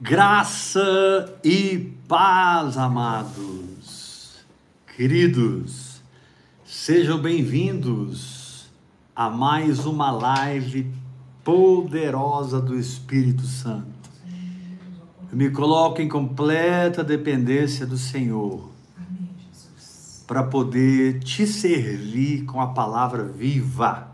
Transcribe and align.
Graça 0.00 1.40
e 1.42 1.92
paz, 2.06 2.78
amados, 2.78 4.46
queridos, 4.96 6.00
sejam 6.64 7.20
bem-vindos 7.20 8.70
a 9.14 9.28
mais 9.28 9.86
uma 9.86 10.12
live 10.12 10.86
poderosa 11.42 12.60
do 12.60 12.78
Espírito 12.78 13.42
Santo. 13.42 14.08
Eu 15.32 15.36
me 15.36 15.50
coloco 15.50 16.00
em 16.00 16.08
completa 16.08 17.02
dependência 17.02 17.84
do 17.84 17.98
Senhor 17.98 18.70
para 20.28 20.44
poder 20.44 21.18
te 21.24 21.44
servir 21.44 22.44
com 22.44 22.60
a 22.60 22.68
palavra 22.68 23.24
viva. 23.24 24.12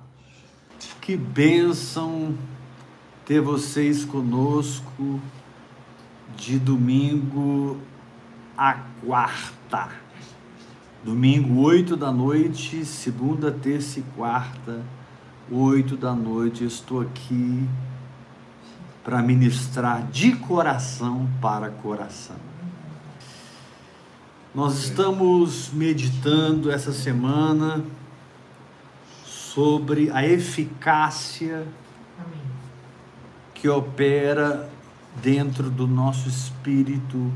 Que 1.03 1.15
bênção 1.15 2.35
ter 3.27 3.43
vocês 3.43 4.03
conosco 4.03 5.21
de 6.37 6.59
domingo 6.59 7.81
a 8.57 8.75
quarta. 9.05 9.91
Domingo, 11.05 11.61
8 11.61 11.97
da 11.97 12.11
noite, 12.11 12.85
segunda, 12.85 13.53
terça 13.53 14.01
e 14.01 14.03
quarta, 14.17 14.81
8 15.51 15.97
da 15.97 16.15
noite, 16.15 16.65
estou 16.65 17.03
aqui 17.03 17.69
para 19.05 19.21
ministrar 19.21 20.07
de 20.07 20.35
coração 20.37 21.29
para 21.43 21.69
coração. 21.69 22.37
Nós 24.55 24.79
estamos 24.85 25.71
meditando 25.73 26.71
essa 26.71 26.93
semana 26.93 27.85
sobre 29.25 30.11
a 30.11 30.25
eficácia 30.25 31.67
que 33.53 33.69
opera 33.69 34.71
dentro 35.23 35.71
do 35.71 35.87
nosso 35.87 36.29
espírito 36.29 37.33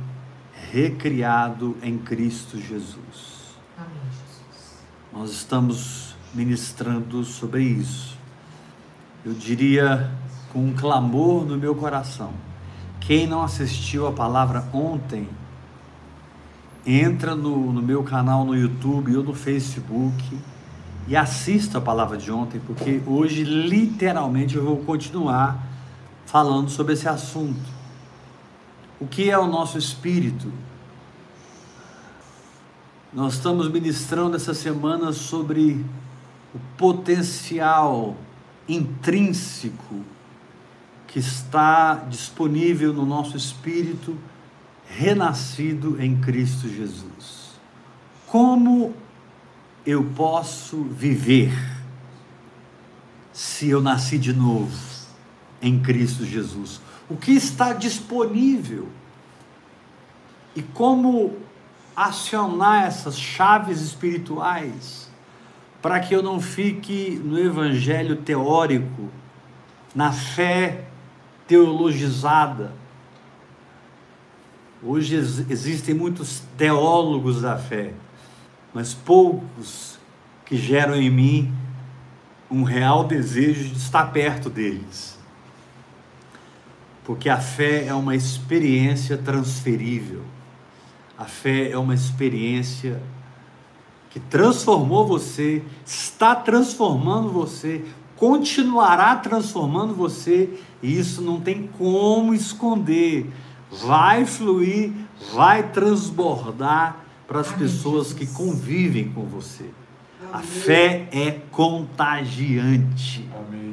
recriado 0.70 1.76
em 1.82 1.98
Cristo 1.98 2.58
Jesus. 2.58 3.56
Amém, 3.76 3.90
Jesus. 4.10 4.78
Nós 5.12 5.30
estamos 5.30 6.14
ministrando 6.34 7.24
sobre 7.24 7.62
isso. 7.62 8.18
Eu 9.24 9.32
diria 9.32 10.10
com 10.52 10.66
um 10.66 10.74
clamor 10.74 11.44
no 11.46 11.56
meu 11.56 11.74
coração. 11.74 12.32
Quem 13.00 13.26
não 13.26 13.42
assistiu 13.42 14.06
a 14.06 14.12
palavra 14.12 14.68
ontem, 14.72 15.28
entra 16.84 17.34
no, 17.34 17.72
no 17.72 17.82
meu 17.82 18.02
canal 18.02 18.44
no 18.44 18.56
YouTube 18.56 19.16
ou 19.16 19.22
no 19.22 19.34
Facebook 19.34 20.38
e 21.06 21.16
assista 21.16 21.78
a 21.78 21.80
palavra 21.80 22.18
de 22.18 22.30
ontem, 22.30 22.60
porque 22.60 23.00
hoje 23.06 23.44
literalmente 23.44 24.56
eu 24.56 24.64
vou 24.64 24.76
continuar 24.78 25.67
falando 26.28 26.68
sobre 26.68 26.92
esse 26.92 27.08
assunto. 27.08 27.70
O 29.00 29.06
que 29.06 29.30
é 29.30 29.38
o 29.38 29.46
nosso 29.46 29.78
espírito? 29.78 30.52
Nós 33.10 33.34
estamos 33.34 33.66
ministrando 33.70 34.36
essa 34.36 34.52
semana 34.52 35.10
sobre 35.14 35.82
o 36.54 36.58
potencial 36.76 38.14
intrínseco 38.68 40.04
que 41.06 41.18
está 41.18 41.94
disponível 41.94 42.92
no 42.92 43.06
nosso 43.06 43.34
espírito 43.34 44.14
renascido 44.86 46.00
em 46.00 46.20
Cristo 46.20 46.68
Jesus. 46.68 47.58
Como 48.26 48.92
eu 49.86 50.04
posso 50.14 50.82
viver 50.82 51.54
se 53.32 53.70
eu 53.70 53.80
nasci 53.80 54.18
de 54.18 54.34
novo? 54.34 54.87
Em 55.60 55.78
Cristo 55.80 56.24
Jesus. 56.24 56.80
O 57.08 57.16
que 57.16 57.32
está 57.32 57.72
disponível 57.72 58.88
e 60.54 60.62
como 60.62 61.36
acionar 61.94 62.86
essas 62.86 63.18
chaves 63.18 63.80
espirituais 63.80 65.10
para 65.82 66.00
que 66.00 66.14
eu 66.14 66.22
não 66.22 66.40
fique 66.40 67.20
no 67.24 67.38
evangelho 67.38 68.16
teórico, 68.16 69.08
na 69.94 70.12
fé 70.12 70.84
teologizada. 71.46 72.72
Hoje 74.82 75.16
existem 75.16 75.94
muitos 75.94 76.42
teólogos 76.56 77.42
da 77.42 77.56
fé, 77.56 77.94
mas 78.72 78.94
poucos 78.94 79.98
que 80.44 80.56
geram 80.56 80.94
em 80.94 81.10
mim 81.10 81.54
um 82.50 82.62
real 82.62 83.04
desejo 83.04 83.68
de 83.68 83.76
estar 83.76 84.12
perto 84.12 84.48
deles 84.48 85.17
porque 87.08 87.30
a 87.30 87.38
fé 87.38 87.86
é 87.86 87.94
uma 87.94 88.14
experiência 88.14 89.16
transferível. 89.16 90.20
A 91.16 91.24
fé 91.24 91.70
é 91.70 91.78
uma 91.78 91.94
experiência 91.94 93.00
que 94.10 94.20
transformou 94.20 95.06
você, 95.06 95.62
está 95.86 96.34
transformando 96.34 97.30
você, 97.30 97.82
continuará 98.14 99.16
transformando 99.16 99.94
você, 99.94 100.50
e 100.82 100.98
isso 100.98 101.22
não 101.22 101.40
tem 101.40 101.66
como 101.78 102.34
esconder. 102.34 103.26
Vai 103.72 104.26
fluir, 104.26 104.92
vai 105.32 105.62
transbordar 105.70 107.06
para 107.26 107.40
as 107.40 107.50
pessoas 107.50 108.12
que 108.12 108.26
convivem 108.26 109.08
com 109.08 109.24
você. 109.24 109.64
A 110.30 110.40
fé 110.40 111.08
é 111.10 111.40
contagiante. 111.50 113.26
Amém. 113.34 113.67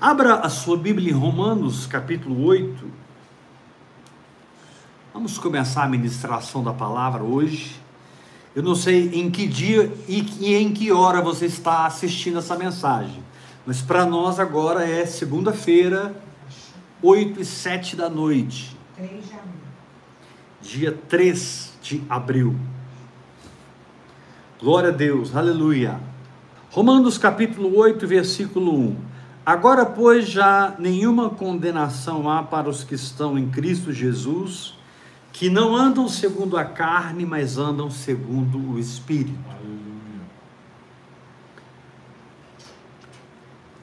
Abra 0.00 0.40
a 0.40 0.50
sua 0.50 0.76
Bíblia 0.76 1.10
em 1.10 1.14
Romanos, 1.14 1.86
capítulo 1.86 2.44
8. 2.44 2.84
Vamos 5.14 5.38
começar 5.38 5.84
a 5.84 5.88
ministração 5.88 6.62
da 6.62 6.72
palavra 6.74 7.22
hoje. 7.22 7.80
Eu 8.54 8.62
não 8.62 8.74
sei 8.74 9.08
em 9.14 9.30
que 9.30 9.46
dia 9.46 9.90
e 10.06 10.54
em 10.54 10.70
que 10.70 10.92
hora 10.92 11.22
você 11.22 11.46
está 11.46 11.86
assistindo 11.86 12.38
essa 12.38 12.54
mensagem, 12.56 13.22
mas 13.64 13.80
para 13.80 14.04
nós 14.04 14.38
agora 14.38 14.86
é 14.86 15.06
segunda-feira, 15.06 16.14
8 17.02 17.40
e 17.40 17.44
7 17.44 17.96
da 17.96 18.10
noite. 18.10 18.76
3 18.96 19.10
de 19.10 19.32
abril. 19.32 19.52
Dia 20.60 20.98
3 21.08 21.72
de 21.80 22.02
abril. 22.06 22.56
Glória 24.60 24.90
a 24.90 24.92
Deus, 24.92 25.34
aleluia. 25.34 25.98
Romanos 26.70 27.16
capítulo 27.16 27.74
8, 27.78 28.06
versículo 28.06 28.78
1. 28.78 29.05
Agora, 29.46 29.86
pois, 29.86 30.28
já 30.28 30.74
nenhuma 30.76 31.30
condenação 31.30 32.28
há 32.28 32.42
para 32.42 32.68
os 32.68 32.82
que 32.82 32.96
estão 32.96 33.38
em 33.38 33.48
Cristo 33.48 33.92
Jesus, 33.92 34.74
que 35.32 35.48
não 35.48 35.76
andam 35.76 36.08
segundo 36.08 36.58
a 36.58 36.64
carne, 36.64 37.24
mas 37.24 37.56
andam 37.56 37.88
segundo 37.88 38.58
o 38.58 38.76
Espírito. 38.76 39.38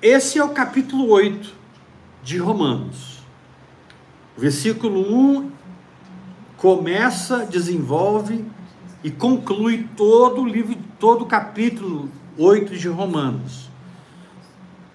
Esse 0.01 0.37
é 0.37 0.43
o 0.43 0.49
capítulo 0.49 1.09
8 1.09 1.55
de 2.21 2.37
Romanos. 2.39 3.23
O 4.35 4.41
versículo 4.41 4.99
1 4.99 5.49
começa, 6.57 7.45
desenvolve 7.45 8.43
e 9.01 9.09
conclui 9.09 9.87
todo 9.95 10.41
o 10.41 10.45
livro, 10.45 10.75
todo 10.99 11.21
o 11.21 11.25
capítulo 11.25 12.09
8 12.37 12.77
de 12.77 12.89
Romanos. 12.89 13.71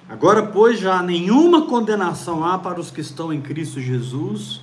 Agora, 0.09 0.43
pois, 0.43 0.81
já 0.81 1.03
nenhuma 1.03 1.67
condenação 1.67 2.43
há 2.43 2.59
para 2.59 2.81
os 2.81 2.91
que 2.91 3.03
estão 3.03 3.31
em 3.31 3.43
Cristo 3.43 3.79
Jesus, 3.79 4.63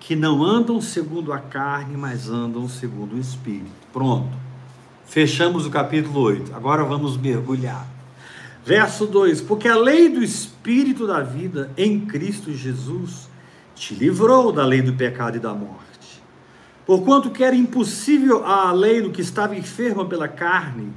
que 0.00 0.16
não 0.16 0.42
andam 0.42 0.80
segundo 0.80 1.32
a 1.32 1.38
carne, 1.38 1.96
mas 1.96 2.28
andam 2.28 2.68
segundo 2.68 3.14
o 3.14 3.18
Espírito. 3.18 3.70
Pronto. 3.92 4.36
Fechamos 5.04 5.64
o 5.64 5.70
capítulo 5.70 6.20
8. 6.20 6.54
Agora 6.54 6.82
vamos 6.82 7.16
mergulhar. 7.16 7.86
Verso 8.64 9.06
2: 9.06 9.40
Porque 9.40 9.68
a 9.68 9.76
lei 9.76 10.08
do 10.08 10.22
Espírito 10.24 11.06
da 11.06 11.20
vida 11.20 11.70
em 11.76 12.00
Cristo 12.00 12.52
Jesus 12.52 13.28
te 13.76 13.94
livrou 13.94 14.50
da 14.50 14.64
lei 14.64 14.82
do 14.82 14.92
pecado 14.92 15.36
e 15.36 15.40
da 15.40 15.54
morte. 15.54 16.22
Porquanto 16.84 17.30
que 17.30 17.44
era 17.44 17.54
impossível 17.54 18.44
a 18.44 18.72
lei 18.72 19.00
do 19.00 19.10
que 19.10 19.20
estava 19.20 19.56
enferma 19.56 20.04
pela 20.04 20.26
carne, 20.26 20.92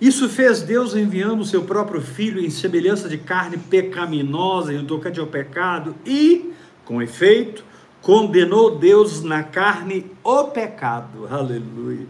isso 0.00 0.28
fez 0.28 0.62
Deus 0.62 0.94
enviando 0.94 1.40
o 1.40 1.44
seu 1.44 1.62
próprio 1.62 2.00
filho 2.00 2.40
em 2.40 2.48
semelhança 2.48 3.08
de 3.08 3.18
carne 3.18 3.58
pecaminosa 3.58 4.72
em 4.72 4.84
tocante 4.84 5.20
ao 5.20 5.26
pecado 5.26 5.94
e, 6.06 6.52
com 6.84 7.02
efeito, 7.02 7.64
condenou 8.00 8.78
Deus 8.78 9.22
na 9.22 9.42
carne 9.42 10.10
o 10.24 10.44
pecado. 10.44 11.28
Aleluia. 11.30 12.06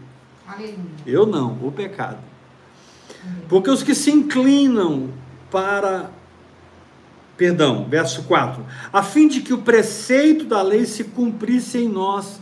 Aleluia. 0.47 0.77
Eu 1.05 1.25
não, 1.25 1.57
o 1.61 1.71
pecado. 1.71 2.19
Porque 3.47 3.69
os 3.69 3.83
que 3.83 3.93
se 3.93 4.09
inclinam 4.09 5.09
para 5.49 6.09
perdão, 7.37 7.87
verso 7.89 8.23
4, 8.23 8.63
a 8.93 9.01
fim 9.01 9.27
de 9.27 9.41
que 9.41 9.51
o 9.51 9.63
preceito 9.63 10.45
da 10.45 10.61
lei 10.61 10.85
se 10.85 11.05
cumprisse 11.05 11.79
em 11.79 11.87
nós, 11.87 12.39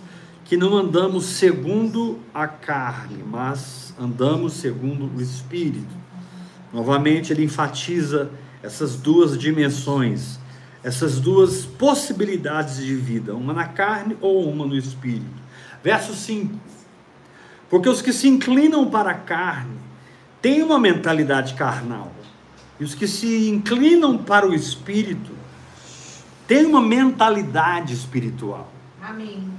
que 0.49 0.57
não 0.57 0.75
andamos 0.75 1.25
segundo 1.25 2.17
a 2.33 2.47
carne, 2.47 3.23
mas 3.23 3.93
andamos 3.99 4.53
segundo 4.53 5.07
o 5.15 5.21
Espírito. 5.21 5.95
Novamente, 6.73 7.31
ele 7.31 7.43
enfatiza 7.43 8.31
essas 8.63 8.95
duas 8.95 9.37
dimensões. 9.37 10.39
essas 10.83 11.19
duas 11.19 11.65
possibilidades 11.65 12.77
de 12.77 12.95
vida, 12.95 13.35
uma 13.35 13.53
na 13.53 13.65
carne 13.65 14.17
ou 14.21 14.49
uma 14.49 14.65
no 14.65 14.75
espírito. 14.75 15.25
Verso 15.83 16.13
5. 16.13 16.55
Porque 17.69 17.89
os 17.89 18.01
que 18.01 18.13
se 18.13 18.27
inclinam 18.27 18.89
para 18.89 19.11
a 19.11 19.15
carne 19.15 19.77
têm 20.41 20.63
uma 20.63 20.79
mentalidade 20.79 21.53
carnal, 21.53 22.11
e 22.79 22.83
os 22.83 22.95
que 22.95 23.07
se 23.07 23.49
inclinam 23.49 24.17
para 24.17 24.47
o 24.47 24.53
espírito 24.53 25.31
têm 26.47 26.65
uma 26.65 26.81
mentalidade 26.81 27.93
espiritual. 27.93 28.71
Amém. 29.01 29.58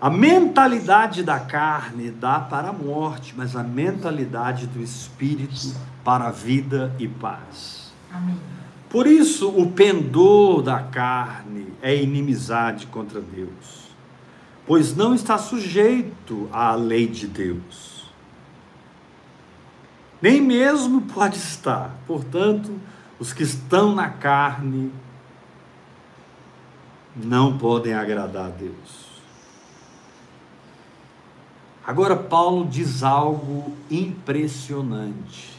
A 0.00 0.10
mentalidade 0.10 1.22
da 1.22 1.40
carne 1.40 2.10
dá 2.10 2.38
para 2.38 2.68
a 2.68 2.72
morte, 2.72 3.32
mas 3.36 3.56
a 3.56 3.62
mentalidade 3.62 4.66
do 4.66 4.82
espírito 4.82 5.74
para 6.04 6.26
a 6.26 6.30
vida 6.30 6.94
e 6.98 7.08
paz. 7.08 7.92
Amém. 8.12 8.36
Por 8.90 9.06
isso, 9.06 9.48
o 9.48 9.72
pendor 9.72 10.62
da 10.62 10.80
carne 10.82 11.72
é 11.82 11.94
inimizade 11.94 12.86
contra 12.86 13.20
Deus, 13.20 13.90
pois 14.66 14.94
não 14.94 15.14
está 15.14 15.38
sujeito 15.38 16.48
à 16.52 16.74
lei 16.74 17.06
de 17.06 17.26
Deus. 17.26 18.12
Nem 20.20 20.40
mesmo 20.40 21.02
pode 21.02 21.36
estar. 21.36 21.94
Portanto, 22.06 22.72
os 23.18 23.32
que 23.32 23.42
estão 23.42 23.94
na 23.94 24.08
carne 24.08 24.92
não 27.14 27.56
podem 27.58 27.94
agradar 27.94 28.46
a 28.46 28.50
Deus. 28.50 29.05
Agora, 31.86 32.16
Paulo 32.16 32.66
diz 32.66 33.04
algo 33.04 33.72
impressionante, 33.88 35.56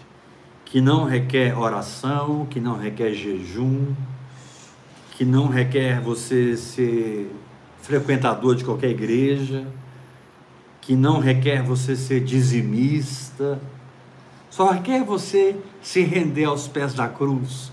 que 0.65 0.81
não 0.81 1.05
requer 1.05 1.57
oração, 1.57 2.45
que 2.49 2.59
não 2.59 2.77
requer 2.77 3.13
jejum, 3.13 3.93
que 5.11 5.23
não 5.23 5.47
requer 5.47 6.01
você 6.01 6.57
ser 6.57 7.31
frequentador 7.81 8.55
de 8.55 8.65
qualquer 8.65 8.89
igreja, 8.89 9.65
que 10.81 10.97
não 10.97 11.21
requer 11.21 11.63
você 11.63 11.95
ser 11.95 12.21
dizimista, 12.25 13.61
só 14.49 14.71
requer 14.71 15.05
você 15.05 15.55
se 15.81 16.01
render 16.01 16.43
aos 16.43 16.67
pés 16.67 16.93
da 16.93 17.07
cruz, 17.07 17.71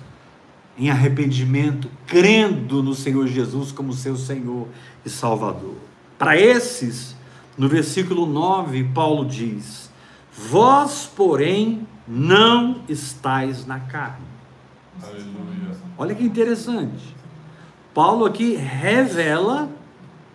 em 0.78 0.90
arrependimento, 0.90 1.90
crendo 2.06 2.84
no 2.84 2.94
Senhor 2.94 3.26
Jesus 3.26 3.72
como 3.72 3.92
seu 3.92 4.16
Senhor 4.16 4.68
e 5.04 5.10
Salvador. 5.10 5.74
Para 6.16 6.38
esses, 6.38 7.16
no 7.56 7.68
versículo 7.68 8.26
9, 8.26 8.84
Paulo 8.94 9.24
diz: 9.24 9.90
Vós, 10.36 11.10
porém, 11.14 11.86
não 12.06 12.82
estáis 12.88 13.66
na 13.66 13.80
carne. 13.80 14.26
Aleluia. 15.02 15.76
Olha 15.96 16.14
que 16.14 16.24
interessante. 16.24 17.14
Paulo 17.92 18.24
aqui 18.24 18.54
revela 18.54 19.70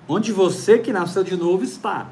onde 0.08 0.32
você 0.32 0.80
que 0.80 0.94
nasceu 0.94 1.24
de 1.24 1.36
novo 1.36 1.64
está. 1.64 2.08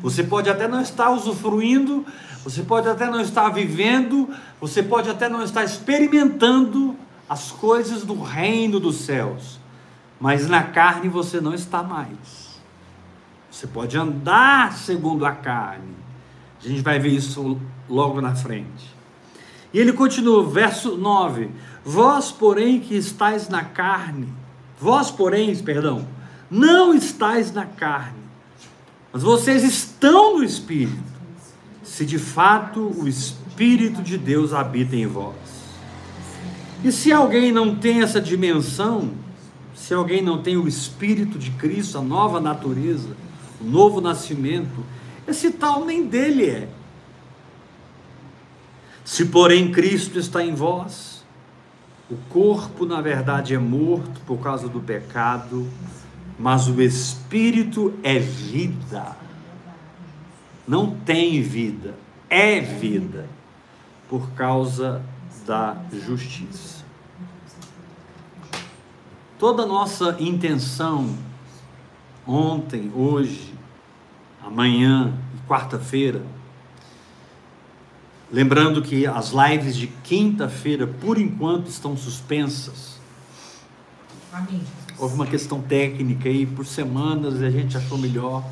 Você 0.00 0.22
pode 0.22 0.48
até 0.48 0.66
não 0.66 0.80
estar 0.80 1.10
usufruindo, 1.10 2.06
você 2.42 2.62
pode 2.62 2.88
até 2.88 3.10
não 3.10 3.20
estar 3.20 3.50
vivendo, 3.50 4.30
você 4.60 4.82
pode 4.82 5.10
até 5.10 5.28
não 5.28 5.42
estar 5.42 5.62
experimentando 5.64 6.96
as 7.28 7.50
coisas 7.50 8.02
do 8.04 8.20
reino 8.22 8.80
dos 8.80 8.96
céus, 8.96 9.58
mas 10.18 10.48
na 10.48 10.62
carne 10.62 11.08
você 11.08 11.40
não 11.40 11.52
está 11.52 11.82
mais. 11.82 12.49
Você 13.50 13.66
pode 13.66 13.96
andar 13.96 14.72
segundo 14.74 15.26
a 15.26 15.32
carne. 15.32 15.94
A 16.64 16.68
gente 16.68 16.82
vai 16.82 16.98
ver 16.98 17.10
isso 17.10 17.60
logo 17.88 18.20
na 18.20 18.34
frente. 18.34 18.94
E 19.72 19.78
ele 19.78 19.92
continua, 19.92 20.48
verso 20.48 20.96
9: 20.96 21.50
Vós, 21.84 22.30
porém, 22.30 22.80
que 22.80 22.94
estáis 22.94 23.48
na 23.48 23.64
carne, 23.64 24.28
vós, 24.78 25.10
porém, 25.10 25.54
perdão, 25.56 26.06
não 26.50 26.94
estáis 26.94 27.52
na 27.52 27.64
carne, 27.64 28.18
mas 29.12 29.22
vocês 29.22 29.62
estão 29.62 30.38
no 30.38 30.44
Espírito, 30.44 31.02
se 31.82 32.04
de 32.04 32.18
fato 32.18 32.80
o 32.80 33.08
Espírito 33.08 34.02
de 34.02 34.18
Deus 34.18 34.52
habita 34.52 34.96
em 34.96 35.06
vós. 35.06 35.36
E 36.82 36.90
se 36.90 37.12
alguém 37.12 37.52
não 37.52 37.76
tem 37.76 38.02
essa 38.02 38.20
dimensão, 38.20 39.10
se 39.74 39.92
alguém 39.92 40.22
não 40.22 40.42
tem 40.42 40.56
o 40.56 40.66
Espírito 40.66 41.38
de 41.38 41.50
Cristo, 41.52 41.98
a 41.98 42.02
nova 42.02 42.40
natureza, 42.40 43.08
o 43.60 43.64
novo 43.64 44.00
nascimento, 44.00 44.84
esse 45.26 45.52
tal 45.52 45.84
nem 45.84 46.06
dele 46.06 46.48
é. 46.48 46.68
Se, 49.04 49.26
porém, 49.26 49.70
Cristo 49.70 50.18
está 50.18 50.44
em 50.44 50.54
vós, 50.54 51.24
o 52.10 52.16
corpo, 52.28 52.86
na 52.86 53.00
verdade, 53.00 53.54
é 53.54 53.58
morto 53.58 54.20
por 54.26 54.38
causa 54.38 54.68
do 54.68 54.80
pecado, 54.80 55.68
mas 56.38 56.68
o 56.68 56.80
espírito 56.80 57.94
é 58.02 58.18
vida. 58.18 59.16
Não 60.66 60.90
tem 60.90 61.42
vida, 61.42 61.94
é 62.28 62.60
vida, 62.60 63.28
por 64.08 64.30
causa 64.30 65.02
da 65.46 65.76
justiça. 65.92 66.84
Toda 69.38 69.64
nossa 69.66 70.16
intenção 70.20 71.16
ontem, 72.26 72.92
hoje, 72.94 73.49
amanhã 74.42 75.12
e 75.34 75.48
quarta-feira. 75.48 76.22
Lembrando 78.32 78.80
que 78.80 79.06
as 79.06 79.32
lives 79.32 79.76
de 79.76 79.88
quinta-feira, 79.88 80.86
por 80.86 81.18
enquanto, 81.18 81.68
estão 81.68 81.96
suspensas. 81.96 83.00
Amém. 84.32 84.62
Houve 84.96 85.14
uma 85.14 85.26
questão 85.26 85.60
técnica 85.60 86.28
aí 86.28 86.46
por 86.46 86.64
semanas 86.64 87.40
e 87.40 87.44
a 87.44 87.50
gente 87.50 87.76
achou 87.76 87.98
melhor 87.98 88.44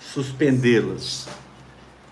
suspendê-las. 0.00 1.28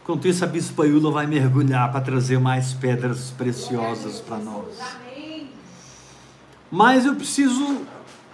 Enquanto 0.03 0.27
isso, 0.29 0.45
a 0.45 0.47
Bispa 0.47 0.85
vai 1.11 1.27
mergulhar 1.27 1.91
para 1.91 2.01
trazer 2.01 2.39
mais 2.39 2.73
pedras 2.73 3.31
preciosas 3.31 4.21
para 4.21 4.39
nós. 4.39 4.75
Amém. 4.81 5.51
Mas 6.71 7.07
eu 7.07 7.15
preciso 7.15 7.83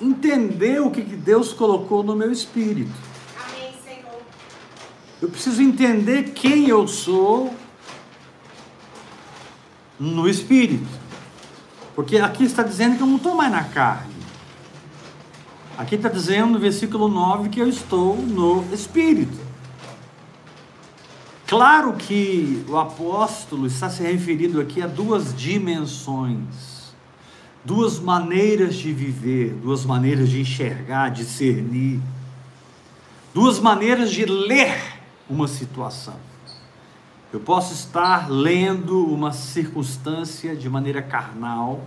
entender 0.00 0.80
o 0.80 0.90
que 0.90 1.02
Deus 1.02 1.52
colocou 1.52 2.02
no 2.02 2.16
meu 2.16 2.32
espírito. 2.32 3.13
Eu 5.24 5.30
preciso 5.30 5.62
entender 5.62 6.32
quem 6.34 6.68
eu 6.68 6.86
sou 6.86 7.54
no 9.98 10.28
espírito. 10.28 10.86
Porque 11.94 12.18
aqui 12.18 12.44
está 12.44 12.62
dizendo 12.62 12.98
que 12.98 13.02
eu 13.02 13.06
não 13.06 13.16
estou 13.16 13.34
mais 13.34 13.50
na 13.50 13.64
carne. 13.64 14.12
Aqui 15.78 15.94
está 15.94 16.10
dizendo 16.10 16.52
no 16.52 16.58
versículo 16.58 17.08
9 17.08 17.48
que 17.48 17.58
eu 17.58 17.66
estou 17.66 18.18
no 18.18 18.66
espírito. 18.70 19.38
Claro 21.46 21.94
que 21.94 22.62
o 22.68 22.76
apóstolo 22.76 23.66
está 23.66 23.88
se 23.88 24.02
referindo 24.02 24.60
aqui 24.60 24.82
a 24.82 24.86
duas 24.86 25.34
dimensões, 25.34 26.94
duas 27.64 27.98
maneiras 27.98 28.74
de 28.74 28.92
viver, 28.92 29.54
duas 29.54 29.86
maneiras 29.86 30.28
de 30.28 30.42
enxergar, 30.42 31.08
discernir, 31.08 31.98
duas 33.32 33.58
maneiras 33.58 34.10
de 34.10 34.26
ler 34.26 35.02
uma 35.28 35.48
situação. 35.48 36.16
Eu 37.32 37.40
posso 37.40 37.72
estar 37.72 38.30
lendo 38.30 39.04
uma 39.06 39.32
circunstância 39.32 40.54
de 40.54 40.68
maneira 40.68 41.02
carnal 41.02 41.84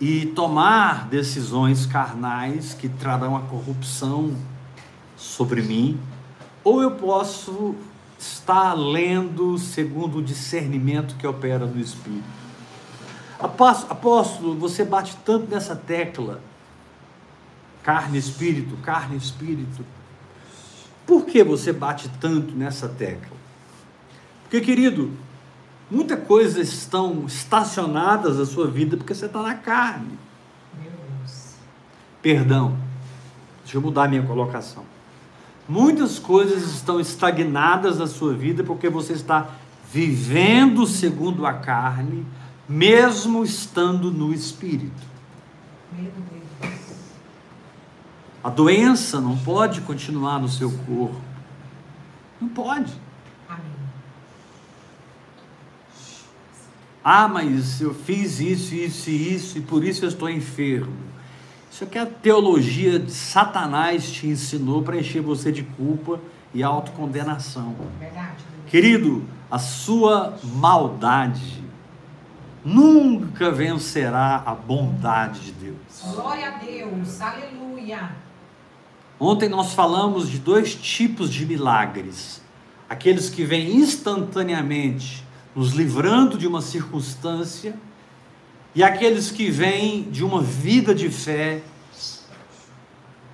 e 0.00 0.26
tomar 0.26 1.06
decisões 1.08 1.86
carnais 1.86 2.74
que 2.74 2.88
trarão 2.88 3.36
a 3.36 3.40
corrupção 3.42 4.34
sobre 5.16 5.62
mim, 5.62 6.00
ou 6.62 6.82
eu 6.82 6.92
posso 6.92 7.74
estar 8.18 8.72
lendo 8.74 9.58
segundo 9.58 10.18
o 10.18 10.22
discernimento 10.22 11.14
que 11.16 11.26
opera 11.26 11.66
no 11.66 11.78
Espírito. 11.80 12.24
Após- 13.38 13.86
Apóstolo, 13.90 14.54
você 14.54 14.84
bate 14.84 15.16
tanto 15.24 15.50
nessa 15.50 15.76
tecla, 15.76 16.40
carne, 17.82 18.16
espírito, 18.16 18.76
carne, 18.78 19.16
espírito. 19.16 19.84
Por 21.06 21.26
que 21.26 21.44
você 21.44 21.72
bate 21.72 22.08
tanto 22.20 22.54
nessa 22.54 22.88
tecla? 22.88 23.36
Porque, 24.42 24.60
querido, 24.60 25.10
muitas 25.90 26.24
coisas 26.26 26.72
estão 26.72 27.24
estacionadas 27.26 28.38
na 28.38 28.46
sua 28.46 28.66
vida 28.66 28.96
porque 28.96 29.14
você 29.14 29.26
está 29.26 29.42
na 29.42 29.54
carne. 29.54 30.18
Meu 30.80 30.92
Deus. 31.18 31.54
Perdão, 32.22 32.76
deixa 33.62 33.76
eu 33.76 33.82
mudar 33.82 34.08
minha 34.08 34.22
colocação. 34.22 34.84
Muitas 35.68 36.18
coisas 36.18 36.62
estão 36.74 37.00
estagnadas 37.00 37.98
na 37.98 38.06
sua 38.06 38.34
vida 38.34 38.62
porque 38.62 38.88
você 38.88 39.14
está 39.14 39.48
vivendo 39.92 40.86
segundo 40.86 41.46
a 41.46 41.54
carne, 41.54 42.26
mesmo 42.68 43.44
estando 43.44 44.10
no 44.10 44.32
espírito. 44.32 45.02
Meu 45.92 46.10
Deus. 46.30 46.43
A 48.44 48.50
doença 48.50 49.22
não 49.22 49.38
pode 49.38 49.80
continuar 49.80 50.38
no 50.38 50.50
seu 50.50 50.70
corpo. 50.70 51.18
Não 52.38 52.46
pode. 52.46 52.92
Amém. 53.48 53.64
Ah, 57.02 57.26
mas 57.26 57.80
eu 57.80 57.94
fiz 57.94 58.40
isso, 58.40 58.74
isso 58.74 59.08
e 59.08 59.34
isso, 59.34 59.56
e 59.56 59.62
por 59.62 59.82
isso 59.82 60.04
eu 60.04 60.10
estou 60.10 60.28
enfermo. 60.28 60.92
Isso 61.72 61.84
é 61.84 61.86
que 61.86 61.98
a 61.98 62.04
teologia 62.04 62.98
de 62.98 63.10
Satanás 63.10 64.12
te 64.12 64.26
ensinou 64.26 64.82
para 64.82 64.98
encher 64.98 65.22
você 65.22 65.50
de 65.50 65.62
culpa 65.62 66.20
e 66.52 66.62
autocondenação. 66.62 67.74
Verdade. 67.98 68.44
Querido, 68.66 69.24
a 69.50 69.58
sua 69.58 70.38
maldade 70.42 71.64
nunca 72.62 73.50
vencerá 73.50 74.42
a 74.44 74.54
bondade 74.54 75.40
de 75.40 75.52
Deus. 75.52 76.14
Glória 76.14 76.48
a 76.48 76.58
Deus. 76.58 77.20
Aleluia. 77.22 78.10
Ontem 79.24 79.48
nós 79.48 79.72
falamos 79.72 80.28
de 80.28 80.38
dois 80.38 80.74
tipos 80.74 81.32
de 81.32 81.46
milagres: 81.46 82.42
aqueles 82.86 83.30
que 83.30 83.42
vêm 83.42 83.74
instantaneamente 83.74 85.24
nos 85.56 85.72
livrando 85.72 86.36
de 86.36 86.46
uma 86.46 86.60
circunstância, 86.60 87.74
e 88.74 88.82
aqueles 88.82 89.30
que 89.30 89.50
vêm 89.50 90.02
de 90.10 90.22
uma 90.22 90.42
vida 90.42 90.94
de 90.94 91.08
fé, 91.08 91.62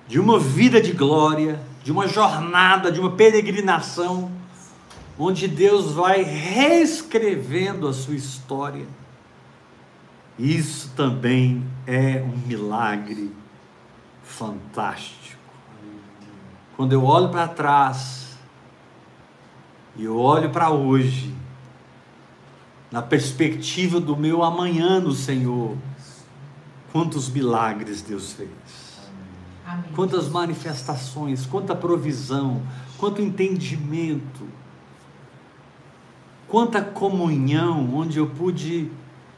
de 0.07 0.17
uma 0.17 0.39
vida 0.39 0.79
de 0.79 0.93
glória, 0.93 1.61
de 1.83 1.91
uma 1.91 2.07
jornada, 2.07 2.89
de 2.89 3.01
uma 3.01 3.11
peregrinação, 3.11 4.31
onde 5.19 5.45
Deus 5.45 5.91
vai 5.91 6.23
reescrevendo 6.23 7.85
a 7.85 7.91
sua 7.91 8.15
história. 8.15 8.87
Isso 10.39 10.89
também 10.95 11.65
é 11.85 12.21
um 12.21 12.47
milagre 12.47 13.29
fantástico. 14.23 15.20
Quando 16.81 16.93
eu 16.93 17.05
olho 17.05 17.29
para 17.29 17.47
trás 17.47 18.39
e 19.95 20.03
eu 20.03 20.17
olho 20.17 20.49
para 20.49 20.71
hoje, 20.71 21.31
na 22.91 23.03
perspectiva 23.03 23.99
do 23.99 24.17
meu 24.17 24.41
amanhã 24.41 24.99
no 24.99 25.11
Senhor, 25.11 25.77
quantos 26.91 27.29
milagres 27.29 28.01
Deus 28.01 28.33
fez, 28.33 28.49
Amém. 29.63 29.91
quantas 29.95 30.27
manifestações, 30.27 31.45
quanta 31.45 31.75
provisão, 31.75 32.63
quanto 32.97 33.21
entendimento, 33.21 34.47
quanta 36.47 36.81
comunhão, 36.81 37.93
onde 37.93 38.17
eu 38.17 38.25
pude 38.25 38.89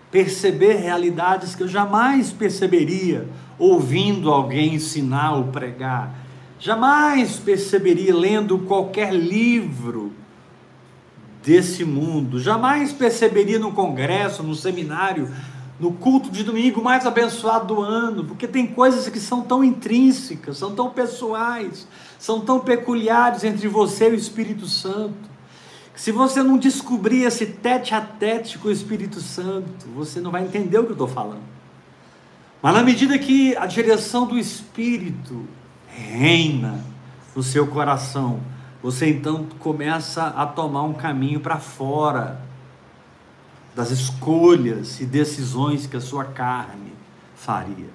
perceber 0.10 0.76
realidades 0.76 1.56
que 1.56 1.64
eu 1.64 1.68
jamais 1.68 2.32
perceberia 2.32 3.28
ouvindo 3.60 4.32
alguém 4.32 4.76
ensinar 4.76 5.34
ou 5.34 5.48
pregar, 5.48 6.23
jamais 6.60 7.38
perceberia 7.38 8.16
lendo 8.16 8.60
qualquer 8.60 9.14
livro 9.14 10.12
desse 11.44 11.84
mundo. 11.84 12.40
Jamais 12.40 12.94
perceberia 12.94 13.60
no 13.60 13.74
congresso, 13.74 14.42
no 14.42 14.56
seminário, 14.56 15.30
no 15.80 15.92
culto 15.92 16.32
de 16.32 16.44
domingo 16.44 16.82
mais 16.82 17.06
abençoado 17.06 17.76
do 17.76 17.82
ano, 17.82 18.24
porque 18.24 18.48
tem 18.48 18.66
coisas 18.66 19.10
que 19.10 19.20
são 19.20 19.42
tão 19.42 19.64
intrínsecas, 19.64 20.58
são 20.58 20.74
tão 20.74 20.90
pessoais, 20.90 21.88
são 22.18 22.40
tão 22.40 22.60
peculiares 22.60 23.44
entre 23.44 23.68
você 23.68 24.10
e 24.10 24.14
o 24.14 24.16
Espírito 24.16 24.66
Santo. 24.66 25.30
que 25.94 26.02
Se 26.02 26.12
você 26.12 26.42
não 26.42 26.58
descobrir 26.58 27.24
esse 27.24 27.46
tete 27.46 27.94
a 27.94 28.02
tete 28.02 28.58
com 28.58 28.70
o 28.70 28.72
Espírito 28.72 29.20
Santo, 29.20 29.88
você 29.94 30.22
não 30.22 30.32
vai 30.32 30.44
entender 30.44 30.78
o 30.78 30.84
que 30.84 30.92
eu 30.92 30.94
estou 30.94 31.08
falando. 31.08 31.54
Mas 32.62 32.74
na 32.74 32.82
medida 32.82 33.20
que 33.20 33.58
a 33.58 33.66
direção 33.66 34.26
do 34.26 34.38
Espírito 34.38 35.46
reina 35.96 36.84
no 37.36 37.44
seu 37.44 37.68
coração, 37.68 38.40
você 38.82 39.10
então 39.10 39.46
começa 39.60 40.28
a 40.28 40.46
tomar 40.46 40.84
um 40.84 40.94
caminho 40.94 41.40
para 41.40 41.58
fora 41.58 42.42
das 43.76 43.92
escolhas 43.92 45.00
e 45.00 45.06
decisões 45.06 45.88
que 45.88 45.98
a 45.98 46.02
sua 46.02 46.26
carne 46.26 46.94
faria. 47.36 47.90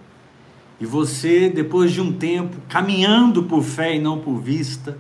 E 0.81 0.87
você, 0.87 1.49
depois 1.49 1.93
de 1.93 2.01
um 2.01 2.13
tempo 2.13 2.57
caminhando 2.69 3.43
por 3.43 3.63
fé 3.63 3.97
e 3.97 4.01
não 4.01 4.19
por 4.19 4.39
vista, 4.39 4.97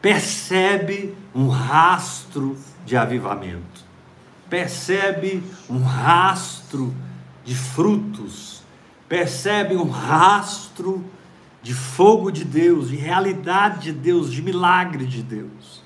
percebe 0.00 1.14
um 1.34 1.48
rastro 1.48 2.56
de 2.86 2.96
avivamento, 2.96 3.84
percebe 4.48 5.42
um 5.68 5.82
rastro 5.82 6.94
de 7.44 7.54
frutos, 7.54 8.62
percebe 9.08 9.76
um 9.76 9.90
rastro 9.90 11.04
de 11.68 11.74
fogo 11.74 12.30
de 12.30 12.46
Deus, 12.46 12.88
de 12.88 12.96
realidade 12.96 13.92
de 13.92 13.92
Deus, 13.92 14.32
de 14.32 14.40
milagre 14.40 15.04
de 15.04 15.22
Deus. 15.22 15.82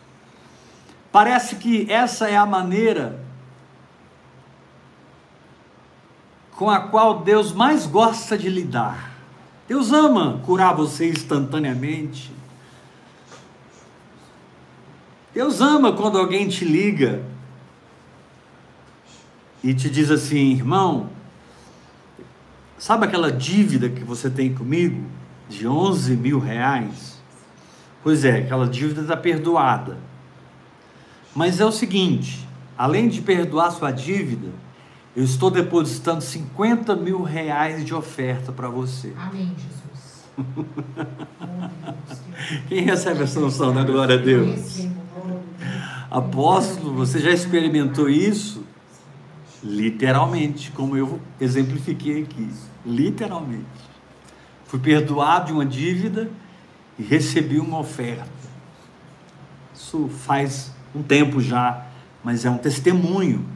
Parece 1.11 1.57
que 1.57 1.91
essa 1.91 2.29
é 2.29 2.37
a 2.37 2.47
maneira 2.47 3.21
com 6.55 6.71
a 6.71 6.79
qual 6.79 7.25
Deus 7.25 7.53
mais 7.53 7.85
gosta 7.85 8.39
de 8.39 8.49
lidar. 8.49 9.11
Deus 9.67 9.93
ama 9.93 10.41
curar 10.47 10.73
você 10.73 11.09
instantaneamente. 11.09 12.33
Deus 15.35 15.61
ama 15.61 15.93
quando 15.93 16.17
alguém 16.17 16.47
te 16.47 16.65
liga 16.65 17.25
e 19.65 19.75
te 19.75 19.91
diz 19.91 20.13
assim, 20.13 20.53
irmão, 20.53 21.11
sabe 22.79 23.05
aquela 23.05 23.33
dívida 23.33 23.89
que 23.89 24.05
você 24.05 24.31
tem 24.31 24.55
comigo? 24.55 25.22
De 25.49 25.67
11 25.67 26.17
mil 26.17 26.39
reais, 26.39 27.21
pois 28.03 28.25
é, 28.25 28.39
aquela 28.39 28.67
dívida 28.67 29.03
está 29.03 29.17
perdoada. 29.17 29.99
Mas 31.35 31.61
é 31.61 31.65
o 31.65 31.73
seguinte: 31.73 32.47
além 32.77 33.09
de 33.09 33.21
perdoar 33.21 33.71
sua 33.71 33.91
dívida, 33.91 34.49
eu 35.15 35.25
estou 35.25 35.51
depositando 35.51 36.21
50 36.21 36.97
mil 36.97 37.23
reais 37.23 37.85
de 37.85 37.95
oferta 37.95 38.51
para 38.51 38.69
você. 38.69 39.13
Amém, 39.17 39.55
Jesus. 39.57 39.83
Quem 42.69 42.83
recebe 42.83 43.23
essa 43.23 43.41
unção 43.41 43.73
da? 43.73 43.81
Recebo, 43.81 43.93
glória 43.93 44.15
a 44.17 44.19
Deus. 44.19 44.87
Apóstolo, 46.11 46.95
você 46.95 47.19
já 47.19 47.31
experimentou 47.31 48.09
isso? 48.09 48.63
Literalmente, 49.63 50.71
como 50.73 50.97
eu 50.97 51.21
exemplifiquei 51.41 52.23
aqui. 52.23 52.49
Literalmente. 52.85 53.65
Fui 54.73 54.81
perdoado 54.81 55.49
de 55.49 55.53
uma 55.53 55.67
dívida 55.67 56.31
e 56.99 57.03
recebi 57.03 57.59
uma 57.59 57.79
oferta. 57.79 58.27
Isso 59.75 60.09
faz 60.09 60.73
um 60.95 61.03
tempo 61.03 61.43
já, 61.43 61.89
mas 62.25 62.47
é 62.47 62.51
um 62.51 62.57
testemunho 62.57 63.47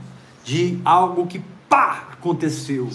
de 0.44 0.78
algo 0.84 1.26
que 1.26 1.40
pá 1.70 2.08
aconteceu. 2.12 2.90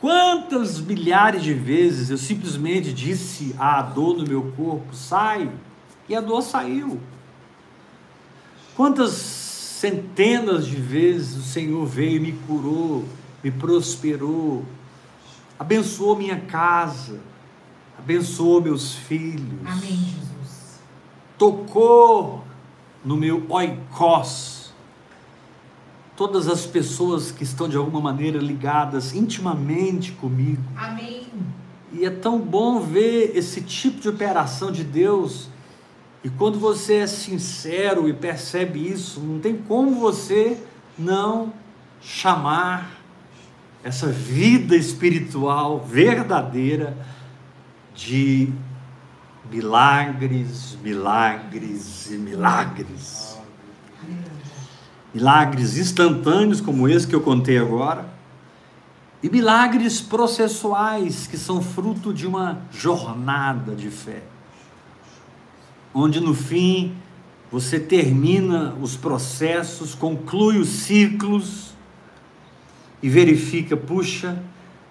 Quantas 0.00 0.78
milhares 0.78 1.42
de 1.42 1.52
vezes 1.52 2.10
eu 2.10 2.16
simplesmente 2.16 2.92
disse 2.92 3.52
à 3.58 3.82
dor 3.82 4.18
no 4.18 4.24
meu 4.24 4.52
corpo, 4.56 4.94
sai, 4.94 5.50
e 6.08 6.14
a 6.14 6.20
dor 6.20 6.40
saiu. 6.40 7.00
Quantas 8.76 9.10
centenas 9.10 10.64
de 10.64 10.76
vezes 10.76 11.36
o 11.36 11.42
Senhor 11.42 11.84
veio 11.84 12.18
e 12.18 12.20
me 12.20 12.32
curou, 12.46 13.04
me 13.42 13.50
prosperou, 13.50 14.64
abençoou 15.58 16.16
minha 16.16 16.40
casa, 16.40 17.20
abençoou 17.98 18.60
meus 18.60 18.94
filhos, 18.94 19.58
Amém, 19.66 19.96
Jesus. 19.96 20.80
tocou 21.38 22.44
no 23.04 23.16
meu 23.16 23.46
oikos, 23.48 24.72
todas 26.16 26.48
as 26.48 26.66
pessoas 26.66 27.30
que 27.30 27.44
estão 27.44 27.68
de 27.68 27.76
alguma 27.76 28.00
maneira 28.00 28.38
ligadas 28.38 29.14
intimamente 29.14 30.12
comigo. 30.12 30.62
Amém. 30.76 31.26
E 31.92 32.04
é 32.04 32.10
tão 32.10 32.38
bom 32.38 32.80
ver 32.80 33.32
esse 33.36 33.60
tipo 33.60 34.00
de 34.00 34.08
operação 34.08 34.72
de 34.72 34.82
Deus. 34.82 35.48
E 36.24 36.28
quando 36.28 36.58
você 36.58 36.94
é 36.94 37.06
sincero 37.06 38.08
e 38.08 38.12
percebe 38.12 38.86
isso, 38.86 39.20
não 39.20 39.38
tem 39.38 39.56
como 39.56 40.00
você 40.00 40.60
não 40.98 41.52
chamar 42.00 42.90
essa 43.86 44.08
vida 44.08 44.74
espiritual 44.74 45.78
verdadeira 45.78 46.98
de 47.94 48.52
milagres, 49.48 50.76
milagres 50.82 52.10
e 52.10 52.14
milagres. 52.16 53.38
Milagres 55.14 55.78
instantâneos, 55.78 56.60
como 56.60 56.88
esse 56.88 57.06
que 57.06 57.14
eu 57.14 57.20
contei 57.20 57.58
agora, 57.58 58.08
e 59.22 59.30
milagres 59.30 60.00
processuais, 60.00 61.28
que 61.28 61.38
são 61.38 61.62
fruto 61.62 62.12
de 62.12 62.26
uma 62.26 62.58
jornada 62.72 63.72
de 63.76 63.88
fé, 63.88 64.24
onde 65.94 66.18
no 66.18 66.34
fim 66.34 66.92
você 67.52 67.78
termina 67.78 68.74
os 68.80 68.96
processos, 68.96 69.94
conclui 69.94 70.58
os 70.58 70.70
ciclos 70.70 71.75
e 73.02 73.08
verifica, 73.08 73.76
puxa, 73.76 74.42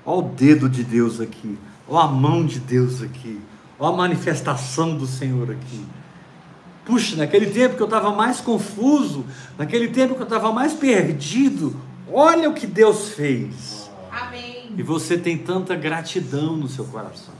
ó 0.06 0.20
o 0.20 0.22
dedo 0.22 0.70
de 0.70 0.84
Deus 0.84 1.20
aqui, 1.20 1.58
ó 1.88 2.00
a 2.00 2.08
mão 2.08 2.46
de 2.46 2.60
Deus 2.60 3.02
aqui, 3.02 3.40
ó 3.80 3.88
a 3.88 3.96
manifestação 3.96 4.96
do 4.96 5.06
Senhor 5.06 5.52
aqui. 5.52 5.86
Puxa, 6.86 7.16
naquele 7.16 7.48
tempo 7.48 7.76
que 7.76 7.82
eu 7.82 7.88
estava 7.88 8.12
mais 8.14 8.40
confuso, 8.40 9.26
naquele 9.58 9.88
tempo 9.88 10.14
que 10.14 10.22
eu 10.22 10.26
estava 10.26 10.52
mais 10.52 10.74
perdido, 10.74 11.76
olha 12.12 12.50
o 12.50 12.54
que 12.54 12.68
Deus 12.68 13.10
fez. 13.10 13.90
Amém. 14.12 14.72
E 14.78 14.84
você 14.84 15.18
tem 15.18 15.38
tanta 15.38 15.76
gratidão 15.76 16.56
no 16.56 16.68
seu 16.68 16.86
coração. 16.86 17.34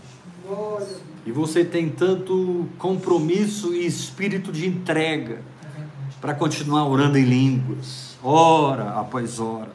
Glória. 0.48 0.88
E 1.26 1.32
você 1.32 1.64
tem 1.64 1.90
tanto 1.90 2.68
compromisso 2.78 3.74
e 3.74 3.86
espírito 3.86 4.52
de 4.52 4.68
entrega 4.68 5.42
É 5.64 5.84
para 6.22 6.36
continuar 6.36 6.88
orando 6.88 7.18
em 7.18 7.26
línguas, 7.26 8.18
hora 8.22 8.92
após 9.00 9.40
hora. 9.40 9.72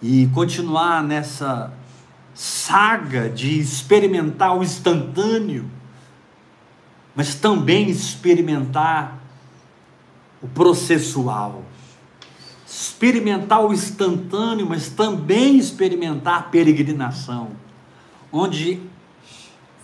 E 0.00 0.28
continuar 0.28 1.02
nessa 1.02 1.72
saga 2.34 3.28
de 3.28 3.58
experimentar 3.58 4.56
o 4.56 4.62
instantâneo, 4.62 5.68
mas 7.16 7.34
também 7.34 7.90
experimentar 7.90 9.18
o 10.40 10.46
processual. 10.46 11.64
Experimentar 12.64 13.64
o 13.64 13.72
instantâneo, 13.72 14.68
mas 14.68 14.88
também 14.88 15.58
experimentar 15.58 16.38
a 16.38 16.42
peregrinação, 16.42 17.50
onde 18.30 18.80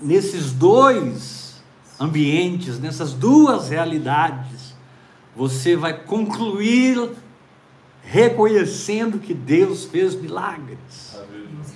nesses 0.00 0.52
dois 0.52 1.62
ambientes, 1.98 2.78
nessas 2.78 3.12
duas 3.12 3.68
realidades, 3.70 4.74
você 5.34 5.74
vai 5.74 5.94
concluir 5.94 7.10
reconhecendo 8.04 9.18
que 9.18 9.34
Deus 9.34 9.84
fez 9.84 10.14
milagres, 10.14 11.18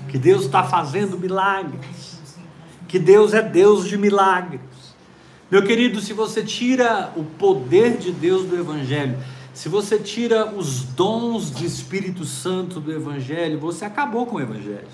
que 0.08 0.18
Deus 0.18 0.44
está 0.44 0.62
fazendo 0.62 1.18
milagres, 1.18 2.18
que 2.86 2.98
Deus 2.98 3.34
é 3.34 3.42
Deus 3.42 3.86
de 3.86 3.96
milagres. 3.96 4.60
Meu 5.50 5.64
querido, 5.64 6.00
se 6.00 6.12
você 6.12 6.42
tira 6.42 7.12
o 7.16 7.24
poder 7.24 7.96
de 7.96 8.12
Deus 8.12 8.44
do 8.44 8.56
Evangelho, 8.56 9.18
se 9.54 9.68
você 9.68 9.98
tira 9.98 10.46
os 10.54 10.84
dons 10.84 11.50
de 11.50 11.66
Espírito 11.66 12.24
Santo 12.24 12.78
do 12.78 12.92
Evangelho, 12.92 13.58
você 13.58 13.84
acabou 13.84 14.26
com 14.26 14.36
o 14.36 14.40
Evangelho. 14.40 14.86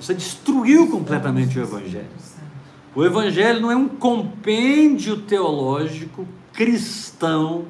Você 0.00 0.14
destruiu 0.14 0.90
completamente 0.90 1.58
o 1.58 1.62
Evangelho. 1.62 2.08
O 2.94 3.04
Evangelho 3.04 3.60
não 3.60 3.70
é 3.70 3.76
um 3.76 3.88
compêndio 3.88 5.18
teológico 5.18 6.26
cristão 6.52 7.66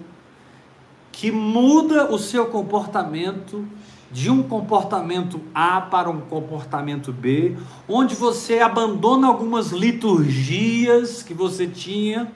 que 1.17 1.31
muda 1.31 2.13
o 2.13 2.19
seu 2.19 2.47
comportamento 2.47 3.65
de 4.11 4.31
um 4.31 4.43
comportamento 4.43 5.41
A 5.55 5.81
para 5.81 6.11
um 6.11 6.21
comportamento 6.21 7.13
B, 7.13 7.57
onde 7.89 8.15
você 8.15 8.59
abandona 8.59 9.27
algumas 9.29 9.71
liturgias 9.71 11.23
que 11.23 11.33
você 11.33 11.67
tinha, 11.67 12.31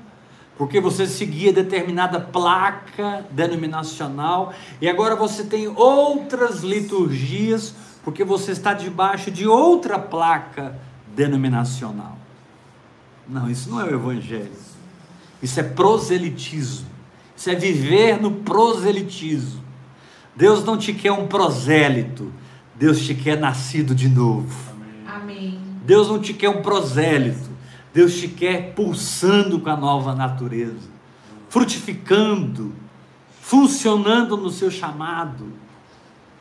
porque 0.56 0.80
você 0.80 1.06
seguia 1.06 1.52
determinada 1.52 2.18
placa 2.18 3.26
denominacional, 3.30 4.52
e 4.80 4.88
agora 4.88 5.14
você 5.14 5.44
tem 5.44 5.68
outras 5.68 6.62
liturgias, 6.62 7.75
porque 8.04 8.25
você 8.25 8.52
está 8.52 8.75
debaixo 8.75 9.30
de 9.30 9.47
outra 9.47 9.99
placa 9.99 10.78
denominacional. 11.14 12.16
Não, 13.28 13.50
isso 13.50 13.70
não 13.70 13.80
é 13.80 13.85
o 13.85 13.94
Evangelho. 13.94 14.50
Isso 15.42 15.61
é 15.61 15.62
proselitismo. 15.62 16.98
Isso 17.38 17.50
é 17.50 17.54
viver 17.54 18.21
no 18.21 18.33
proselitismo. 18.33 19.62
Deus 20.35 20.64
não 20.64 20.76
te 20.76 20.92
quer 20.92 21.12
um 21.12 21.28
prosélito. 21.28 22.33
Deus 22.75 23.07
te 23.07 23.14
quer 23.14 23.38
nascido 23.38 23.95
de 23.95 24.09
novo. 24.09 24.75
Amém. 25.07 25.61
Deus 25.85 26.09
não 26.09 26.18
te 26.18 26.35
quer 26.35 26.49
um 26.49 26.62
prosélito. 26.62 27.49
Deus 27.95 28.16
te 28.16 28.26
quer 28.26 28.75
pulsando 28.75 29.61
com 29.61 29.71
a 29.71 29.76
nova 29.76 30.16
natureza, 30.16 30.88
frutificando, 31.49 32.75
funcionando 33.40 34.37
no 34.37 34.50
seu 34.50 34.68
chamado, 34.68 35.52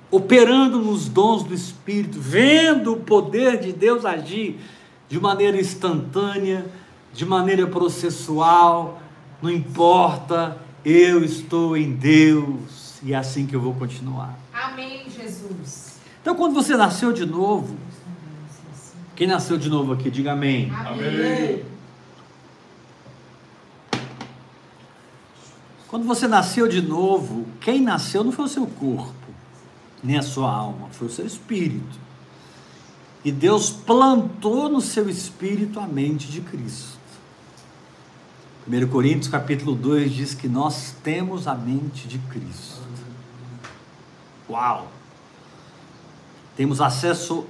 operando 0.09 0.79
nos 0.79 1.07
dons 1.07 1.43
do 1.43 1.53
Espírito, 1.53 2.19
vendo 2.19 2.93
o 2.93 2.97
poder 2.97 3.59
de 3.59 3.71
Deus 3.71 4.03
agir 4.03 4.59
de 5.07 5.19
maneira 5.19 5.61
instantânea, 5.61 6.65
de 7.13 7.23
maneira 7.23 7.67
processual, 7.67 8.99
não 9.41 9.51
importa, 9.51 10.65
eu 10.83 11.23
estou 11.23 11.75
em 11.75 11.91
Deus 11.91 12.99
e 13.03 13.13
é 13.13 13.17
assim 13.17 13.45
que 13.45 13.55
eu 13.55 13.61
vou 13.61 13.73
continuar. 13.73 14.37
Amém, 14.53 15.05
Jesus. 15.09 15.97
Então, 16.21 16.35
quando 16.35 16.53
você 16.53 16.75
nasceu 16.75 17.13
de 17.13 17.25
novo, 17.25 17.77
quem 19.15 19.27
nasceu 19.27 19.57
de 19.57 19.69
novo 19.69 19.93
aqui, 19.93 20.09
diga 20.11 20.33
amém. 20.33 20.71
Amém. 20.71 21.63
Quando 25.87 26.05
você 26.05 26.27
nasceu 26.27 26.67
de 26.67 26.81
novo, 26.81 27.47
quem 27.61 27.81
nasceu 27.81 28.23
não 28.23 28.31
foi 28.31 28.45
o 28.45 28.49
seu 28.49 28.67
corpo, 28.67 29.13
nem 30.03 30.17
a 30.17 30.21
sua 30.21 30.51
alma, 30.51 30.89
foi 30.91 31.07
o 31.07 31.09
seu 31.09 31.25
espírito. 31.25 32.07
E 33.23 33.31
Deus 33.31 33.69
plantou 33.69 34.69
no 34.69 34.81
seu 34.81 35.09
espírito 35.09 35.79
a 35.79 35.87
mente 35.87 36.27
de 36.27 36.41
Cristo. 36.41 36.96
1 38.69 38.87
Coríntios 38.89 39.29
capítulo 39.29 39.73
2 39.73 40.11
diz 40.11 40.33
que 40.33 40.49
nós 40.49 40.93
temos 41.01 41.47
a 41.47 41.55
mente 41.55 42.05
de 42.05 42.19
Cristo. 42.19 42.81
Uau! 44.49 44.91
Temos 46.53 46.81
acesso 46.81 47.45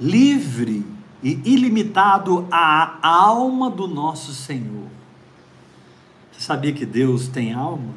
livre 0.00 0.86
e 1.22 1.32
ilimitado 1.44 2.48
à 2.50 2.98
alma 3.06 3.70
do 3.70 3.86
nosso 3.86 4.32
Senhor. 4.32 4.88
Você 6.32 6.40
sabia 6.40 6.72
que 6.72 6.86
Deus 6.86 7.28
tem 7.28 7.52
alma? 7.52 7.92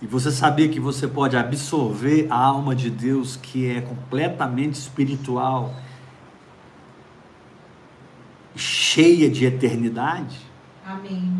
E 0.00 0.06
você 0.06 0.30
sabia 0.30 0.68
que 0.68 0.78
você 0.78 1.08
pode 1.08 1.36
absorver 1.36 2.28
a 2.30 2.36
alma 2.36 2.76
de 2.76 2.90
Deus 2.90 3.34
que 3.34 3.66
é 3.66 3.80
completamente 3.80 4.74
espiritual, 4.74 5.74
cheia 8.54 9.30
de 9.30 9.44
eternidade? 9.44 10.38
Amém. 10.84 11.32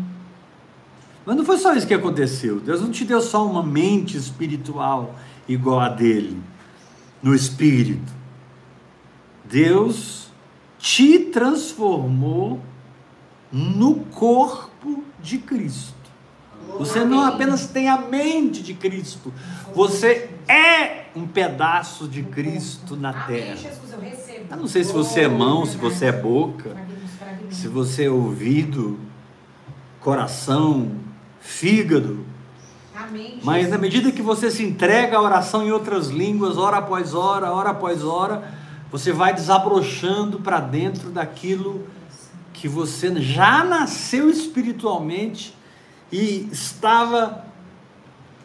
Mas 1.25 1.35
não 1.35 1.45
foi 1.45 1.57
só 1.57 1.73
isso 1.73 1.87
que 1.87 1.93
aconteceu. 1.93 2.59
Deus 2.59 2.81
não 2.81 2.91
te 2.91 3.05
deu 3.05 3.21
só 3.21 3.45
uma 3.45 3.63
mente 3.63 4.17
espiritual 4.17 5.15
igual 5.47 5.79
a 5.79 5.89
dele, 5.89 6.39
no 7.21 7.35
espírito. 7.35 8.11
Deus 9.45 10.29
te 10.77 11.19
transformou 11.19 12.59
no 13.51 13.95
corpo 14.05 15.03
de 15.21 15.39
Cristo. 15.39 15.99
Você 16.77 17.03
não 17.03 17.21
apenas 17.21 17.67
tem 17.67 17.89
a 17.89 17.97
mente 17.97 18.61
de 18.61 18.73
Cristo, 18.73 19.33
você 19.73 20.29
é 20.47 21.07
um 21.15 21.27
pedaço 21.27 22.07
de 22.07 22.23
Cristo 22.23 22.95
na 22.95 23.11
terra. 23.25 23.71
Eu 24.49 24.57
não 24.57 24.67
sei 24.67 24.83
se 24.83 24.93
você 24.93 25.21
é 25.21 25.27
mão, 25.27 25.65
se 25.65 25.77
você 25.77 26.05
é 26.05 26.11
boca. 26.11 26.77
Se 27.49 27.67
você 27.67 28.05
é 28.05 28.09
ouvido, 28.09 28.99
coração, 29.99 30.91
fígado, 31.39 32.25
Amém, 32.95 33.39
mas 33.43 33.69
na 33.69 33.77
medida 33.77 34.11
que 34.11 34.21
você 34.21 34.51
se 34.51 34.63
entrega 34.63 35.17
à 35.17 35.21
oração 35.21 35.63
em 35.63 35.71
outras 35.71 36.07
línguas, 36.07 36.57
hora 36.57 36.77
após 36.77 37.13
hora, 37.13 37.51
hora 37.51 37.69
após 37.69 38.03
hora, 38.03 38.43
você 38.91 39.11
vai 39.11 39.33
desabrochando 39.33 40.39
para 40.39 40.59
dentro 40.59 41.09
daquilo 41.09 41.87
que 42.51 42.67
você 42.67 43.15
já 43.21 43.63
nasceu 43.63 44.29
espiritualmente 44.29 45.55
e 46.11 46.49
estava 46.51 47.45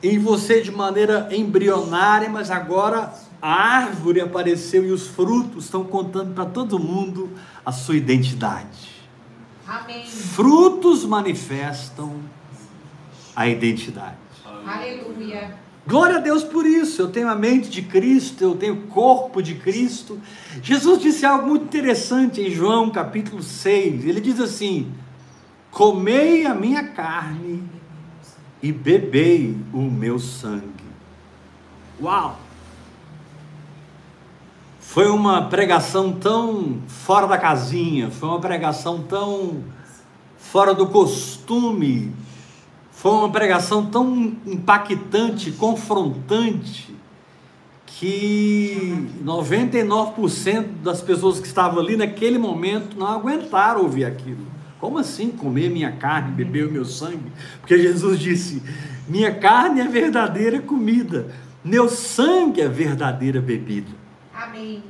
em 0.02 0.18
você 0.18 0.60
de 0.60 0.70
maneira 0.70 1.28
embrionária, 1.32 2.28
mas 2.28 2.50
agora 2.50 3.12
a 3.42 3.52
árvore 3.52 4.20
apareceu 4.20 4.86
e 4.86 4.92
os 4.92 5.08
frutos 5.08 5.64
estão 5.64 5.82
contando 5.82 6.32
para 6.32 6.44
todo 6.44 6.78
mundo 6.78 7.30
a 7.66 7.72
sua 7.72 7.96
identidade. 7.96 8.93
Amém. 9.66 10.06
Frutos 10.06 11.04
manifestam 11.04 12.20
a 13.34 13.48
identidade. 13.48 14.16
Aleluia. 14.66 15.56
Glória 15.86 16.16
a 16.16 16.20
Deus 16.20 16.42
por 16.42 16.66
isso. 16.66 17.02
Eu 17.02 17.10
tenho 17.10 17.28
a 17.28 17.34
mente 17.34 17.68
de 17.68 17.82
Cristo, 17.82 18.42
eu 18.42 18.54
tenho 18.54 18.74
o 18.74 18.86
corpo 18.86 19.42
de 19.42 19.54
Cristo. 19.54 20.18
Jesus 20.62 21.02
disse 21.02 21.26
algo 21.26 21.48
muito 21.48 21.64
interessante 21.64 22.40
em 22.40 22.50
João 22.50 22.90
capítulo 22.90 23.42
6. 23.42 24.04
Ele 24.04 24.20
diz 24.20 24.40
assim: 24.40 24.90
Comei 25.70 26.46
a 26.46 26.54
minha 26.54 26.84
carne 26.84 27.62
e 28.62 28.72
bebei 28.72 29.56
o 29.74 29.82
meu 29.82 30.18
sangue. 30.18 30.72
Uau! 32.00 32.40
Foi 34.94 35.08
uma 35.08 35.42
pregação 35.48 36.12
tão 36.12 36.78
fora 36.86 37.26
da 37.26 37.36
casinha, 37.36 38.12
foi 38.12 38.28
uma 38.28 38.38
pregação 38.38 39.02
tão 39.02 39.64
fora 40.38 40.72
do 40.72 40.86
costume, 40.86 42.14
foi 42.92 43.10
uma 43.10 43.28
pregação 43.28 43.86
tão 43.86 44.36
impactante, 44.46 45.50
confrontante, 45.50 46.94
que 47.86 49.08
99% 49.24 50.64
das 50.80 51.02
pessoas 51.02 51.40
que 51.40 51.48
estavam 51.48 51.80
ali 51.80 51.96
naquele 51.96 52.38
momento 52.38 52.96
não 52.96 53.08
aguentaram 53.08 53.82
ouvir 53.82 54.04
aquilo. 54.04 54.46
Como 54.78 54.96
assim 54.96 55.30
comer 55.30 55.70
minha 55.70 55.90
carne, 55.90 56.30
beber 56.30 56.68
o 56.68 56.70
meu 56.70 56.84
sangue? 56.84 57.32
Porque 57.58 57.76
Jesus 57.76 58.20
disse: 58.20 58.62
Minha 59.08 59.34
carne 59.34 59.80
é 59.80 59.88
verdadeira 59.88 60.60
comida, 60.60 61.34
meu 61.64 61.88
sangue 61.88 62.60
é 62.60 62.68
verdadeira 62.68 63.40
bebida. 63.40 64.03
Amém. 64.44 64.82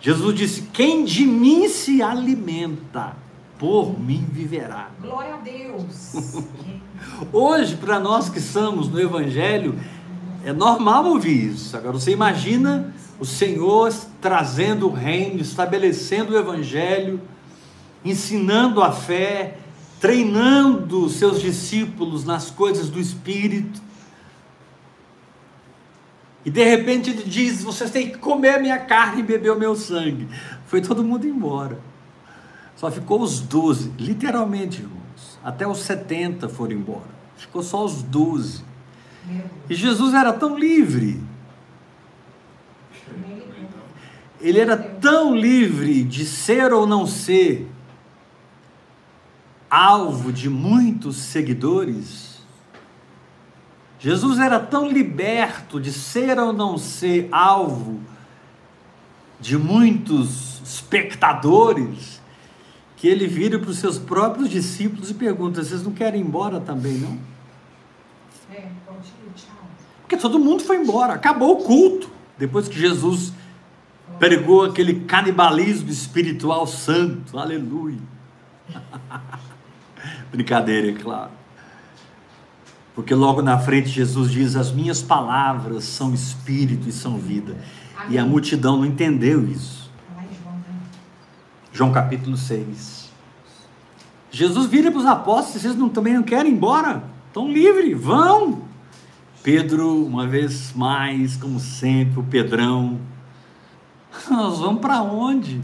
Jesus 0.00 0.34
disse: 0.34 0.62
Quem 0.72 1.04
de 1.04 1.26
mim 1.26 1.68
se 1.68 2.02
alimenta, 2.02 3.16
por 3.58 3.98
mim 3.98 4.26
viverá. 4.30 4.90
Glória 5.00 5.34
a 5.34 5.38
Deus. 5.38 6.14
Hoje, 7.32 7.76
para 7.76 7.98
nós 7.98 8.28
que 8.28 8.38
estamos 8.38 8.88
no 8.88 9.00
Evangelho, 9.00 9.78
é 10.44 10.52
normal 10.52 11.04
ouvir 11.06 11.52
isso. 11.52 11.76
Agora, 11.76 11.92
você 11.92 12.12
imagina 12.12 12.94
o 13.18 13.26
Senhor 13.26 13.92
trazendo 14.20 14.86
o 14.86 14.92
reino, 14.92 15.40
estabelecendo 15.40 16.32
o 16.32 16.38
Evangelho, 16.38 17.20
ensinando 18.04 18.82
a 18.82 18.92
fé, 18.92 19.58
treinando 20.00 21.08
seus 21.10 21.40
discípulos 21.42 22.24
nas 22.24 22.50
coisas 22.50 22.88
do 22.88 23.00
Espírito. 23.00 23.82
E 26.44 26.50
de 26.50 26.64
repente 26.64 27.10
ele 27.10 27.22
diz: 27.22 27.62
Vocês 27.62 27.90
têm 27.90 28.10
que 28.10 28.18
comer 28.18 28.54
a 28.54 28.58
minha 28.58 28.78
carne 28.78 29.20
e 29.20 29.24
beber 29.24 29.52
o 29.52 29.58
meu 29.58 29.76
sangue. 29.76 30.28
Foi 30.66 30.80
todo 30.80 31.04
mundo 31.04 31.26
embora. 31.26 31.78
Só 32.76 32.90
ficou 32.90 33.20
os 33.20 33.40
doze, 33.40 33.92
literalmente, 33.98 34.80
irmãos. 34.80 35.38
Até 35.44 35.66
os 35.66 35.80
70 35.80 36.48
foram 36.48 36.72
embora. 36.72 37.20
Ficou 37.36 37.62
só 37.62 37.84
os 37.84 38.02
doze. 38.02 38.64
E 39.68 39.74
Jesus 39.74 40.14
era 40.14 40.32
tão 40.32 40.58
livre. 40.58 41.20
Ele 44.40 44.58
era 44.58 44.76
tão 44.76 45.34
livre 45.36 46.02
de 46.02 46.24
ser 46.24 46.72
ou 46.72 46.86
não 46.86 47.06
ser 47.06 47.70
alvo 49.68 50.32
de 50.32 50.48
muitos 50.48 51.16
seguidores. 51.16 52.29
Jesus 54.00 54.38
era 54.38 54.58
tão 54.58 54.88
liberto 54.88 55.78
de 55.78 55.92
ser 55.92 56.38
ou 56.38 56.54
não 56.54 56.78
ser 56.78 57.28
alvo 57.30 58.00
de 59.38 59.58
muitos 59.58 60.60
espectadores 60.64 62.20
que 62.96 63.06
ele 63.06 63.26
vira 63.26 63.58
para 63.58 63.70
os 63.70 63.78
seus 63.78 63.98
próprios 63.98 64.48
discípulos 64.48 65.10
e 65.10 65.14
pergunta: 65.14 65.62
vocês 65.62 65.82
não 65.82 65.92
querem 65.92 66.22
ir 66.22 66.24
embora 66.24 66.60
também, 66.60 66.94
não? 66.94 67.18
É. 68.54 68.68
Porque 70.00 70.16
todo 70.16 70.38
mundo 70.38 70.62
foi 70.62 70.78
embora, 70.78 71.12
acabou 71.12 71.60
o 71.60 71.64
culto. 71.64 72.10
Depois 72.38 72.68
que 72.68 72.78
Jesus 72.78 73.34
pregou 74.18 74.64
aquele 74.64 75.00
canibalismo 75.00 75.90
espiritual 75.90 76.66
santo, 76.66 77.38
aleluia. 77.38 78.00
Brincadeira, 80.32 80.88
é 80.88 80.94
claro. 80.94 81.39
Porque 82.94 83.14
logo 83.14 83.42
na 83.42 83.58
frente 83.58 83.88
Jesus 83.88 84.30
diz: 84.30 84.56
As 84.56 84.72
minhas 84.72 85.02
palavras 85.02 85.84
são 85.84 86.12
espírito 86.12 86.88
e 86.88 86.92
são 86.92 87.18
vida. 87.18 87.56
E 88.08 88.18
a 88.18 88.24
multidão 88.24 88.78
não 88.78 88.86
entendeu 88.86 89.46
isso. 89.46 89.90
João, 90.42 90.54
né? 90.54 90.74
João 91.72 91.92
capítulo 91.92 92.36
6. 92.36 93.10
Jesus 94.30 94.66
vira 94.66 94.90
para 94.90 95.00
os 95.00 95.06
apóstolos: 95.06 95.62
Vocês 95.62 95.76
não, 95.76 95.88
também 95.88 96.14
não 96.14 96.22
querem 96.22 96.52
ir 96.52 96.54
embora? 96.54 97.04
Estão 97.28 97.50
livres, 97.50 98.00
vão. 98.00 98.62
Pedro, 99.42 100.04
uma 100.04 100.26
vez 100.26 100.72
mais, 100.74 101.36
como 101.36 101.58
sempre, 101.58 102.20
o 102.20 102.22
Pedrão. 102.22 103.00
Nós 104.28 104.58
vamos 104.58 104.80
para 104.80 105.00
onde? 105.02 105.60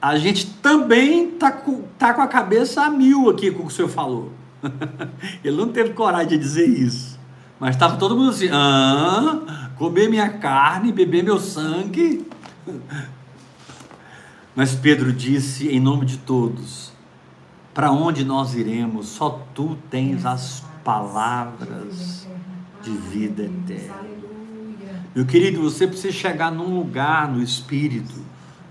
A 0.00 0.18
gente 0.18 0.46
também 0.46 1.28
está 1.28 1.52
com, 1.52 1.82
tá 1.98 2.12
com 2.12 2.20
a 2.20 2.26
cabeça 2.26 2.82
a 2.82 2.90
mil 2.90 3.30
aqui 3.30 3.50
com 3.50 3.62
o 3.62 3.66
que 3.66 3.72
o 3.72 3.76
senhor 3.76 3.88
falou. 3.88 4.32
Ele 5.44 5.56
não 5.56 5.68
teve 5.68 5.90
coragem 5.90 6.28
de 6.28 6.38
dizer 6.38 6.66
isso. 6.66 7.18
Mas 7.58 7.76
estava 7.76 7.96
todo 7.96 8.16
mundo 8.16 8.30
assim: 8.30 8.48
ah, 8.52 9.70
comer 9.76 10.08
minha 10.08 10.28
carne, 10.28 10.92
beber 10.92 11.22
meu 11.22 11.38
sangue. 11.38 12.26
Mas 14.56 14.74
Pedro 14.74 15.12
disse 15.12 15.68
em 15.68 15.80
nome 15.80 16.06
de 16.06 16.18
todos: 16.18 16.92
Para 17.72 17.90
onde 17.90 18.24
nós 18.24 18.54
iremos? 18.54 19.08
Só 19.08 19.46
tu 19.54 19.76
tens 19.90 20.24
as 20.24 20.64
palavras 20.84 22.28
de 22.82 22.90
vida 22.90 23.44
eterna. 23.44 24.04
Meu 25.14 25.24
querido, 25.24 25.62
você 25.62 25.86
precisa 25.86 26.12
chegar 26.12 26.50
num 26.50 26.76
lugar 26.76 27.28
no 27.28 27.40
espírito 27.40 28.24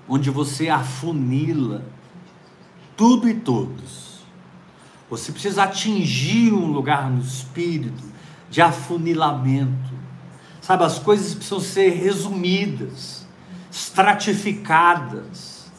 onde 0.07 0.29
você 0.29 0.69
afunila 0.69 1.83
tudo 2.95 3.27
e 3.29 3.33
todos. 3.33 4.02
Você 5.13 5.31
precisa 5.31 5.65
atingir 5.65 6.51
um 6.51 6.71
lugar 6.71 7.07
no 7.07 7.21
espírito 7.21 8.03
de 8.49 8.63
afunilamento. 8.63 9.93
Sabe, 10.59 10.85
as 10.85 10.97
coisas 10.97 11.35
precisam 11.35 11.59
ser 11.59 11.91
resumidas, 11.91 13.23
estratificadas. 13.71 15.71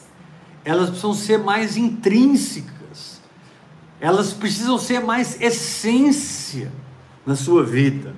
Elas 0.64 0.88
precisam 0.88 1.14
ser 1.14 1.38
mais 1.38 1.76
intrínsecas. 1.76 3.20
Elas 4.00 4.32
precisam 4.32 4.78
ser 4.78 5.00
mais 5.00 5.40
essência 5.40 6.70
na 7.26 7.34
sua 7.34 7.64
vida. 7.64 8.14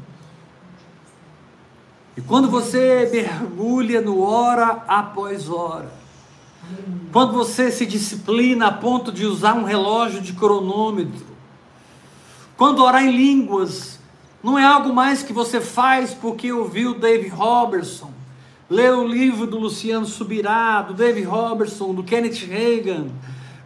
E 2.15 2.21
quando 2.21 2.51
você 2.51 3.09
mergulha 3.11 4.03
no 4.03 4.21
hora 4.21 4.85
após 4.87 5.49
hora, 5.49 5.91
quando 7.13 7.33
você 7.33 7.71
se 7.71 7.87
disciplina 7.87 8.67
a 8.67 8.73
ponto 8.73 9.11
de 9.11 9.25
usar 9.25 9.55
um 9.55 9.65
relógio 9.65 10.21
de 10.21 10.33
cronômetro, 10.33 11.27
quando 12.57 12.83
orar 12.83 13.05
em 13.05 13.11
línguas 13.11 13.99
não 14.43 14.59
é 14.59 14.65
algo 14.65 14.93
mais 14.93 15.23
que 15.23 15.33
você 15.33 15.61
faz 15.61 16.15
porque 16.15 16.53
ouviu 16.53 16.95
Dave 16.95 17.29
Robertson, 17.29 18.13
leu 18.69 19.01
o 19.01 19.09
livro 19.09 19.47
do 19.47 19.59
Luciano 19.59 20.07
Subirá, 20.07 20.83
do 20.83 20.95
Dave 20.95 21.23
Robertson, 21.23 21.95
do 21.95 22.05
Kenneth 22.05 22.47
Reagan, 22.47 23.09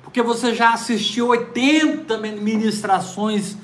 porque 0.02 0.22
você 0.22 0.54
já 0.54 0.72
assistiu 0.72 1.28
80 1.28 2.18
ministrações 2.18 3.56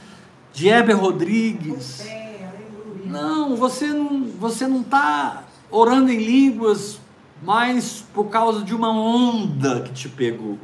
de 0.52 0.68
Heber 0.68 0.98
Rodrigues. 0.98 2.00
Aleluia. 2.00 3.06
Não, 3.06 3.56
você 3.56 3.86
não 3.88 4.24
você 4.38 4.66
não 4.66 4.80
está 4.80 5.44
orando 5.70 6.10
em 6.10 6.18
línguas 6.18 6.98
mais 7.42 8.04
por 8.14 8.26
causa 8.26 8.64
de 8.64 8.74
uma 8.74 8.90
onda 8.90 9.80
que 9.82 9.92
te 9.92 10.08
pegou. 10.08 10.58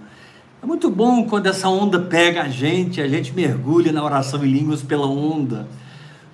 É 0.62 0.66
muito 0.66 0.88
bom 0.88 1.26
quando 1.26 1.46
essa 1.46 1.68
onda 1.68 1.98
pega 1.98 2.42
a 2.42 2.48
gente, 2.48 3.00
a 3.00 3.08
gente 3.08 3.32
mergulha 3.32 3.90
na 3.90 4.02
oração 4.02 4.44
em 4.44 4.52
línguas 4.52 4.82
pela 4.82 5.06
onda. 5.06 5.66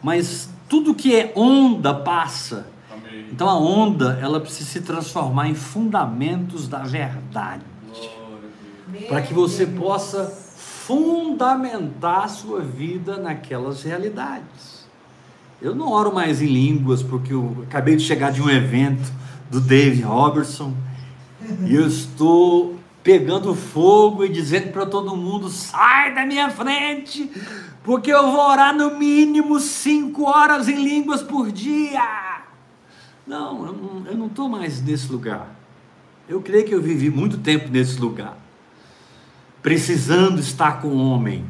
Mas 0.03 0.51
tudo 0.69 0.95
que 0.95 1.17
é 1.17 1.33
onda 1.35 1.95
passa. 1.95 2.67
Amém. 2.91 3.27
Então 3.33 3.49
a 3.49 3.59
onda, 3.59 4.19
ela 4.23 4.39
precisa 4.39 4.69
se 4.69 4.81
transformar 4.83 5.49
em 5.49 5.55
fundamentos 5.55 6.69
da 6.69 6.81
verdade, 6.81 7.63
Deus. 8.87 9.07
para 9.09 9.23
que 9.23 9.33
você 9.33 9.67
possa 9.67 10.27
fundamentar 10.27 12.25
a 12.25 12.29
sua 12.29 12.61
vida 12.61 13.17
naquelas 13.17 13.83
realidades. 13.83 14.87
Eu 15.61 15.75
não 15.75 15.91
oro 15.91 16.15
mais 16.15 16.41
em 16.41 16.47
línguas 16.47 17.03
porque 17.03 17.33
eu 17.33 17.65
acabei 17.67 17.97
de 17.97 18.05
chegar 18.05 18.31
de 18.31 18.41
um 18.41 18.49
evento 18.49 19.11
do 19.51 19.61
Dave 19.61 20.03
Robertson 20.03 20.75
e 21.67 21.75
eu 21.75 21.87
estou 21.87 22.79
pegando 23.03 23.55
fogo 23.55 24.25
e 24.25 24.29
dizendo 24.29 24.73
para 24.73 24.85
todo 24.85 25.17
mundo: 25.17 25.49
sai 25.49 26.15
da 26.15 26.27
minha 26.27 26.51
frente, 26.51 27.31
porque 27.83 28.13
eu 28.13 28.31
vou 28.31 28.41
orar 28.51 28.75
no 28.75 28.99
mínimo 28.99 29.59
cinco 29.61 30.25
horas 30.25 30.69
em 30.69 30.83
línguas 30.83 31.23
por 31.23 31.51
dia. 31.51 32.43
Não, 33.27 34.05
eu 34.07 34.17
não- 34.17 34.27
estou 34.27 34.49
mais 34.49 34.83
nesse 34.83 35.11
lugar. 35.13 35.55
Eu 36.29 36.41
creio 36.43 36.65
que 36.67 36.75
eu 36.75 36.83
vivi 36.83 37.09
muito 37.09 37.39
tempo 37.39 37.69
nesse 37.71 37.99
lugar, 37.99 38.37
precisando 39.63 40.41
estar 40.41 40.81
com 40.81 40.89
o 40.89 40.99
homem, 40.99 41.45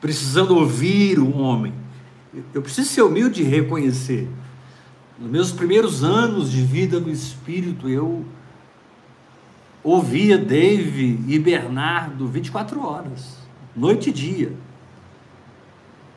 precisando 0.00 0.56
ouvir 0.56 1.18
o 1.18 1.36
homem. 1.36 1.72
Eu 2.52 2.62
preciso 2.62 2.88
ser 2.88 3.02
humilde 3.02 3.42
e 3.42 3.44
reconhecer. 3.44 4.28
Nos 5.16 5.30
meus 5.30 5.52
primeiros 5.52 6.02
anos 6.02 6.50
de 6.50 6.60
vida 6.62 6.98
no 6.98 7.08
Espírito, 7.08 7.88
eu 7.88 8.24
ouvia 9.82 10.36
Dave 10.36 11.20
e 11.28 11.38
Bernardo 11.38 12.26
24 12.26 12.84
horas, 12.84 13.36
noite 13.76 14.10
e 14.10 14.12
dia. 14.12 14.48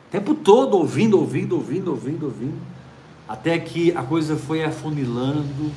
O 0.08 0.10
tempo 0.10 0.34
todo 0.34 0.76
ouvindo, 0.76 1.16
ouvindo, 1.16 1.54
ouvindo, 1.54 1.90
ouvindo, 1.92 2.26
ouvindo. 2.26 2.58
Até 3.28 3.56
que 3.58 3.92
a 3.92 4.02
coisa 4.02 4.36
foi 4.36 4.64
afunilando, 4.64 5.70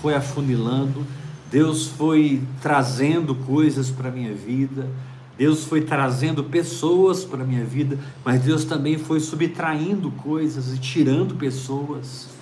foi 0.00 0.14
afunilando. 0.14 1.04
Deus 1.50 1.88
foi 1.88 2.42
trazendo 2.60 3.34
coisas 3.34 3.90
para 3.90 4.08
a 4.08 4.12
minha 4.12 4.34
vida. 4.34 4.88
Deus 5.36 5.64
foi 5.64 5.80
trazendo 5.80 6.44
pessoas 6.44 7.24
para 7.24 7.42
a 7.42 7.46
minha 7.46 7.64
vida, 7.64 7.98
mas 8.24 8.40
Deus 8.40 8.64
também 8.64 8.98
foi 8.98 9.20
subtraindo 9.20 10.10
coisas 10.12 10.72
e 10.72 10.78
tirando 10.78 11.34
pessoas. 11.34 12.35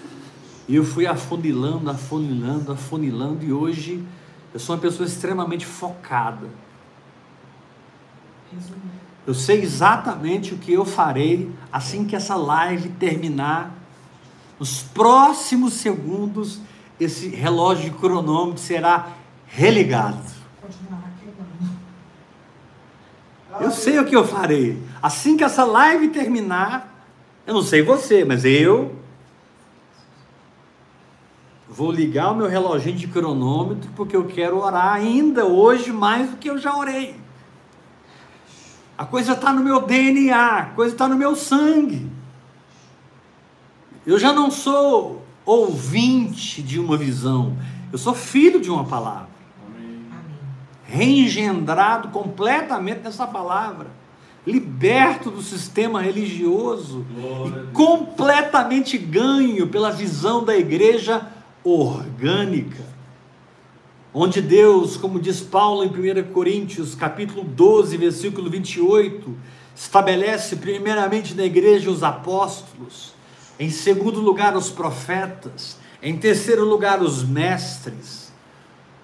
E 0.67 0.77
eu 0.77 0.85
fui 0.85 1.07
afunilando, 1.07 1.91
afunilando, 1.91 2.73
afunilando, 2.73 3.45
e 3.45 3.53
hoje 3.53 4.03
eu 4.53 4.61
sou 4.61 4.75
uma 4.75 4.81
pessoa 4.81 5.07
extremamente 5.07 5.67
focada. 5.67 6.49
Eu 9.27 9.35
sei 9.35 9.63
exatamente 9.63 10.55
o 10.55 10.59
que 10.59 10.73
eu 10.73 10.85
farei 10.85 11.51
assim 11.73 12.05
que 12.05 12.15
essa 12.15 12.37
live 12.37 12.89
terminar. 12.91 13.75
Nos 14.59 14.83
próximos 14.83 15.75
segundos, 15.75 16.61
esse 17.01 17.29
relógio 17.29 17.91
de 17.91 17.97
cronômetro 17.97 18.63
será 18.63 19.09
religado. 19.47 20.23
Eu 23.61 23.71
sei 23.71 23.99
o 23.99 24.05
que 24.05 24.15
eu 24.15 24.27
farei. 24.27 24.81
Assim 25.03 25.37
que 25.37 25.45
essa 25.45 25.65
live 25.65 26.09
terminar, 26.09 27.07
eu 27.47 27.55
não 27.55 27.63
sei 27.63 27.83
você, 27.83 28.25
mas 28.25 28.45
eu 28.45 28.95
vou 31.75 31.91
ligar 31.91 32.31
o 32.31 32.37
meu 32.37 32.47
reloginho 32.47 32.97
de 32.97 33.09
cronômetro 33.09 33.91
porque 33.97 34.15
eu 34.15 34.25
quero 34.27 34.59
orar 34.59 34.95
ainda 34.95 35.45
hoje 35.45 35.93
mais 35.93 36.31
do 36.31 36.37
que 36.37 36.49
eu 36.49 36.57
já 36.57 36.75
orei. 36.77 37.17
A 38.97 39.05
coisa 39.05 39.33
está 39.33 39.53
no 39.53 39.63
meu 39.63 39.81
DNA, 39.83 40.59
a 40.59 40.67
coisa 40.67 40.95
está 40.95 41.09
no 41.09 41.17
meu 41.17 41.35
sangue. 41.35 42.09
Eu 44.07 44.21
já 44.21 44.33
não 44.33 44.53
sou 44.53 45.27
ouvinte 45.45 46.63
de 46.63 46.79
uma 46.79 46.97
visão, 46.97 47.57
eu 47.93 47.99
sou 47.99 48.15
filho 48.15 48.61
de 48.61 48.71
uma 48.71 48.85
palavra 48.85 49.29
Amém. 49.67 50.07
Reengendrado 50.85 52.09
completamente 52.09 53.01
nessa 53.01 53.27
palavra, 53.27 53.89
liberto 54.47 55.31
do 55.31 55.43
sistema 55.43 56.01
religioso 56.01 57.05
Glória 57.15 57.65
e 57.69 57.73
completamente 57.73 58.97
ganho 58.97 59.67
pela 59.67 59.91
visão 59.91 60.45
da 60.45 60.57
igreja 60.57 61.31
orgânica. 61.65 62.85
Onde 64.13 64.41
Deus, 64.41 64.97
como 64.97 65.19
diz 65.19 65.41
Paulo 65.41 65.83
em 65.83 65.89
1 65.89 66.33
Coríntios, 66.33 66.95
capítulo 66.95 67.43
12, 67.43 67.97
versículo 67.97 68.49
28, 68.49 69.35
estabelece 69.75 70.57
primeiramente 70.57 71.35
na 71.35 71.45
igreja 71.45 71.91
os 71.91 72.03
apóstolos, 72.03 73.13
em 73.59 73.71
segundo 73.71 74.21
lugar 74.21 74.57
os 74.57 74.71
profetas, 74.71 75.79
em 76.01 76.17
terceiro 76.17 76.65
lugar 76.65 77.03
os 77.03 77.25
mestres, 77.25 78.33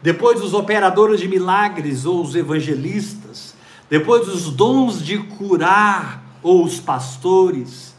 depois 0.03 0.41
os 0.43 0.55
operadores 0.55 1.21
de 1.21 1.29
milagres 1.29 2.07
ou 2.07 2.23
os 2.23 2.35
evangelistas, 2.35 3.55
depois 3.89 4.29
os 4.29 4.51
dons 4.51 5.05
de 5.05 5.19
curar 5.19 6.23
ou 6.43 6.65
os 6.65 6.79
pastores, 6.79 7.95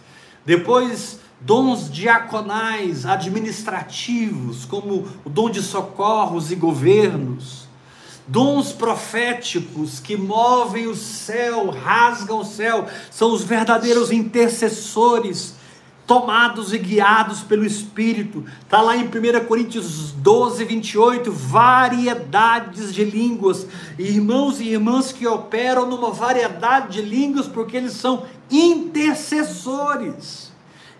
depois 0.45 1.19
dons 1.41 1.91
diaconais, 1.91 3.05
administrativos, 3.05 4.63
como 4.65 5.07
o 5.25 5.29
dom 5.29 5.49
de 5.49 5.61
socorros 5.61 6.51
e 6.51 6.55
governos, 6.55 7.67
dons 8.27 8.71
proféticos 8.71 9.99
que 9.99 10.15
movem 10.15 10.85
o 10.87 10.95
céu, 10.95 11.71
rasgam 11.71 12.39
o 12.39 12.45
céu, 12.45 12.87
são 13.09 13.33
os 13.33 13.43
verdadeiros 13.43 14.11
intercessores 14.11 15.59
tomados 16.05 16.71
e 16.73 16.77
guiados 16.77 17.41
pelo 17.41 17.65
Espírito. 17.65 18.43
Está 18.61 18.81
lá 18.81 18.95
em 18.97 19.05
1 19.05 19.09
Coríntios 19.47 20.11
12, 20.11 20.65
28, 20.65 21.31
variedades 21.31 22.93
de 22.93 23.05
línguas. 23.05 23.65
Irmãos 23.97 24.59
e 24.59 24.67
irmãs 24.69 25.13
que 25.13 25.25
operam 25.25 25.87
numa 25.87 26.11
variedade 26.11 27.01
de 27.01 27.03
línguas 27.07 27.47
porque 27.47 27.77
eles 27.77 27.93
são 27.93 28.25
intercessores. 28.49 30.50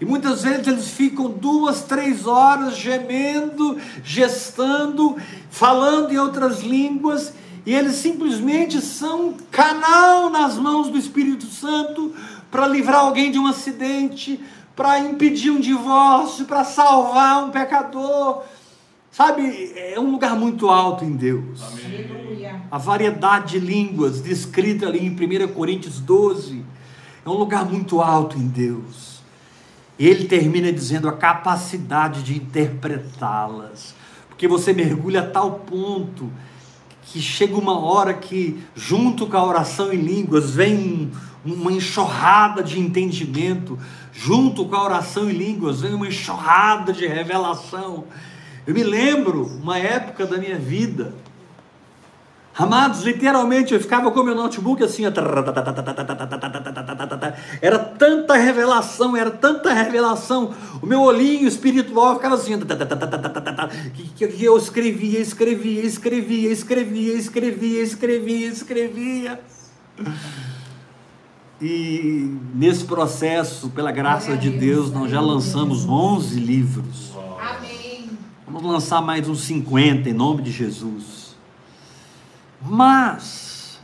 E 0.01 0.05
muitas 0.05 0.41
vezes 0.41 0.65
eles 0.65 0.89
ficam 0.89 1.29
duas, 1.29 1.83
três 1.83 2.25
horas 2.25 2.75
gemendo, 2.75 3.77
gestando, 4.03 5.15
falando 5.51 6.11
em 6.11 6.17
outras 6.17 6.61
línguas, 6.61 7.35
e 7.63 7.75
eles 7.75 7.97
simplesmente 7.97 8.81
são 8.81 9.27
um 9.27 9.33
canal 9.51 10.31
nas 10.31 10.57
mãos 10.57 10.89
do 10.89 10.97
Espírito 10.97 11.45
Santo 11.45 12.15
para 12.49 12.67
livrar 12.67 13.01
alguém 13.01 13.31
de 13.31 13.37
um 13.37 13.45
acidente, 13.45 14.39
para 14.75 14.99
impedir 14.99 15.51
um 15.51 15.59
divórcio, 15.59 16.45
para 16.45 16.63
salvar 16.63 17.45
um 17.45 17.51
pecador. 17.51 18.41
Sabe, 19.11 19.71
é 19.75 19.99
um 19.99 20.09
lugar 20.09 20.35
muito 20.35 20.67
alto 20.69 21.05
em 21.05 21.15
Deus. 21.15 21.61
Aleluia. 21.61 22.59
A 22.71 22.77
variedade 22.79 23.59
de 23.59 23.65
línguas 23.65 24.19
descrita 24.19 24.87
ali 24.87 25.05
em 25.05 25.11
1 25.11 25.53
Coríntios 25.53 25.99
12 25.99 26.65
é 27.23 27.29
um 27.29 27.33
lugar 27.33 27.65
muito 27.65 28.01
alto 28.01 28.35
em 28.35 28.47
Deus. 28.47 29.10
E 30.01 30.07
ele 30.07 30.25
termina 30.25 30.73
dizendo 30.73 31.07
a 31.07 31.11
capacidade 31.11 32.23
de 32.23 32.35
interpretá-las. 32.35 33.93
Porque 34.27 34.47
você 34.47 34.73
mergulha 34.73 35.19
a 35.21 35.27
tal 35.27 35.59
ponto 35.59 36.27
que 37.03 37.21
chega 37.21 37.55
uma 37.55 37.79
hora 37.79 38.11
que, 38.11 38.63
junto 38.73 39.27
com 39.27 39.37
a 39.37 39.45
oração 39.45 39.93
em 39.93 39.97
línguas, 39.97 40.55
vem 40.55 41.11
um- 41.45 41.53
uma 41.53 41.71
enxurrada 41.71 42.63
de 42.63 42.79
entendimento, 42.79 43.77
junto 44.11 44.65
com 44.65 44.75
a 44.75 44.83
oração 44.83 45.29
em 45.29 45.33
línguas, 45.33 45.81
vem 45.81 45.93
uma 45.93 46.07
enxurrada 46.07 46.91
de 46.91 47.05
revelação. 47.05 48.05
Eu 48.65 48.73
me 48.73 48.81
lembro 48.81 49.45
uma 49.61 49.77
época 49.77 50.25
da 50.25 50.39
minha 50.39 50.57
vida, 50.57 51.13
Amados, 52.57 53.03
literalmente 53.03 53.73
eu 53.73 53.79
ficava 53.79 54.11
com 54.11 54.23
meu 54.23 54.35
notebook 54.35 54.83
assim, 54.83 55.05
era 57.61 57.79
tanta 57.79 58.35
revelação, 58.35 59.15
era 59.15 59.31
tanta 59.31 59.73
revelação, 59.73 60.53
o 60.81 60.85
meu 60.85 61.01
olhinho 61.01 61.47
espiritual 61.47 62.15
ficava 62.15 62.35
assim, 62.35 62.59
que 64.15 64.43
eu 64.43 64.57
escrevia, 64.57 65.19
escrevia, 65.19 65.81
escrevia, 65.81 66.51
escrevia, 66.51 67.13
escrevia, 67.13 67.83
escrevia, 67.83 68.47
escrevia. 68.49 69.39
E 71.61 72.37
nesse 72.53 72.83
processo, 72.83 73.69
pela 73.69 73.91
graça 73.91 74.35
de 74.35 74.49
Deus, 74.49 74.91
nós 74.91 75.09
já 75.09 75.21
lançamos 75.21 75.87
11 75.87 76.39
livros. 76.39 77.11
Amém. 77.39 78.09
Vamos 78.45 78.63
lançar 78.63 79.01
mais 79.01 79.29
uns 79.29 79.41
50 79.41 80.09
em 80.09 80.13
nome 80.13 80.41
de 80.41 80.51
Jesus. 80.51 81.20
Mas 82.63 83.79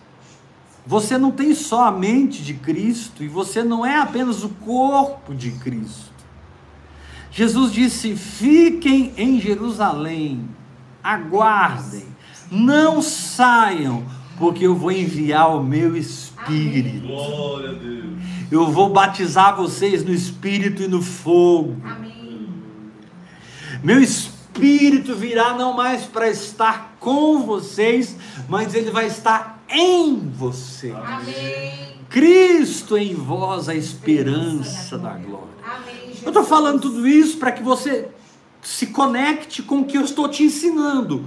você 0.85 1.17
não 1.17 1.31
tem 1.31 1.53
só 1.53 1.85
a 1.85 1.91
mente 1.91 2.43
de 2.43 2.53
Cristo 2.53 3.23
e 3.23 3.27
você 3.27 3.63
não 3.63 3.85
é 3.85 3.97
apenas 3.97 4.43
o 4.43 4.49
corpo 4.49 5.35
de 5.35 5.51
Cristo. 5.51 6.13
Jesus 7.31 7.71
disse: 7.71 8.15
fiquem 8.15 9.13
em 9.17 9.39
Jerusalém, 9.39 10.47
aguardem, 11.03 12.07
não 12.49 13.01
saiam, 13.01 14.05
porque 14.37 14.65
eu 14.65 14.75
vou 14.75 14.91
enviar 14.91 15.55
o 15.55 15.63
meu 15.63 15.95
Espírito. 15.97 17.07
Glória 17.07 17.71
a 17.71 17.73
Deus. 17.73 18.05
Eu 18.49 18.71
vou 18.71 18.89
batizar 18.89 19.55
vocês 19.57 20.05
no 20.05 20.13
Espírito 20.13 20.81
e 20.81 20.87
no 20.87 21.01
fogo. 21.01 21.75
Amém. 21.83 22.17
Meu 23.83 24.01
espírito 24.01 25.15
virá 25.15 25.53
não 25.53 25.73
mais 25.73 26.03
para 26.03 26.29
estar 26.29 26.86
com 26.99 27.43
vocês, 27.43 28.15
mas 28.47 28.73
ele 28.73 28.91
vai 28.91 29.07
estar 29.07 29.63
em 29.69 30.29
você. 30.29 30.91
Amém. 30.91 31.97
Cristo 32.09 32.97
em 32.97 33.13
vós 33.13 33.67
a 33.67 33.75
esperança 33.75 34.97
da 34.97 35.11
glória. 35.11 35.47
Amém. 35.63 36.13
Eu 36.21 36.29
estou 36.29 36.43
falando 36.43 36.81
tudo 36.81 37.07
isso 37.07 37.37
para 37.37 37.51
que 37.51 37.61
você 37.61 38.09
se 38.61 38.87
conecte 38.87 39.61
com 39.61 39.79
o 39.79 39.85
que 39.85 39.97
eu 39.97 40.03
estou 40.03 40.27
te 40.27 40.43
ensinando. 40.43 41.25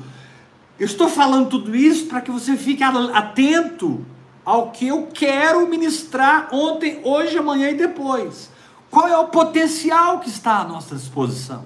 Eu 0.78 0.86
estou 0.86 1.08
falando 1.08 1.48
tudo 1.48 1.76
isso 1.76 2.06
para 2.06 2.20
que 2.20 2.30
você 2.30 2.56
fique 2.56 2.82
atento 2.82 4.04
ao 4.44 4.70
que 4.70 4.88
eu 4.88 5.08
quero 5.12 5.68
ministrar 5.68 6.48
ontem, 6.52 7.00
hoje, 7.04 7.36
amanhã 7.36 7.70
e 7.70 7.74
depois. 7.74 8.50
Qual 8.90 9.06
é 9.06 9.16
o 9.16 9.28
potencial 9.28 10.18
que 10.18 10.28
está 10.28 10.58
à 10.60 10.64
nossa 10.64 10.96
disposição? 10.96 11.64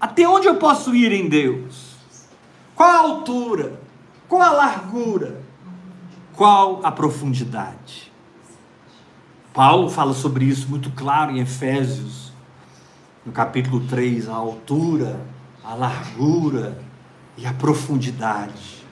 Até 0.00 0.26
onde 0.26 0.46
eu 0.46 0.54
posso 0.56 0.94
ir 0.94 1.12
em 1.12 1.28
Deus? 1.28 1.85
Qual 2.76 2.90
a 2.90 2.98
altura? 2.98 3.80
Qual 4.28 4.42
a 4.42 4.50
largura? 4.50 5.40
Qual 6.34 6.84
a 6.84 6.92
profundidade? 6.92 8.12
Paulo 9.54 9.88
fala 9.88 10.12
sobre 10.12 10.44
isso 10.44 10.68
muito 10.68 10.90
claro 10.90 11.32
em 11.32 11.40
Efésios, 11.40 12.30
no 13.24 13.32
capítulo 13.32 13.80
3, 13.86 14.28
a 14.28 14.34
altura, 14.34 15.18
a 15.64 15.74
largura 15.74 16.78
e 17.38 17.46
a 17.46 17.54
profundidade, 17.54 18.84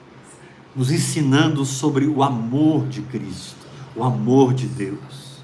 nos 0.75 0.89
ensinando 0.89 1.63
sobre 1.63 2.07
o 2.07 2.23
amor 2.23 2.87
de 2.87 3.03
Cristo, 3.03 3.67
o 3.95 4.03
amor 4.03 4.55
de 4.55 4.65
Deus. 4.65 5.43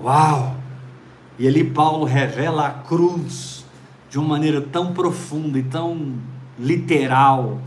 Uau! 0.00 0.54
E 1.36 1.48
ali 1.48 1.64
Paulo 1.64 2.04
revela 2.04 2.68
a 2.68 2.70
cruz 2.70 3.64
de 4.08 4.20
uma 4.20 4.28
maneira 4.28 4.60
tão 4.60 4.94
profunda 4.94 5.58
e 5.58 5.64
tão 5.64 6.16
literal 6.58 7.60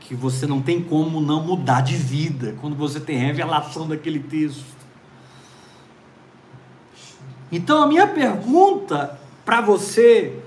que 0.00 0.14
você 0.14 0.46
não 0.46 0.60
tem 0.60 0.82
como 0.82 1.20
não 1.20 1.42
mudar 1.42 1.80
de 1.82 1.96
vida 1.96 2.54
quando 2.60 2.74
você 2.76 2.98
tem 2.98 3.16
revelação 3.16 3.86
daquele 3.86 4.18
texto. 4.20 4.64
Então 7.52 7.82
a 7.82 7.86
minha 7.86 8.06
pergunta 8.06 9.18
para 9.44 9.60
você, 9.60 10.38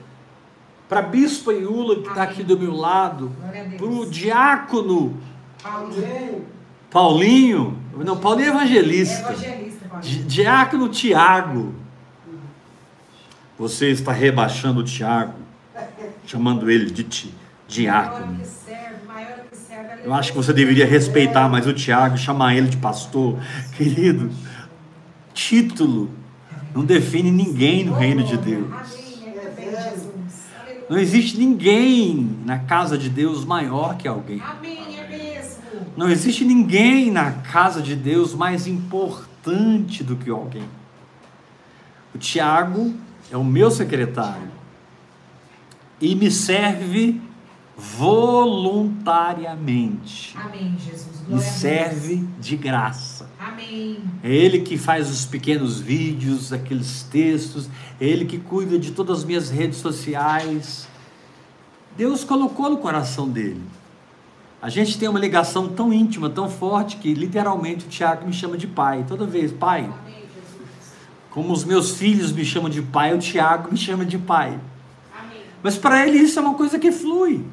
para 0.88 1.00
a 1.00 1.04
bispa 1.04 1.54
Iula, 1.54 2.02
que 2.02 2.08
está 2.10 2.24
aqui 2.24 2.44
do 2.44 2.58
meu 2.58 2.74
lado, 2.76 3.32
para 3.78 3.86
o 3.86 4.06
diácono 4.10 5.18
Paulinho. 5.62 6.46
Paulinho, 6.90 7.80
não, 7.98 8.18
Paulinho 8.18 8.48
é 8.48 8.50
evangelista, 8.50 9.32
Evangelista, 9.32 9.88
Paulinho. 9.90 10.12
Di- 10.12 10.24
diácono 10.24 10.90
Tiago. 10.90 11.74
Você 13.58 13.90
está 13.92 14.12
rebaixando 14.12 14.82
o 14.82 14.84
Tiago, 14.84 15.36
chamando 16.26 16.70
ele 16.70 16.90
de 16.90 17.04
ti, 17.04 17.34
diácono. 17.74 18.40
Eu 20.04 20.14
acho 20.14 20.32
que 20.32 20.38
você 20.38 20.54
deveria 20.54 20.86
respeitar 20.86 21.50
mais 21.50 21.66
o 21.66 21.74
Tiago, 21.74 22.18
chamar 22.18 22.56
ele 22.56 22.68
de 22.68 22.78
pastor. 22.78 23.40
Querido, 23.76 24.30
título 25.34 26.12
não 26.74 26.84
define 26.84 27.32
ninguém 27.32 27.84
no 27.84 27.94
reino 27.94 28.24
de 28.24 28.38
Deus. 28.38 28.68
Não 30.90 30.98
existe 30.98 31.38
ninguém 31.38 32.38
na 32.46 32.60
casa 32.60 32.98
de 32.98 33.10
Deus 33.10 33.46
maior 33.46 33.96
que 33.98 34.08
alguém. 34.08 34.42
Amém, 34.42 35.00
é 35.00 35.08
mesmo. 35.08 35.62
Não 35.96 36.10
existe 36.10 36.44
ninguém 36.44 37.12
na 37.12 37.32
casa 37.32 37.82
de 37.82 37.96
Deus 37.96 38.34
mais 38.34 38.68
importante 38.68 40.04
do 40.04 40.16
que 40.16 40.30
alguém. 40.30 40.68
O 42.14 42.18
Tiago 42.18 42.94
é 43.32 43.38
o 43.38 43.44
meu 43.44 43.72
secretário 43.72 44.52
e 46.02 46.16
me 46.16 46.30
serve 46.30 47.22
voluntariamente. 47.98 50.38
Amém, 50.38 50.78
Jesus. 50.78 51.24
Glória 51.28 51.44
Deus. 51.44 51.44
serve 51.44 52.26
de 52.40 52.56
graça. 52.56 53.30
Amém. 53.38 54.00
É 54.24 54.34
ele 54.34 54.62
que 54.62 54.78
faz 54.78 55.10
os 55.10 55.26
pequenos 55.26 55.82
vídeos, 55.82 56.54
aqueles 56.54 57.04
textos, 57.04 57.70
é 58.00 58.06
ele 58.06 58.24
que 58.26 58.40
cuida 58.40 58.80
de 58.80 58.92
todas 58.92 59.20
as 59.20 59.26
minhas 59.26 59.50
redes 59.50 59.80
sociais. 59.80 60.88
Deus 61.98 62.24
colocou 62.24 62.70
no 62.70 62.78
coração 62.78 63.28
dele. 63.30 63.62
A 64.62 64.70
gente 64.70 64.98
tem 64.98 65.10
uma 65.10 65.20
ligação 65.20 65.68
tão 65.68 65.92
íntima, 65.92 66.30
tão 66.30 66.50
forte, 66.50 66.96
que 66.98 67.14
literalmente 67.14 67.86
o 67.86 67.90
Tiago 67.90 68.26
me 68.26 68.32
chama 68.32 68.58
de 68.58 68.66
pai. 68.66 69.04
Toda 69.08 69.26
vez, 69.26 69.52
pai. 69.52 69.82
Amém. 69.82 70.24
Como 71.30 71.52
os 71.52 71.66
meus 71.66 71.98
filhos 71.98 72.32
me 72.32 72.46
chamam 72.46 72.70
de 72.70 72.82
pai, 72.82 73.14
o 73.14 73.20
Tiago 73.20 73.70
me 73.72 73.78
chama 73.78 74.06
de 74.06 74.18
pai. 74.18 74.58
Amém. 75.20 75.42
Mas 75.62 75.78
para 75.78 76.08
ele 76.08 76.20
isso 76.20 76.40
é 76.40 76.42
uma 76.42 76.54
coisa 76.54 76.80
que 76.80 76.90
flui. 76.92 77.46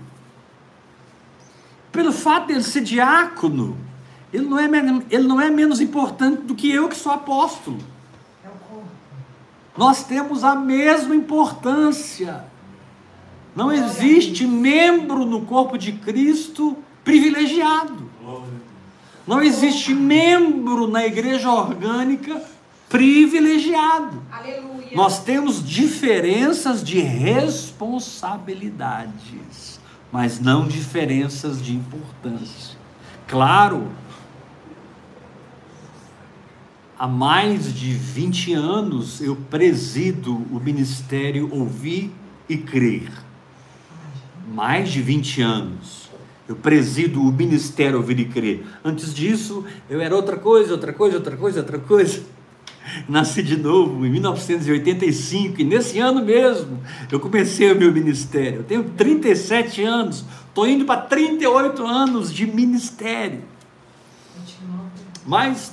Pelo 1.92 2.12
fato 2.12 2.48
dele 2.48 2.62
ser 2.62 2.82
diácono, 2.82 3.76
ele 4.32 4.46
não 4.46 4.58
é, 4.58 4.68
ele 5.10 5.26
não 5.26 5.40
é 5.40 5.50
menos 5.50 5.80
importante 5.80 6.42
do 6.42 6.54
que 6.54 6.70
eu 6.70 6.88
que 6.88 6.96
sou 6.96 7.10
apóstolo. 7.12 7.78
Nós 9.76 10.04
temos 10.04 10.44
a 10.44 10.54
mesma 10.54 11.16
importância. 11.16 12.44
Não 13.54 13.70
existe 13.72 14.46
membro 14.46 15.24
no 15.24 15.44
corpo 15.46 15.76
de 15.76 15.92
Cristo 15.92 16.76
privilegiado. 17.02 18.08
Não 19.26 19.42
existe 19.42 19.92
membro 19.94 20.86
na 20.86 21.06
igreja 21.06 21.50
orgânica 21.50 22.40
privilegiado. 22.88 24.22
Aleluia. 24.30 24.90
Nós 24.92 25.22
temos 25.22 25.66
diferenças 25.66 26.84
de 26.84 27.00
responsabilidades, 27.00 29.79
mas 30.12 30.40
não 30.40 30.66
diferenças 30.66 31.62
de 31.62 31.74
importância. 31.74 32.76
Claro, 33.26 33.88
há 36.98 37.06
mais 37.06 37.72
de 37.72 37.92
20 37.92 38.52
anos 38.54 39.20
eu 39.20 39.36
presido 39.36 40.34
o 40.34 40.60
ministério 40.60 41.48
Ouvir 41.52 42.10
e 42.48 42.56
Crer. 42.56 43.10
Mais 44.52 44.90
de 44.90 45.00
20 45.00 45.42
anos. 45.42 46.10
Eu 46.48 46.56
presido 46.56 47.22
o 47.22 47.30
ministério 47.30 47.98
Ouvir 47.98 48.18
e 48.18 48.24
Crer. 48.24 48.64
Antes 48.84 49.14
disso, 49.14 49.64
eu 49.88 50.00
era 50.00 50.16
outra 50.16 50.36
coisa, 50.36 50.72
outra 50.72 50.92
coisa, 50.92 51.16
outra 51.18 51.36
coisa, 51.36 51.60
outra 51.60 51.78
coisa. 51.78 52.22
Nasci 53.08 53.42
de 53.42 53.56
novo 53.56 54.04
em 54.04 54.10
1985 54.10 55.60
e 55.60 55.64
nesse 55.64 55.98
ano 55.98 56.24
mesmo 56.24 56.80
eu 57.10 57.20
comecei 57.20 57.70
o 57.72 57.76
meu 57.76 57.92
ministério. 57.92 58.60
Eu 58.60 58.64
tenho 58.64 58.84
37 58.84 59.82
anos, 59.82 60.24
estou 60.48 60.66
indo 60.66 60.84
para 60.84 61.00
38 61.02 61.86
anos 61.86 62.32
de 62.32 62.46
ministério. 62.46 63.42
29. 64.36 64.80
Mas 65.26 65.72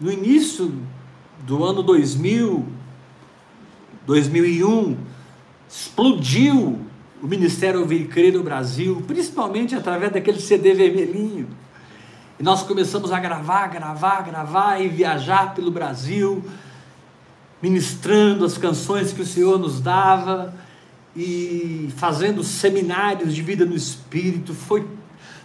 no 0.00 0.10
início 0.12 0.72
do 1.46 1.64
ano 1.64 1.82
2000, 1.82 2.66
2001, 4.06 4.96
explodiu 5.68 6.80
o 7.22 7.26
Ministério 7.26 7.80
Ouvir 7.80 8.06
Crer 8.08 8.32
no 8.32 8.42
Brasil, 8.42 9.02
principalmente 9.06 9.74
através 9.74 10.12
daquele 10.12 10.40
CD 10.40 10.74
vermelhinho. 10.74 11.48
E 12.38 12.42
nós 12.42 12.62
começamos 12.62 13.12
a 13.12 13.18
gravar, 13.18 13.68
gravar, 13.68 14.22
gravar 14.22 14.80
e 14.80 14.88
viajar 14.88 15.54
pelo 15.54 15.70
Brasil, 15.70 16.44
ministrando 17.62 18.44
as 18.44 18.58
canções 18.58 19.12
que 19.12 19.22
o 19.22 19.26
Senhor 19.26 19.58
nos 19.58 19.80
dava 19.80 20.54
e 21.16 21.88
fazendo 21.96 22.44
seminários 22.44 23.34
de 23.34 23.40
vida 23.40 23.64
no 23.64 23.74
Espírito. 23.74 24.52
Foi, 24.52 24.86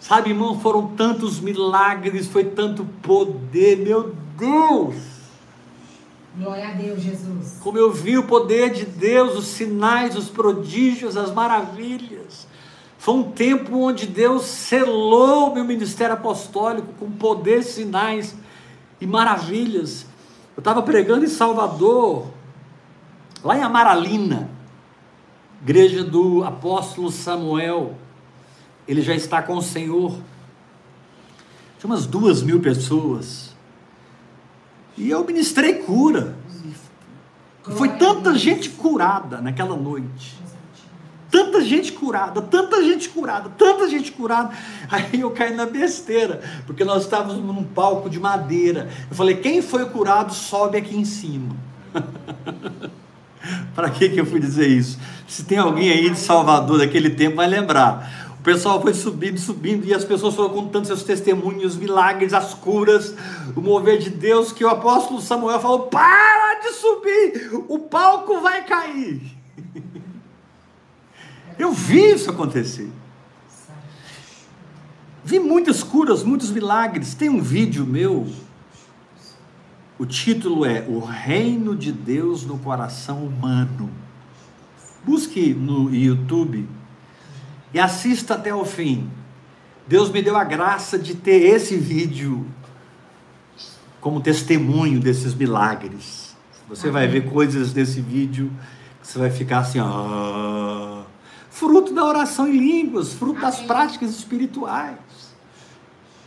sabe, 0.02 0.32
irmão, 0.32 0.60
foram 0.60 0.88
tantos 0.88 1.40
milagres, 1.40 2.28
foi 2.28 2.44
tanto 2.44 2.84
poder, 3.02 3.78
meu 3.78 4.14
Deus! 4.38 5.12
Glória 6.38 6.70
a 6.70 6.72
Deus, 6.72 7.02
Jesus. 7.02 7.58
Como 7.62 7.78
eu 7.78 7.92
vi 7.92 8.18
o 8.18 8.24
poder 8.24 8.72
de 8.72 8.86
Deus, 8.86 9.38
os 9.38 9.48
sinais, 9.48 10.16
os 10.16 10.30
prodígios, 10.30 11.16
as 11.16 11.34
maravilhas. 11.34 12.48
Foi 13.02 13.16
um 13.16 13.32
tempo 13.32 13.80
onde 13.80 14.06
Deus 14.06 14.46
selou 14.46 15.50
o 15.50 15.54
meu 15.56 15.64
ministério 15.64 16.14
apostólico 16.14 16.94
com 17.00 17.10
poder, 17.10 17.64
sinais 17.64 18.36
e 19.02 19.08
maravilhas. 19.08 20.06
Eu 20.56 20.62
estava 20.62 20.84
pregando 20.84 21.26
em 21.26 21.28
Salvador, 21.28 22.28
lá 23.44 23.58
em 23.58 23.64
Amaralina, 23.64 24.52
igreja 25.64 26.04
do 26.04 26.44
apóstolo 26.44 27.10
Samuel. 27.10 27.96
Ele 28.88 29.02
já 29.02 29.16
está 29.16 29.42
com 29.42 29.56
o 29.56 29.64
Senhor. 29.64 30.12
Tinha 31.80 31.92
umas 31.92 32.06
duas 32.06 32.44
mil 32.44 32.60
pessoas. 32.60 33.56
E 34.96 35.10
eu 35.10 35.26
ministrei 35.26 35.74
cura. 35.74 36.38
Foi 37.64 37.90
tanta 37.90 38.38
gente 38.38 38.70
curada 38.70 39.42
naquela 39.42 39.76
noite. 39.76 40.51
Tanta 41.32 41.62
gente 41.62 41.94
curada, 41.94 42.42
tanta 42.42 42.84
gente 42.84 43.08
curada, 43.08 43.50
tanta 43.58 43.88
gente 43.88 44.12
curada. 44.12 44.54
Aí 44.90 45.22
eu 45.22 45.32
caí 45.32 45.56
na 45.56 45.66
besteira, 45.66 46.42
porque 46.68 46.84
nós 46.84 47.04
estávamos 47.04 47.38
num 47.42 47.64
palco 47.64 48.10
de 48.10 48.20
madeira. 48.20 48.90
Eu 49.10 49.16
falei: 49.16 49.38
quem 49.38 49.62
foi 49.62 49.86
curado, 49.86 50.34
sobe 50.34 50.78
aqui 50.78 50.98
em 50.98 51.06
cima. 51.06 51.56
Para 53.74 53.90
que, 53.90 54.10
que 54.10 54.20
eu 54.20 54.26
fui 54.26 54.42
dizer 54.42 54.68
isso? 54.68 55.00
Se 55.26 55.46
tem 55.46 55.58
alguém 55.58 55.90
aí 55.90 56.10
de 56.10 56.20
Salvador 56.20 56.80
daquele 56.80 57.10
tempo, 57.10 57.38
vai 57.38 57.48
lembrar. 57.48 58.30
O 58.38 58.44
pessoal 58.44 58.82
foi 58.82 58.94
subindo, 58.94 59.40
subindo, 59.40 59.86
e 59.86 59.94
as 59.94 60.04
pessoas 60.04 60.36
foram 60.36 60.50
contando 60.50 60.86
seus 60.86 61.04
testemunhos, 61.04 61.74
os 61.74 61.78
milagres, 61.78 62.34
as 62.34 62.54
curas, 62.54 63.16
o 63.56 63.62
mover 63.62 64.00
de 64.00 64.10
Deus, 64.10 64.52
que 64.52 64.66
o 64.66 64.70
apóstolo 64.70 65.22
Samuel 65.22 65.62
falou: 65.62 65.82
para 65.84 66.60
de 66.60 66.74
subir, 66.74 67.52
o 67.70 67.80
palco 67.80 68.42
vai 68.42 68.66
cair. 68.66 69.22
Eu 71.58 71.72
vi 71.72 72.12
isso 72.12 72.30
acontecer. 72.30 72.90
Vi 75.24 75.40
muitas 75.40 75.84
curas, 75.84 76.24
muitos 76.24 76.52
milagres. 76.52 77.14
Tem 77.14 77.30
um 77.30 77.42
vídeo 77.42 77.86
meu. 77.86 78.28
O 80.00 80.06
título 80.06 80.66
é 80.66 80.86
O 80.88 81.00
Reino 81.00 81.76
de 81.76 81.92
Deus 81.92 82.44
no 82.46 82.58
Coração 82.58 83.24
Humano. 83.24 83.90
Busque 85.04 85.54
no 85.54 85.94
YouTube 85.94 86.68
e 87.74 87.80
assista 87.80 88.34
até 88.34 88.54
o 88.54 88.66
fim. 88.66 89.10
Deus 89.88 90.10
me 90.10 90.22
deu 90.22 90.36
a 90.36 90.44
graça 90.44 90.98
de 90.98 91.16
ter 91.16 91.44
esse 91.44 91.76
vídeo 91.76 92.46
como 94.00 94.20
testemunho 94.22 95.00
desses 95.00 95.34
milagres. 95.34 96.36
Você 96.68 96.90
vai 96.90 97.08
ver 97.08 97.30
coisas 97.30 97.74
nesse 97.74 98.02
vídeo 98.02 98.52
que 99.02 99.08
você 99.08 99.20
vai 99.20 99.30
ficar 99.30 99.60
assim, 99.60 99.80
fruto 101.62 101.94
da 101.94 102.04
oração 102.04 102.48
em 102.48 102.58
línguas, 102.58 103.14
fruto 103.14 103.40
das 103.40 103.60
práticas 103.60 104.10
espirituais, 104.10 104.98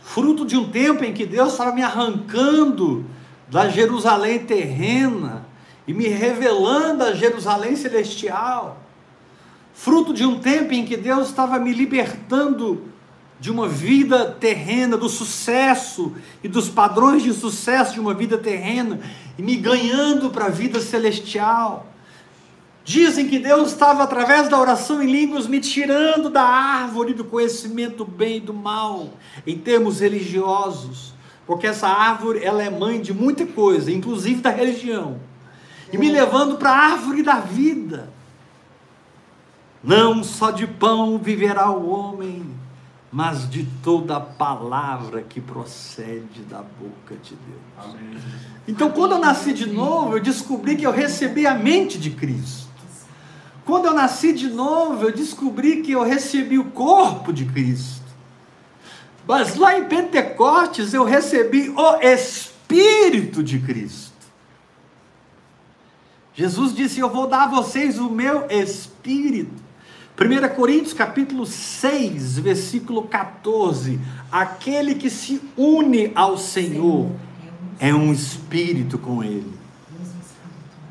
fruto 0.01 0.45
de 0.45 0.55
um 0.55 0.69
tempo 0.69 1.03
em 1.03 1.13
que 1.13 1.25
Deus 1.25 1.51
estava 1.51 1.73
me 1.73 1.83
arrancando 1.83 3.05
da 3.49 3.67
Jerusalém 3.67 4.39
terrena 4.39 5.45
e 5.85 5.93
me 5.93 6.07
revelando 6.07 7.03
a 7.03 7.13
Jerusalém 7.13 7.75
celestial, 7.75 8.81
fruto 9.73 10.13
de 10.13 10.25
um 10.25 10.39
tempo 10.39 10.73
em 10.73 10.85
que 10.85 10.95
Deus 10.95 11.27
estava 11.27 11.59
me 11.59 11.73
libertando 11.73 12.83
de 13.37 13.51
uma 13.51 13.67
vida 13.67 14.31
terrena, 14.39 14.95
do 14.95 15.09
sucesso 15.09 16.13
e 16.41 16.47
dos 16.47 16.69
padrões 16.69 17.21
de 17.21 17.33
sucesso 17.33 17.95
de 17.95 17.99
uma 17.99 18.13
vida 18.13 18.37
terrena 18.37 19.01
e 19.37 19.43
me 19.43 19.57
ganhando 19.57 20.29
para 20.29 20.45
a 20.45 20.49
vida 20.49 20.79
celestial. 20.79 21.87
Dizem 22.85 23.27
que 23.27 23.39
Deus 23.39 23.71
estava, 23.71 24.03
através 24.03 24.47
da 24.47 24.59
oração 24.59 25.01
em 25.01 25.11
línguas, 25.11 25.47
me 25.47 25.59
tirando 25.59 26.29
da 26.29 26.43
árvore 26.43 27.15
do 27.15 27.23
conhecimento 27.23 27.97
do 27.97 28.05
bem 28.05 28.37
e 28.37 28.39
do 28.39 28.53
mal, 28.53 29.09
em 29.45 29.57
termos 29.57 30.01
religiosos, 30.01 31.11
porque 31.47 31.65
essa 31.65 31.87
árvore 31.87 32.43
ela 32.43 32.61
é 32.61 32.69
mãe 32.69 33.01
de 33.01 33.11
muita 33.11 33.43
coisa, 33.43 33.91
inclusive 33.91 34.39
da 34.39 34.51
religião, 34.51 35.19
e 35.91 35.97
me 35.97 36.11
levando 36.11 36.57
para 36.57 36.69
a 36.69 36.91
árvore 36.91 37.23
da 37.23 37.39
vida. 37.39 38.13
Não 39.83 40.23
só 40.23 40.51
de 40.51 40.67
pão 40.67 41.17
viverá 41.17 41.71
o 41.71 41.89
homem, 41.89 42.45
mas 43.11 43.49
de 43.49 43.65
toda 43.81 44.19
palavra 44.19 45.23
que 45.23 45.41
procede 45.41 46.41
da 46.47 46.61
boca 46.61 47.15
de 47.15 47.33
Deus. 47.33 47.61
Amém. 47.77 48.17
Então, 48.67 48.91
quando 48.91 49.13
eu 49.13 49.19
nasci 49.19 49.53
de 49.53 49.65
novo, 49.65 50.17
eu 50.17 50.21
descobri 50.21 50.75
que 50.75 50.85
eu 50.85 50.91
recebi 50.91 51.47
a 51.47 51.55
mente 51.55 51.97
de 51.97 52.11
Cristo. 52.11 52.64
Quando 53.65 53.85
eu 53.85 53.93
nasci 53.93 54.31
de 54.31 54.47
novo, 54.47 55.05
eu 55.05 55.11
descobri 55.11 55.81
que 55.81 55.91
eu 55.91 56.03
recebi 56.03 56.59
o 56.59 56.65
corpo 56.65 57.33
de 57.33 57.45
Cristo. 57.45 58.05
Mas 59.27 59.55
lá 59.55 59.77
em 59.77 59.85
Pentecostes, 59.85 60.93
eu 60.93 61.03
recebi 61.03 61.73
o 61.75 61.95
Espírito 61.99 63.41
de 63.41 63.59
Cristo. 63.59 64.13
Jesus 66.35 66.75
disse: 66.75 66.99
Eu 66.99 67.09
vou 67.09 67.25
dar 67.25 67.45
a 67.45 67.47
vocês 67.47 67.97
o 67.97 68.07
meu 68.07 68.45
Espírito. 68.51 69.65
1 70.17 70.55
Coríntios 70.55 70.93
capítulo 70.93 71.45
6, 71.45 72.37
versículo 72.37 73.03
14. 73.03 73.99
Aquele 74.31 74.95
que 74.95 75.09
se 75.09 75.41
une 75.57 76.11
ao 76.13 76.37
Senhor 76.37 77.09
é 77.79 77.93
um 77.93 78.13
espírito 78.13 78.97
com 78.97 79.23
ele. 79.23 79.64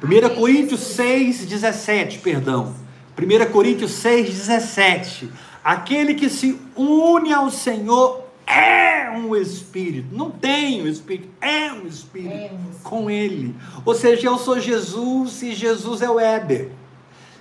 1 0.04 0.34
Coríntios 0.34 0.80
6, 0.80 1.46
17, 1.46 2.18
perdão. 2.18 2.74
1 3.16 3.50
Coríntios 3.50 3.92
6, 3.92 4.28
17. 4.28 5.32
Aquele 5.64 6.12
que 6.12 6.28
se 6.28 6.60
une 6.76 7.32
ao 7.32 7.50
Senhor 7.50 8.22
é 8.46 9.10
um 9.10 9.34
espírito. 9.34 10.14
Não 10.14 10.30
tem 10.30 10.82
um 10.82 10.86
espírito, 10.86 11.30
é 11.40 11.72
um 11.72 11.86
espírito 11.86 12.34
É 12.34 12.50
um 12.52 12.78
com 12.82 13.08
ele. 13.08 13.56
Ou 13.82 13.94
seja, 13.94 14.26
eu 14.26 14.36
sou 14.36 14.60
Jesus 14.60 15.42
e 15.42 15.54
Jesus 15.54 16.02
é 16.02 16.10
o 16.10 16.20
Éber. 16.20 16.70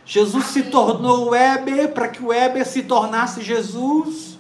Jesus 0.06 0.46
se 0.46 0.64
tornou 0.64 1.32
o 1.32 1.36
Éber 1.36 1.90
para 1.90 2.08
que 2.08 2.24
o 2.24 2.32
Éber 2.32 2.66
se 2.66 2.84
tornasse 2.84 3.42
Jesus. 3.42 4.40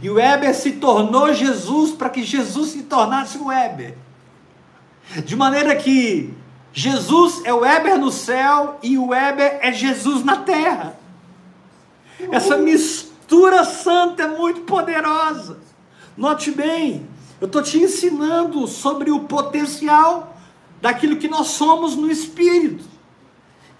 E 0.00 0.08
o 0.08 0.18
Éber 0.20 0.54
se 0.54 0.72
tornou 0.72 1.34
Jesus 1.34 1.90
para 1.90 2.08
que 2.08 2.22
Jesus 2.22 2.70
se 2.70 2.82
tornasse 2.84 3.36
o 3.36 3.50
Éber. 3.50 4.05
De 5.24 5.36
maneira 5.36 5.74
que 5.76 6.34
Jesus 6.72 7.42
é 7.44 7.54
o 7.54 7.64
Éber 7.64 7.98
no 7.98 8.10
céu 8.10 8.78
e 8.82 8.98
o 8.98 9.14
Éber 9.14 9.58
é 9.62 9.72
Jesus 9.72 10.24
na 10.24 10.36
terra. 10.36 10.98
Essa 12.30 12.56
mistura 12.56 13.64
santa 13.64 14.24
é 14.24 14.28
muito 14.28 14.62
poderosa. 14.62 15.58
Note 16.16 16.50
bem, 16.50 17.06
eu 17.40 17.46
estou 17.46 17.62
te 17.62 17.78
ensinando 17.78 18.66
sobre 18.66 19.10
o 19.10 19.20
potencial 19.20 20.36
daquilo 20.80 21.16
que 21.16 21.28
nós 21.28 21.48
somos 21.48 21.94
no 21.94 22.10
Espírito. 22.10 22.84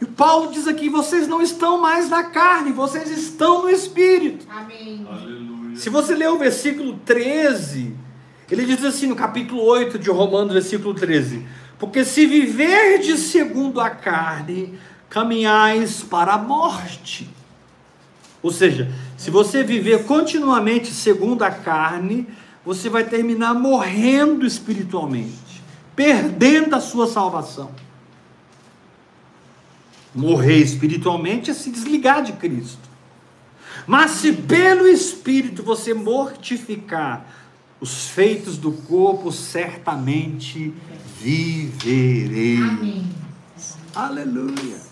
E 0.01 0.05
Paulo 0.05 0.51
diz 0.53 0.67
aqui: 0.69 0.89
vocês 0.89 1.27
não 1.27 1.41
estão 1.41 1.81
mais 1.81 2.09
na 2.09 2.25
carne, 2.25 2.73
vocês 2.73 3.11
estão 3.11 3.63
no 3.63 3.71
Espírito. 3.71 4.47
Amém. 4.51 5.07
Aleluia. 5.11 5.77
Se 5.77 5.89
você 5.89 6.15
ler 6.15 6.31
o 6.31 6.39
versículo 6.39 6.99
13, 7.05 7.95
ele 8.51 8.65
diz 8.65 8.85
assim 8.85 9.07
no 9.07 9.17
capítulo 9.17 9.63
8 9.63 9.99
de 9.99 10.11
Romanos, 10.11 10.53
versículo 10.53 10.95
13: 10.95 11.47
Porque 11.79 12.05
se 12.05 12.27
viverdes 12.27 13.21
segundo 13.21 13.81
a 13.81 13.91
carne, 13.91 14.79
caminhais 15.09 16.03
para 16.03 16.35
a 16.35 16.39
morte. 16.39 17.29
Ou 18.43 18.53
seja, 18.53 18.93
se 19.17 19.31
você 19.31 19.65
viver 19.65 20.05
continuamente 20.05 20.93
segundo 20.93 21.43
a 21.43 21.51
carne, 21.51 22.29
você 22.65 22.89
vai 22.89 23.05
terminar 23.05 23.55
morrendo 23.55 24.47
espiritualmente, 24.47 25.63
perdendo 25.95 26.77
a 26.77 26.81
sua 26.81 27.07
salvação. 27.07 27.71
Morrer 30.15 30.59
espiritualmente 30.59 31.51
é 31.51 31.55
se 31.55 31.71
desligar 31.71 32.23
de 32.23 32.33
Cristo. 32.33 32.87
Mas 33.87 34.13
se 34.13 34.33
pelo 34.33 34.87
Espírito 34.87 35.63
você 35.63 35.93
mortificar 35.93 37.27
os 37.81 38.09
feitos 38.09 38.57
do 38.57 38.73
corpo, 38.73 39.31
certamente 39.31 40.73
viverei. 41.21 42.59
Amém. 42.59 43.07
Aleluia. 43.95 44.87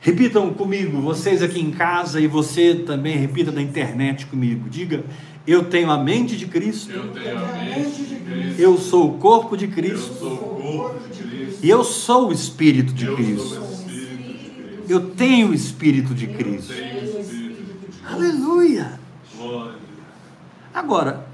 Repitam 0.00 0.52
comigo, 0.52 1.00
vocês 1.00 1.42
aqui 1.42 1.60
em 1.60 1.70
casa 1.70 2.20
e 2.20 2.26
você 2.26 2.74
também 2.74 3.16
repita 3.16 3.52
na 3.52 3.62
internet 3.62 4.26
comigo. 4.26 4.68
Diga: 4.68 5.04
Eu 5.46 5.64
tenho 5.66 5.90
a 5.92 5.98
mente 6.02 6.36
de 6.36 6.46
Cristo, 6.46 6.90
Eu 6.90 7.08
tenho 7.12 7.38
a 7.38 7.52
mente 7.52 8.02
de 8.04 8.16
Cristo. 8.16 8.60
eu 8.60 8.76
sou 8.78 9.10
o 9.10 9.18
corpo 9.18 9.56
de 9.56 9.66
Eu 9.66 9.70
Cristo 9.70 10.14
sou 10.18 10.32
o 10.34 10.38
corpo 10.62 11.08
de 11.08 11.22
Cristo. 11.22 11.60
e 11.64 11.70
eu 11.70 11.84
sou 11.84 12.28
o 12.30 12.32
Espírito 12.32 12.92
de 12.92 13.06
Eu 13.06 13.14
Cristo. 13.14 13.48
sou 13.48 13.60
o 13.62 13.72
Espírito 13.72 14.08
de 14.08 14.50
Cristo. 14.50 14.84
Eu 14.88 15.00
tenho 15.10 15.48
o 15.50 15.54
Espírito 15.54 16.14
de 16.14 16.26
Cristo. 16.26 16.74
Tenho 16.74 16.94
o 16.94 17.20
Espírito 17.20 17.62
de 17.62 17.72
Cristo. 17.86 18.02
Aleluia. 18.04 19.00
Glória. 19.38 19.81
Agora, 20.74 21.26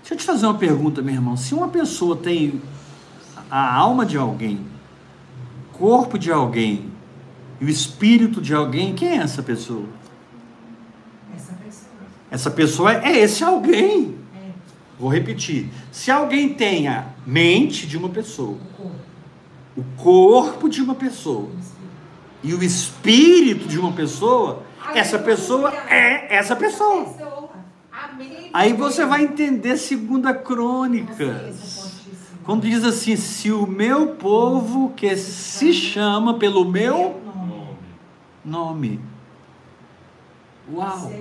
deixa 0.00 0.14
eu 0.14 0.18
te 0.18 0.24
fazer 0.24 0.46
uma 0.46 0.58
pergunta, 0.58 1.02
meu 1.02 1.14
irmão. 1.14 1.36
Se 1.36 1.54
uma 1.54 1.68
pessoa 1.68 2.16
tem 2.16 2.60
a 3.50 3.74
alma 3.74 4.04
de 4.04 4.16
alguém, 4.16 4.66
corpo 5.72 6.18
de 6.18 6.30
alguém 6.30 6.90
e 7.60 7.64
o 7.64 7.68
espírito 7.68 8.40
de 8.40 8.54
alguém, 8.54 8.94
quem 8.94 9.08
é 9.08 9.16
essa 9.16 9.42
pessoa? 9.42 9.86
Essa 11.34 11.52
pessoa. 11.52 11.90
Essa 12.30 12.50
pessoa 12.50 12.92
é 12.92 13.18
esse 13.18 13.42
alguém. 13.42 14.18
É 14.34 14.50
Vou 14.98 15.08
repetir. 15.08 15.70
Se 15.90 16.10
alguém 16.10 16.54
tem 16.54 16.88
a 16.88 17.06
mente 17.26 17.86
de 17.86 17.96
uma 17.96 18.08
pessoa, 18.08 18.56
o 18.56 18.82
corpo. 18.82 18.96
o 19.76 19.84
corpo 19.96 20.68
de 20.68 20.82
uma 20.82 20.94
pessoa 20.94 21.48
o 22.46 22.48
e 22.48 22.54
o 22.54 22.62
espírito 22.62 23.66
de 23.66 23.78
uma 23.78 23.92
pessoa, 23.92 24.62
essa 24.94 25.18
pessoa 25.18 25.72
é 25.88 26.36
essa 26.36 26.54
pessoa. 26.54 27.04
Aí 28.52 28.72
você 28.72 29.04
vai 29.04 29.24
entender 29.24 29.76
segunda 29.76 30.32
crônicas. 30.34 31.20
é. 31.20 31.86
Quando 32.44 32.62
diz 32.62 32.84
assim, 32.84 33.16
se 33.16 33.50
o 33.50 33.66
meu 33.66 34.14
povo 34.14 34.90
que 34.90 35.16
se 35.16 35.72
chama 35.72 36.34
pelo 36.34 36.64
meu 36.64 37.20
nome. 38.44 39.00
Uau! 40.72 41.12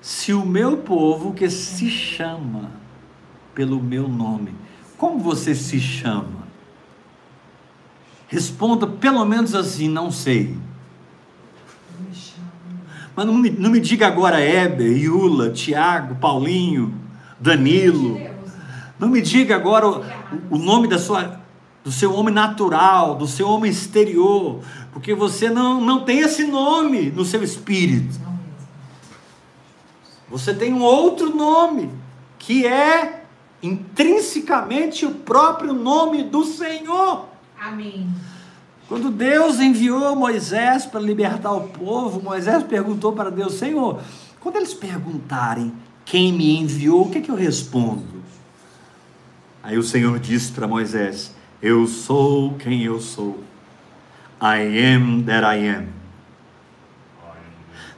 Se 0.00 0.32
o 0.32 0.46
meu 0.46 0.78
povo 0.78 1.34
que 1.34 1.50
se 1.50 1.90
chama 1.90 2.70
pelo 3.54 3.82
meu 3.82 4.08
nome. 4.08 4.54
Como 4.96 5.18
você 5.18 5.54
se 5.54 5.78
chama? 5.78 6.48
Responda 8.28 8.86
pelo 8.86 9.24
menos 9.26 9.54
assim, 9.54 9.88
não 9.88 10.10
sei. 10.10 10.56
Mas 13.18 13.26
não 13.26 13.34
me, 13.34 13.50
não 13.50 13.68
me 13.68 13.80
diga 13.80 14.06
agora 14.06 14.40
Heber, 14.40 14.96
Iula, 14.96 15.50
Tiago, 15.50 16.14
Paulinho, 16.20 16.94
Danilo. 17.40 18.16
Não 18.96 19.08
me 19.08 19.20
diga 19.20 19.56
agora 19.56 19.88
o, 19.88 20.04
o 20.50 20.56
nome 20.56 20.86
da 20.86 21.00
sua, 21.00 21.40
do 21.82 21.90
seu 21.90 22.14
homem 22.14 22.32
natural, 22.32 23.16
do 23.16 23.26
seu 23.26 23.48
homem 23.48 23.72
exterior, 23.72 24.60
porque 24.92 25.16
você 25.16 25.50
não, 25.50 25.80
não 25.80 26.04
tem 26.04 26.20
esse 26.20 26.44
nome 26.44 27.10
no 27.10 27.24
seu 27.24 27.42
espírito. 27.42 28.20
Você 30.30 30.54
tem 30.54 30.72
um 30.72 30.82
outro 30.82 31.34
nome, 31.34 31.90
que 32.38 32.68
é 32.68 33.24
intrinsecamente 33.60 35.04
o 35.04 35.10
próprio 35.10 35.72
nome 35.72 36.22
do 36.22 36.44
Senhor. 36.44 37.26
Amém. 37.60 38.08
Quando 38.88 39.10
Deus 39.10 39.60
enviou 39.60 40.16
Moisés 40.16 40.86
para 40.86 40.98
libertar 40.98 41.52
o 41.52 41.68
povo, 41.68 42.22
Moisés 42.22 42.62
perguntou 42.62 43.12
para 43.12 43.30
Deus: 43.30 43.54
Senhor, 43.54 44.00
quando 44.40 44.56
eles 44.56 44.72
perguntarem 44.72 45.72
quem 46.06 46.32
me 46.32 46.58
enviou, 46.58 47.02
o 47.02 47.10
que, 47.10 47.18
é 47.18 47.20
que 47.20 47.30
eu 47.30 47.34
respondo? 47.34 48.22
Aí 49.62 49.76
o 49.76 49.82
Senhor 49.82 50.18
disse 50.18 50.52
para 50.52 50.66
Moisés: 50.66 51.34
Eu 51.60 51.86
sou 51.86 52.54
quem 52.54 52.82
eu 52.82 52.98
sou. 52.98 53.44
I 54.40 54.94
am 54.94 55.22
that 55.24 55.44
I 55.44 55.68
am. 55.68 55.88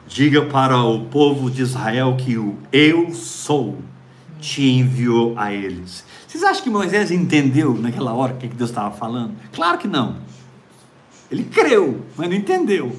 Diga 0.09 0.45
para 0.47 0.83
o 0.83 1.05
povo 1.05 1.49
de 1.49 1.63
Israel 1.63 2.17
que 2.19 2.37
o 2.37 2.59
eu 2.73 3.15
sou 3.15 3.79
te 4.41 4.69
enviou 4.69 5.39
a 5.39 5.53
eles. 5.53 6.05
Vocês 6.27 6.43
acham 6.43 6.65
que 6.65 6.71
Moisés 6.71 7.13
entendeu 7.13 7.75
naquela 7.75 8.13
hora 8.13 8.33
o 8.33 8.37
que 8.37 8.49
que 8.49 8.57
Deus 8.57 8.71
estava 8.71 8.91
falando? 8.91 9.35
Claro 9.53 9.79
que 9.79 9.87
não. 9.87 10.17
Ele 11.31 11.45
creu, 11.45 12.05
mas 12.17 12.29
não 12.29 12.37
entendeu. 12.37 12.95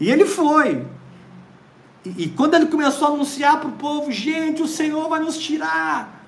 E 0.00 0.10
ele 0.10 0.24
foi. 0.24 0.86
E, 2.04 2.24
e 2.24 2.28
quando 2.30 2.54
ele 2.54 2.66
começou 2.66 3.08
a 3.08 3.10
anunciar 3.10 3.60
para 3.60 3.68
o 3.68 3.72
povo: 3.72 4.10
gente, 4.10 4.62
o 4.62 4.68
Senhor 4.68 5.08
vai 5.08 5.20
nos 5.20 5.38
tirar. 5.38 6.26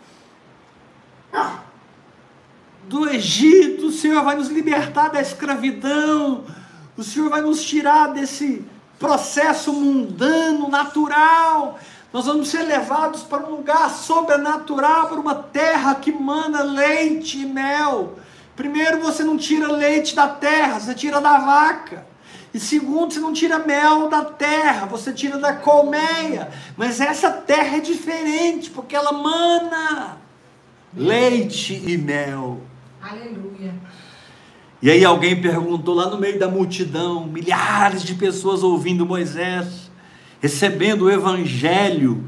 do 2.88 3.08
Egito, 3.08 3.86
o 3.86 3.92
Senhor 3.92 4.22
vai 4.22 4.36
nos 4.36 4.48
libertar 4.48 5.08
da 5.08 5.20
escravidão, 5.20 6.44
o 6.96 7.02
Senhor 7.02 7.30
vai 7.30 7.40
nos 7.40 7.62
tirar 7.64 8.12
desse 8.12 8.64
processo 8.98 9.72
mundano, 9.72 10.68
natural. 10.68 11.78
Nós 12.12 12.26
vamos 12.26 12.48
ser 12.48 12.62
levados 12.62 13.22
para 13.22 13.44
um 13.44 13.56
lugar 13.56 13.90
sobrenatural, 13.90 15.08
para 15.08 15.18
uma 15.18 15.34
terra 15.34 15.96
que 15.96 16.12
mana 16.12 16.62
leite 16.62 17.40
e 17.40 17.46
mel. 17.46 18.18
Primeiro, 18.56 19.00
você 19.00 19.24
não 19.24 19.36
tira 19.36 19.70
leite 19.72 20.14
da 20.14 20.28
terra, 20.28 20.78
você 20.78 20.94
tira 20.94 21.20
da 21.20 21.38
vaca. 21.38 22.06
E 22.52 22.60
segundo, 22.60 23.12
você 23.12 23.18
não 23.18 23.32
tira 23.32 23.58
mel 23.58 24.08
da 24.08 24.24
terra, 24.24 24.86
você 24.86 25.12
tira 25.12 25.38
da 25.38 25.52
colmeia. 25.54 26.50
Mas 26.76 27.00
essa 27.00 27.30
terra 27.30 27.78
é 27.78 27.80
diferente, 27.80 28.70
porque 28.70 28.94
ela 28.94 29.12
mana 29.12 30.18
leite 30.96 31.82
e 31.84 31.98
mel. 31.98 32.60
Aleluia. 33.02 33.74
E 34.80 34.90
aí 34.90 35.04
alguém 35.04 35.40
perguntou 35.40 35.94
lá 35.94 36.08
no 36.08 36.18
meio 36.18 36.38
da 36.38 36.46
multidão, 36.46 37.26
milhares 37.26 38.02
de 38.04 38.14
pessoas 38.14 38.62
ouvindo 38.62 39.04
Moisés, 39.04 39.90
recebendo 40.40 41.06
o 41.06 41.10
evangelho 41.10 42.24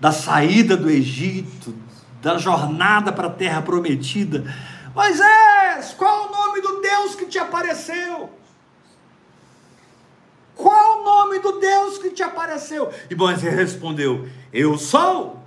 da 0.00 0.12
saída 0.12 0.76
do 0.76 0.90
Egito, 0.90 1.74
da 2.20 2.38
jornada 2.38 3.10
para 3.10 3.28
a 3.28 3.30
terra 3.30 3.62
prometida. 3.62 4.44
Moisés, 4.94 5.94
qual 5.96 6.28
o 6.28 6.32
nome 6.32 6.60
do 6.60 6.80
Deus 6.80 7.14
que 7.14 7.26
te 7.26 7.38
apareceu? 7.38 8.30
Qual 10.54 11.00
o 11.00 11.04
nome 11.04 11.38
do 11.38 11.58
Deus 11.58 11.98
que 11.98 12.10
te 12.10 12.22
apareceu? 12.22 12.90
E 13.10 13.14
Moisés 13.14 13.54
respondeu: 13.54 14.28
Eu 14.52 14.76
sou. 14.76 15.40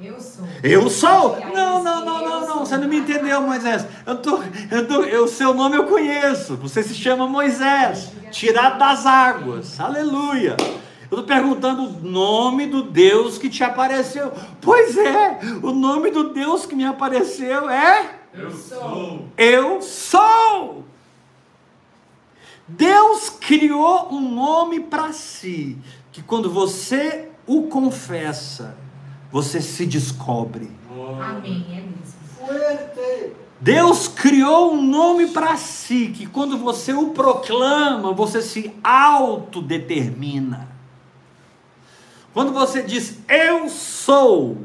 Eu 0.00 0.18
sou. 0.18 0.48
Eu 0.62 0.88
sou? 0.88 1.38
Não, 1.52 1.82
não, 1.82 2.04
não, 2.04 2.24
não, 2.24 2.40
não. 2.46 2.58
Você 2.60 2.76
não 2.76 2.88
me 2.88 2.98
entendeu, 2.98 3.42
Moisés. 3.42 3.84
Eu 4.06 4.16
tô, 4.16 4.40
eu 4.70 4.88
tô, 4.88 5.02
eu, 5.02 5.28
seu 5.28 5.52
nome 5.52 5.76
eu 5.76 5.84
conheço. 5.84 6.56
Você 6.56 6.82
se 6.82 6.94
chama 6.94 7.26
Moisés, 7.26 8.10
tirado 8.30 8.78
das 8.78 9.04
águas. 9.04 9.78
Aleluia. 9.78 10.56
Eu 11.10 11.18
estou 11.18 11.24
perguntando 11.24 11.82
o 11.82 12.08
nome 12.08 12.66
do 12.66 12.84
Deus 12.84 13.36
que 13.36 13.50
te 13.50 13.64
apareceu. 13.64 14.32
Pois 14.60 14.96
é, 14.96 15.40
o 15.60 15.72
nome 15.72 16.10
do 16.12 16.32
Deus 16.32 16.64
que 16.64 16.76
me 16.76 16.84
apareceu 16.84 17.68
é 17.68 18.19
Eu 18.32 18.50
sou. 18.52 19.28
Eu 19.36 19.82
sou. 19.82 20.84
Deus 22.66 23.30
criou 23.30 24.12
um 24.12 24.32
nome 24.32 24.80
para 24.80 25.12
si, 25.12 25.76
que 26.12 26.22
quando 26.22 26.48
você 26.50 27.28
o 27.46 27.64
confessa, 27.64 28.76
você 29.30 29.60
se 29.60 29.84
descobre. 29.84 30.70
Amém, 31.20 31.66
é 31.70 31.80
mesmo. 31.80 32.20
Deus 33.60 34.08
criou 34.08 34.72
um 34.72 34.82
nome 34.82 35.28
para 35.28 35.56
si, 35.56 36.12
que 36.16 36.26
quando 36.26 36.56
você 36.56 36.92
o 36.94 37.10
proclama, 37.10 38.12
você 38.12 38.40
se 38.40 38.72
autodetermina. 38.82 40.68
Quando 42.32 42.52
você 42.52 42.82
diz 42.82 43.18
eu 43.28 43.68
sou, 43.68 44.56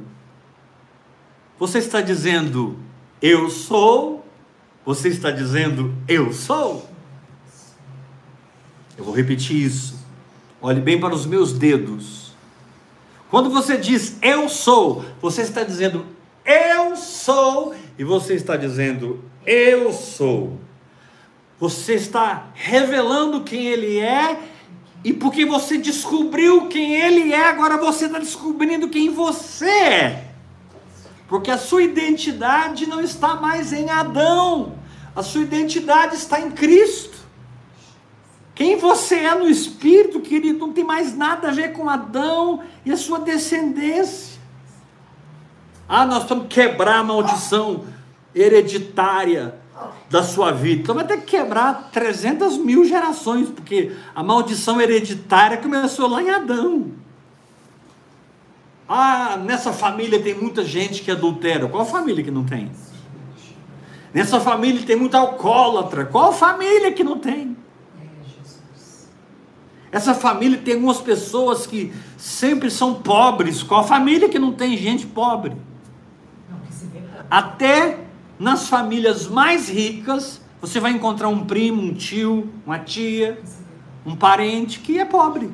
você 1.60 1.80
está 1.80 2.00
dizendo 2.00 2.80
eu 3.22 3.50
sou, 3.50 4.26
você 4.86 5.10
está 5.10 5.32
dizendo 5.32 5.94
eu 6.08 6.32
sou. 6.34 6.90
Eu 8.98 9.04
vou 9.04 9.14
repetir 9.14 9.58
isso. 9.58 9.96
Olhe 10.62 10.80
bem 10.80 11.00
para 11.00 11.14
os 11.14 11.26
meus 11.26 11.54
dedos. 11.54 12.34
Quando 13.30 13.50
você 13.50 13.78
diz 13.78 14.18
eu 14.22 14.48
sou, 14.48 15.04
você 15.22 15.42
está 15.42 15.64
dizendo 15.64 16.06
eu 16.46 16.96
sou 16.96 17.76
e 17.98 18.04
você 18.04 18.36
está 18.36 18.56
dizendo 18.56 19.24
eu 19.46 19.92
sou. 19.92 20.60
Você 21.60 21.96
está 21.96 22.50
revelando 22.54 23.42
quem 23.42 23.66
ele 23.68 24.00
é 24.00 24.40
e 25.04 25.14
porque 25.14 25.46
você 25.46 25.78
descobriu 25.78 26.68
quem 26.68 26.96
ele 26.96 27.32
é, 27.32 27.48
agora 27.48 27.78
você 27.78 28.06
está 28.06 28.20
descobrindo 28.20 28.90
quem 28.90 29.10
você 29.10 29.70
é. 29.70 30.35
Porque 31.28 31.50
a 31.50 31.58
sua 31.58 31.84
identidade 31.84 32.86
não 32.86 33.02
está 33.02 33.36
mais 33.36 33.74
em 33.74 33.90
Adão, 33.90 34.76
a 35.16 35.24
sua 35.24 35.42
identidade 35.42 36.16
está 36.16 36.40
em 36.40 36.52
Cristo. 36.52 37.16
Quem 38.54 38.78
você 38.78 39.16
é 39.16 39.36
no 39.36 39.50
espírito, 39.50 40.22
querido, 40.22 40.60
não 40.60 40.72
tem 40.72 40.84
mais 40.84 41.16
nada 41.16 41.50
a 41.50 41.52
ver 41.52 41.74
com 41.74 41.90
Adão 41.90 42.64
e 42.86 42.92
a 42.92 42.98
sua 42.98 43.20
descendência. 43.20 44.40
Ah, 45.88 46.06
nós 46.06 46.24
vamos 46.24 46.48
quebrar 46.48 47.00
a 47.00 47.04
maldição 47.04 47.86
hereditária 48.34 49.56
da 50.10 50.24
sua 50.24 50.52
vida. 50.52 50.82
Então 50.82 50.96
vai 50.96 51.06
ter 51.06 51.18
que 51.18 51.38
quebrar 51.38 51.90
300 51.92 52.58
mil 52.58 52.86
gerações, 52.86 53.50
porque 53.50 53.92
a 54.14 54.24
maldição 54.24 54.80
hereditária 54.80 55.58
começou 55.58 56.08
lá 56.08 56.22
em 56.22 56.30
Adão. 56.30 57.05
Ah, 58.88 59.38
nessa 59.38 59.74
família 59.74 60.22
tem 60.22 60.36
muita 60.36 60.64
gente 60.64 61.02
que 61.02 61.10
adultera. 61.10 61.68
Qual 61.68 61.86
família 61.86 62.24
que 62.24 62.32
não 62.32 62.44
tem? 62.44 62.72
Nessa 64.14 64.40
família 64.40 64.82
tem 64.86 64.96
muito 64.96 65.16
alcoólatra. 65.16 66.06
Qual 66.06 66.32
família 66.32 66.92
que 66.92 67.04
não 67.04 67.18
tem? 67.18 67.58
Essa 69.92 70.14
família 70.14 70.58
tem 70.58 70.76
algumas 70.76 71.00
pessoas 71.00 71.66
que 71.66 71.92
sempre 72.18 72.70
são 72.70 72.96
pobres. 72.96 73.64
Qual 73.64 73.86
família 73.86 74.30
que 74.30 74.38
não 74.38 74.52
tem 74.52 74.78
gente 74.78 75.06
pobre? 75.08 75.56
Até 77.30 78.00
nas 78.38 78.68
famílias 78.68 79.28
mais 79.28 79.70
ricas, 79.70 80.42
você 80.62 80.80
vai 80.80 80.92
encontrar 80.92 81.30
um 81.30 81.46
primo, 81.46 81.82
um 81.82 81.94
tio, 81.94 82.50
uma 82.66 82.78
tia, 82.78 83.42
um 84.06 84.16
parente 84.16 84.80
que 84.80 85.00
é 85.00 85.06
pobre. 85.06 85.50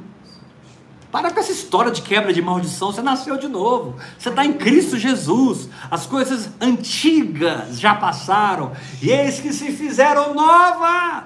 Para 1.12 1.30
com 1.30 1.40
essa 1.40 1.52
história 1.52 1.92
de 1.92 2.02
quebra 2.02 2.32
de 2.32 2.42
maldição, 2.42 2.92
você 2.92 3.02
nasceu 3.02 3.38
de 3.38 3.50
novo. 3.50 3.96
Você 4.18 4.30
está 4.30 4.46
em 4.46 4.54
Cristo 4.54 4.98
Jesus. 4.98 5.68
As 5.90 6.06
coisas 6.06 6.50
antigas 6.62 7.80
já 7.80 7.94
passaram. 7.94 8.72
E 9.02 9.12
eis 9.12 9.40
que 9.42 9.52
se 9.52 9.74
fizeram 9.74 10.34
novas. 10.34 11.26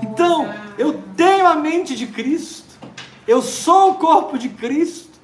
Então, 0.00 0.54
eu 0.78 1.02
tenho 1.16 1.46
a 1.46 1.56
mente 1.56 1.96
de 1.96 2.06
Cristo, 2.06 2.78
eu 3.26 3.42
sou 3.42 3.92
o 3.92 3.94
corpo 3.94 4.38
de 4.38 4.48
Cristo, 4.48 5.18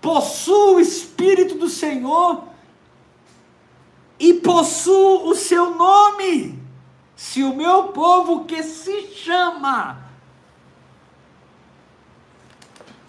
possuo 0.00 0.76
o 0.76 0.80
Espírito 0.80 1.56
do 1.56 1.68
Senhor 1.68 2.44
e 4.18 4.34
possuo 4.34 5.28
o 5.28 5.34
seu 5.34 5.74
nome. 5.74 6.62
Se 7.16 7.42
o 7.42 7.54
meu 7.54 7.84
povo 7.84 8.44
que 8.44 8.62
se 8.62 9.08
chama 9.14 10.03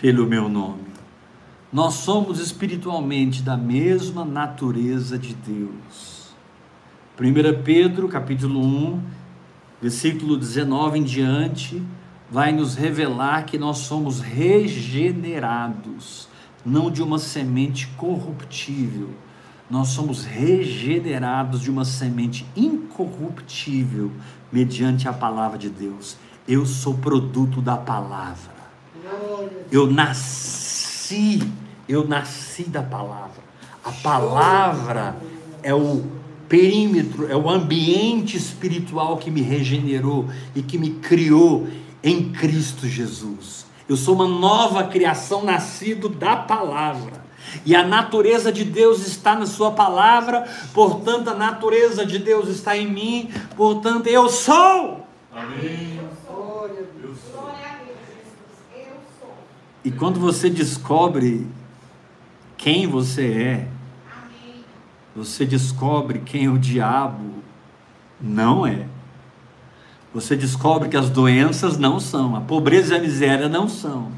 pelo 0.06 0.28
meu 0.28 0.48
nome, 0.48 0.84
nós 1.74 1.96
somos 1.96 2.40
espiritualmente 2.40 3.42
da 3.42 3.58
mesma 3.58 4.24
natureza 4.24 5.18
de 5.18 5.34
Deus. 5.34 6.30
1 7.20 7.64
Pedro, 7.64 8.08
capítulo 8.08 8.64
1, 8.64 9.02
versículo 9.82 10.38
19 10.38 11.00
em 11.00 11.04
diante, 11.04 11.82
vai 12.30 12.52
nos 12.52 12.76
revelar 12.76 13.48
que 13.48 13.58
nós 13.58 13.80
somos 13.80 14.20
regenerados, 14.20 16.30
não 16.64 16.92
de 16.92 17.02
uma 17.02 17.18
semente 17.18 17.88
corruptível, 17.98 19.10
nós 19.68 19.88
somos 19.88 20.24
regenerados 20.24 21.62
de 21.62 21.72
uma 21.72 21.84
semente 21.84 22.46
incorruptível, 22.56 24.12
mediante 24.52 25.08
a 25.08 25.14
palavra 25.14 25.58
de 25.58 25.72
Deus. 25.72 26.16
Eu 26.48 26.64
sou 26.64 26.94
produto 26.94 27.60
da 27.60 27.76
palavra. 27.76 28.55
Eu 29.72 29.88
nasci, 29.88 31.42
eu 31.88 32.08
nasci 32.08 32.64
da 32.64 32.82
palavra. 32.82 33.44
A 33.84 33.92
palavra 33.92 35.16
é 35.62 35.74
o 35.74 36.04
perímetro, 36.48 37.30
é 37.30 37.36
o 37.36 37.50
ambiente 37.50 38.38
espiritual 38.38 39.18
que 39.18 39.32
me 39.32 39.42
regenerou 39.42 40.28
e 40.56 40.62
que 40.62 40.78
me 40.78 40.92
criou 40.92 41.68
em 42.04 42.32
Cristo 42.32 42.88
Jesus. 42.88 43.66
Eu 43.88 43.98
sou 43.98 44.16
uma 44.16 44.28
nova 44.28 44.84
criação 44.86 45.44
nascido 45.44 46.10
da 46.10 46.36
palavra. 46.36 47.26
E 47.66 47.76
a 47.76 47.86
natureza 47.86 48.52
de 48.52 48.64
Deus 48.64 49.06
está 49.06 49.36
na 49.36 49.46
sua 49.46 49.72
palavra, 49.72 50.48
portanto 50.74 51.30
a 51.30 51.34
natureza 51.34 52.06
de 52.06 52.18
Deus 52.18 52.50
está 52.50 52.76
em 52.76 52.88
mim, 52.88 53.30
portanto 53.56 54.08
eu 54.08 54.28
sou. 54.30 55.06
Amém. 55.34 56.00
Eu 56.02 56.10
sou. 56.26 56.46
Glória 57.34 57.68
a 57.68 57.76
Deus, 57.84 58.00
Jesus. 58.10 58.56
Eu 58.76 58.96
sou. 59.20 59.34
E 59.86 59.92
quando 59.92 60.20
você 60.20 60.50
descobre 60.50 61.46
quem 62.58 62.88
você 62.88 63.28
é, 63.32 63.68
você 65.16 65.46
descobre 65.46 66.20
quem 66.26 66.50
o 66.50 66.58
diabo 66.58 67.36
não 68.20 68.66
é. 68.66 68.88
Você 70.12 70.36
descobre 70.36 70.90
que 70.90 70.98
as 70.98 71.12
doenças 71.12 71.78
não 71.78 72.00
são, 72.00 72.36
a 72.36 72.42
pobreza 72.42 72.96
e 72.96 72.98
a 72.98 73.02
miséria 73.02 73.48
não 73.48 73.70
são. 73.70 74.12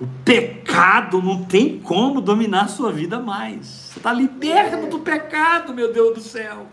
O 0.00 0.06
pecado 0.24 1.22
não 1.22 1.44
tem 1.44 1.78
como 1.78 2.20
dominar 2.20 2.64
a 2.64 2.68
sua 2.68 2.90
vida 2.90 3.20
mais. 3.20 3.66
Você 3.66 3.98
está 4.00 4.12
liberto 4.12 4.88
do 4.88 4.98
pecado, 4.98 5.72
meu 5.72 5.92
Deus 5.92 6.14
do 6.14 6.20
céu. 6.20 6.66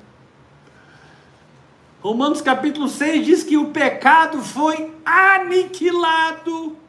Romanos 2.02 2.42
capítulo 2.42 2.88
6 2.88 3.24
diz 3.24 3.44
que 3.44 3.56
o 3.56 3.68
pecado 3.68 4.42
foi 4.42 4.92
aniquilado. 5.06 6.85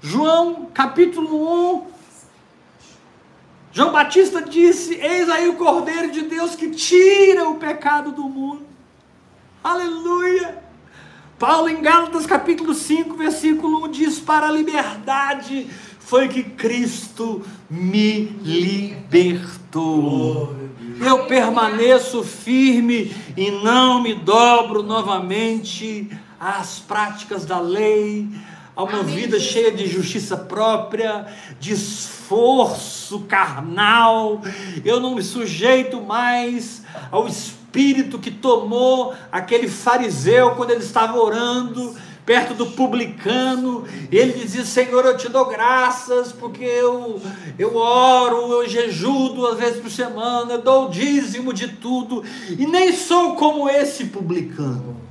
João 0.00 0.66
capítulo 0.72 1.74
1. 1.74 1.86
João 3.72 3.92
Batista 3.92 4.40
disse: 4.40 4.94
Eis 4.94 5.28
aí 5.28 5.48
o 5.48 5.56
Cordeiro 5.56 6.10
de 6.10 6.22
Deus 6.22 6.54
que 6.54 6.70
tira 6.70 7.48
o 7.48 7.56
pecado 7.56 8.12
do 8.12 8.24
mundo. 8.24 8.66
Aleluia! 9.62 10.62
Paulo 11.38 11.68
em 11.68 11.80
Gálatas 11.80 12.26
capítulo 12.26 12.74
5, 12.74 13.16
versículo 13.16 13.84
1 13.86 13.90
diz: 13.90 14.20
Para 14.20 14.48
a 14.48 14.52
liberdade 14.52 15.68
foi 16.00 16.28
que 16.28 16.42
Cristo 16.42 17.44
me 17.68 18.24
libertou. 18.42 20.56
Eu 21.04 21.26
permaneço 21.26 22.24
firme 22.24 23.14
e 23.36 23.50
não 23.50 24.02
me 24.02 24.14
dobro 24.14 24.82
novamente 24.82 26.10
às 26.40 26.78
práticas 26.78 27.44
da 27.44 27.60
lei, 27.60 28.28
a 28.78 28.84
uma 28.84 29.00
Amém, 29.00 29.16
vida 29.16 29.40
cheia 29.40 29.72
de 29.72 29.88
justiça 29.88 30.36
própria, 30.36 31.26
de 31.58 31.72
esforço 31.72 33.22
carnal. 33.22 34.40
Eu 34.84 35.00
não 35.00 35.16
me 35.16 35.22
sujeito 35.24 36.00
mais 36.00 36.82
ao 37.10 37.26
espírito 37.26 38.20
que 38.20 38.30
tomou 38.30 39.12
aquele 39.32 39.66
fariseu 39.66 40.52
quando 40.52 40.70
ele 40.70 40.84
estava 40.84 41.18
orando 41.18 41.96
perto 42.24 42.54
do 42.54 42.66
publicano, 42.66 43.84
ele 44.12 44.34
dizia: 44.34 44.64
Senhor, 44.64 45.04
eu 45.04 45.16
te 45.16 45.28
dou 45.28 45.46
graças, 45.46 46.30
porque 46.30 46.62
eu, 46.62 47.20
eu 47.58 47.74
oro, 47.74 48.52
eu 48.52 48.68
jejuo 48.68 49.30
duas 49.30 49.58
vezes 49.58 49.80
por 49.80 49.90
semana, 49.90 50.52
eu 50.52 50.62
dou 50.62 50.86
o 50.86 50.90
dízimo 50.90 51.52
de 51.52 51.66
tudo, 51.66 52.22
e 52.50 52.64
nem 52.64 52.92
sou 52.92 53.34
como 53.34 53.68
esse 53.68 54.04
publicano. 54.04 55.07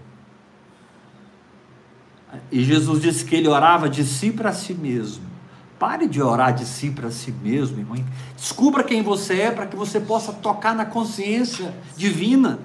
E 2.51 2.63
Jesus 2.63 3.01
disse 3.01 3.25
que 3.25 3.35
ele 3.35 3.47
orava 3.47 3.89
de 3.89 4.03
si 4.03 4.31
para 4.31 4.51
si 4.51 4.73
mesmo. 4.73 5.23
Pare 5.79 6.07
de 6.07 6.21
orar 6.21 6.53
de 6.53 6.65
si 6.65 6.89
para 6.89 7.11
si 7.11 7.31
mesmo, 7.31 7.79
irmão. 7.79 8.03
Descubra 8.35 8.83
quem 8.83 9.03
você 9.03 9.41
é 9.41 9.51
para 9.51 9.67
que 9.67 9.75
você 9.75 9.99
possa 9.99 10.33
tocar 10.33 10.75
na 10.75 10.85
consciência 10.85 11.73
divina. 11.95 12.59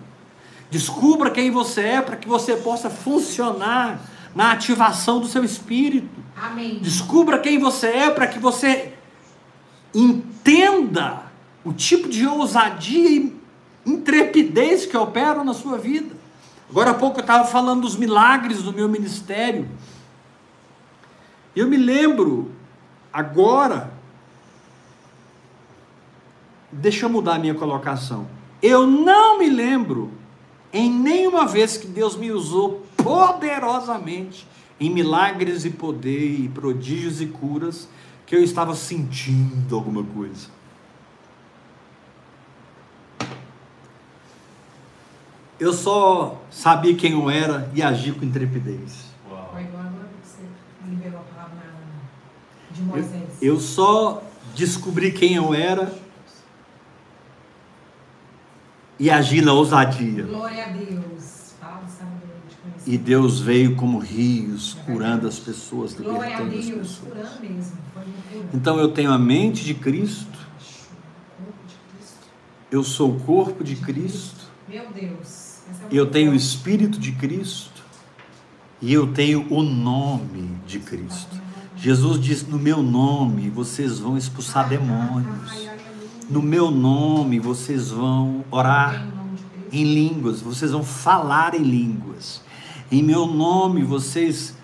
Descubra 0.70 1.30
quem 1.30 1.50
você 1.50 1.82
é 1.82 2.00
para 2.00 2.16
que 2.16 2.26
você 2.26 2.56
possa 2.56 2.88
funcionar 2.88 4.00
na 4.34 4.52
ativação 4.52 5.20
do 5.20 5.26
seu 5.26 5.44
espírito. 5.44 6.08
Amém. 6.34 6.78
Descubra 6.80 7.38
quem 7.38 7.58
você 7.58 7.88
é 7.88 8.10
para 8.10 8.26
que 8.26 8.38
você 8.38 8.94
entenda 9.94 11.24
o 11.62 11.72
tipo 11.72 12.08
de 12.08 12.26
ousadia 12.26 13.10
e 13.10 13.36
intrepidez 13.84 14.86
que 14.86 14.96
operam 14.96 15.44
na 15.44 15.52
sua 15.52 15.76
vida. 15.76 16.21
Agora 16.72 16.92
há 16.92 16.94
pouco 16.94 17.18
eu 17.18 17.20
estava 17.20 17.46
falando 17.46 17.82
dos 17.82 17.96
milagres 17.96 18.62
do 18.62 18.72
meu 18.72 18.88
ministério. 18.88 19.68
Eu 21.54 21.68
me 21.68 21.76
lembro, 21.76 22.50
agora, 23.12 23.92
deixa 26.72 27.04
eu 27.04 27.10
mudar 27.10 27.34
a 27.34 27.38
minha 27.38 27.54
colocação. 27.54 28.26
Eu 28.62 28.86
não 28.86 29.38
me 29.38 29.50
lembro 29.50 30.12
em 30.72 30.90
nenhuma 30.90 31.46
vez 31.46 31.76
que 31.76 31.86
Deus 31.86 32.16
me 32.16 32.32
usou 32.32 32.86
poderosamente 32.96 34.48
em 34.80 34.88
milagres 34.88 35.66
e 35.66 35.70
poder 35.70 36.40
e 36.40 36.48
prodígios 36.48 37.20
e 37.20 37.26
curas 37.26 37.86
que 38.24 38.34
eu 38.34 38.42
estava 38.42 38.74
sentindo 38.74 39.76
alguma 39.76 40.02
coisa. 40.02 40.48
Eu 45.62 45.72
só 45.72 46.42
sabia 46.50 46.92
quem 46.96 47.12
eu 47.12 47.30
era 47.30 47.70
e 47.72 47.80
agi 47.80 48.10
com 48.10 48.24
intrepidez. 48.24 49.04
Foi 49.28 49.62
igual 49.62 49.80
agora 49.84 50.08
que 50.20 50.28
você 50.28 50.42
liberou 50.88 51.20
a 51.20 51.22
palavra 51.22 51.62
de 52.72 52.82
Moisés. 52.82 53.28
Eu 53.40 53.60
só 53.60 54.24
descobri 54.56 55.12
quem 55.12 55.36
eu 55.36 55.54
era 55.54 55.94
e 58.98 59.08
agi 59.08 59.40
na 59.40 59.52
ousadia. 59.52 60.24
Glória 60.24 60.64
a 60.64 60.68
Deus. 60.70 61.52
E 62.84 62.98
Deus 62.98 63.38
veio 63.38 63.76
como 63.76 64.00
rios, 64.00 64.74
curando 64.84 65.28
as 65.28 65.38
pessoas, 65.38 65.94
Glória 65.94 66.38
a 66.38 66.40
libertando 66.40 66.58
as 66.58 66.66
Deus. 66.66 66.98
pessoas. 66.98 67.72
Então 68.52 68.80
eu 68.80 68.88
tenho 68.88 69.12
a 69.12 69.18
mente 69.18 69.62
de 69.64 69.74
Cristo, 69.74 70.26
Corpo 71.38 71.54
de 71.68 71.74
Cristo. 71.94 72.26
eu 72.68 72.82
sou 72.82 73.12
o 73.12 73.20
corpo 73.20 73.62
de 73.62 73.76
Cristo, 73.76 74.50
Meu 74.68 74.90
Deus. 74.90 75.51
Eu 75.90 76.10
tenho 76.10 76.32
o. 76.32 76.34
Espírito 76.34 76.98
de 76.98 77.12
Cristo 77.12 77.82
e 78.80 78.92
eu 78.92 79.12
tenho 79.12 79.46
o 79.52 79.62
nome 79.62 80.50
de 80.66 80.78
Cristo. 80.78 81.40
Jesus 81.76 82.20
disse: 82.20 82.46
No 82.46 82.58
meu 82.58 82.82
nome 82.82 83.50
vocês 83.50 83.98
vão 83.98 84.16
expulsar 84.16 84.68
demônios, 84.68 85.68
no 86.28 86.42
meu 86.42 86.70
nome 86.70 87.38
vocês 87.38 87.90
vão 87.90 88.44
orar. 88.50 89.06
Em 89.72 89.84
línguas, 89.84 90.42
vocês 90.42 90.72
vão 90.72 90.84
falar 90.84 91.54
em 91.54 91.62
línguas. 91.62 92.42
Em 92.90 93.02
meu 93.02 93.26
nome, 93.26 93.82
vocês, 93.82 94.54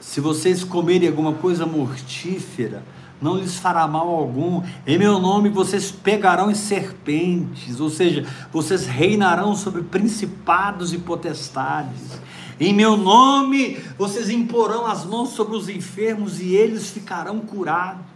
se 0.00 0.18
vocês 0.18 0.64
comerem 0.64 1.08
alguma 1.08 1.34
coisa 1.34 1.66
mortífera, 1.66 2.82
não 3.20 3.36
lhes 3.36 3.58
fará 3.58 3.86
mal 3.86 4.08
algum. 4.08 4.62
Em 4.86 4.98
meu 4.98 5.18
nome, 5.18 5.48
vocês 5.48 5.90
pegarão 5.90 6.50
em 6.50 6.54
serpentes, 6.54 7.80
ou 7.80 7.88
seja, 7.88 8.26
vocês 8.52 8.86
reinarão 8.86 9.54
sobre 9.54 9.82
principados 9.82 10.92
e 10.92 10.98
potestades. 10.98 12.20
Em 12.58 12.72
meu 12.72 12.96
nome, 12.96 13.82
vocês 13.98 14.30
imporão 14.30 14.86
as 14.86 15.04
mãos 15.04 15.30
sobre 15.30 15.56
os 15.56 15.68
enfermos 15.68 16.40
e 16.40 16.54
eles 16.54 16.90
ficarão 16.90 17.40
curados. 17.40 18.06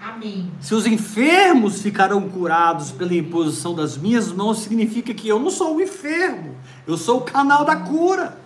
Amém. 0.00 0.52
Se 0.60 0.74
os 0.74 0.86
enfermos 0.86 1.80
ficarão 1.80 2.28
curados 2.28 2.92
pela 2.92 3.14
imposição 3.14 3.74
das 3.74 3.96
minhas 3.96 4.30
mãos, 4.30 4.58
significa 4.58 5.14
que 5.14 5.26
eu 5.26 5.40
não 5.40 5.50
sou 5.50 5.76
o 5.76 5.80
enfermo, 5.80 6.54
eu 6.86 6.96
sou 6.96 7.18
o 7.18 7.22
canal 7.22 7.64
da 7.64 7.74
cura. 7.74 8.38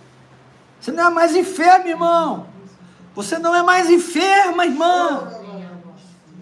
Você 0.79 0.91
não 0.91 1.07
é 1.07 1.09
mais 1.09 1.35
enfermo, 1.35 1.87
irmão. 1.87 2.47
Você 3.13 3.37
não 3.37 3.53
é 3.53 3.61
mais 3.61 3.89
enferma, 3.89 4.65
irmã. 4.65 5.38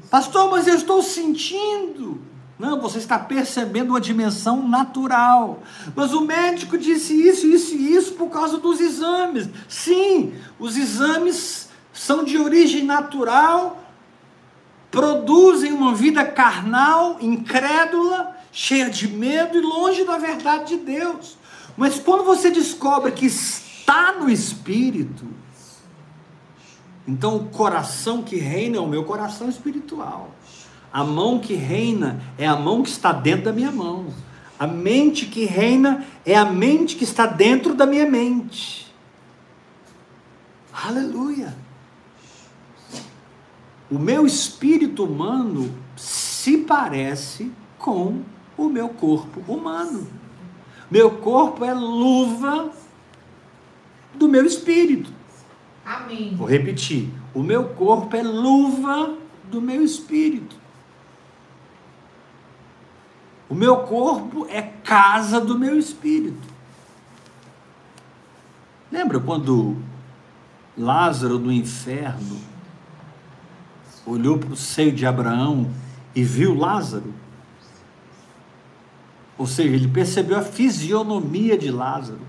Pastor, 0.10 0.50
mas 0.50 0.68
eu 0.68 0.76
estou 0.76 1.02
sentindo. 1.02 2.22
Não, 2.58 2.82
você 2.82 2.98
está 2.98 3.20
percebendo 3.20 3.92
uma 3.92 4.02
dimensão 4.02 4.68
natural. 4.68 5.62
Mas 5.96 6.14
o 6.14 6.22
médico 6.22 6.78
disse 6.78 7.14
isso, 7.14 7.46
isso 7.46 7.76
e 7.76 7.94
isso 7.94 8.14
por 8.14 8.30
causa 8.30 8.58
dos 8.58 8.80
exames. 8.80 9.48
Sim, 9.68 10.34
os 10.60 10.76
exames 10.76 11.70
são 11.94 12.24
de 12.24 12.38
origem 12.38 12.84
natural, 12.84 13.84
produzem 14.90 15.72
uma 15.72 15.94
vida 15.94 16.26
carnal, 16.26 17.18
incrédula, 17.22 18.36
cheia 18.52 18.90
de 18.90 19.08
medo 19.08 19.58
e 19.58 19.62
longe 19.62 20.04
da 20.04 20.18
verdade 20.18 20.78
de 20.78 20.84
Deus. 20.84 21.38
Mas 21.76 22.00
quando 22.00 22.24
você 22.24 22.50
descobre 22.50 23.12
que 23.12 23.28
está 23.28 24.14
no 24.14 24.30
Espírito, 24.30 25.26
então 27.08 27.38
o 27.38 27.46
coração 27.46 28.22
que 28.22 28.36
reina 28.36 28.78
é 28.78 28.80
o 28.80 28.88
meu 28.88 29.06
coração 29.06 29.48
espiritual. 29.48 30.32
A 30.92 31.04
mão 31.04 31.40
que 31.40 31.54
reina 31.54 32.22
é 32.38 32.46
a 32.46 32.56
mão 32.56 32.84
que 32.84 32.90
está 32.90 33.14
dentro 33.14 33.46
da 33.46 33.54
minha 33.54 33.72
mão. 33.72 34.08
A 34.60 34.68
mente 34.68 35.28
que 35.28 35.46
reina 35.46 36.06
é 36.26 36.36
a 36.36 36.44
mente 36.44 36.96
que 36.96 37.04
está 37.04 37.26
dentro 37.26 37.74
da 37.74 37.86
minha 37.86 38.06
mente. 38.06 38.92
Aleluia. 40.74 41.56
O 43.90 43.98
meu 43.98 44.26
espírito 44.26 45.06
humano 45.06 45.74
se 45.96 46.58
parece 46.58 47.52
com 47.78 48.22
o 48.58 48.68
meu 48.68 48.90
corpo 48.90 49.42
humano. 49.48 50.08
Meu 50.92 51.12
corpo 51.12 51.64
é 51.64 51.74
luva 51.74 52.70
do 54.14 54.28
meu 54.28 54.46
espírito. 54.46 55.17
Amém. 55.88 56.36
Vou 56.36 56.46
repetir. 56.46 57.10
O 57.34 57.42
meu 57.42 57.70
corpo 57.70 58.14
é 58.14 58.22
luva 58.22 59.16
do 59.50 59.62
meu 59.62 59.82
espírito. 59.82 60.58
O 63.48 63.56
meu 63.56 63.78
corpo 63.78 64.46
é 64.50 64.62
casa 64.62 65.40
do 65.40 65.58
meu 65.58 65.80
espírito. 65.80 66.46
Lembra 68.92 69.18
quando 69.22 69.78
Lázaro 70.78 71.40
no 71.40 71.52
inferno 71.52 72.38
olhou 74.06 74.38
para 74.38 74.52
o 74.52 74.58
seio 74.58 74.92
de 74.92 75.06
Abraão 75.06 75.72
e 76.14 76.22
viu 76.22 76.54
Lázaro? 76.54 77.14
Ou 79.38 79.48
seja, 79.48 79.74
ele 79.76 79.88
percebeu 79.88 80.38
a 80.38 80.42
fisionomia 80.42 81.58
de 81.58 81.72
Lázaro. 81.72 82.20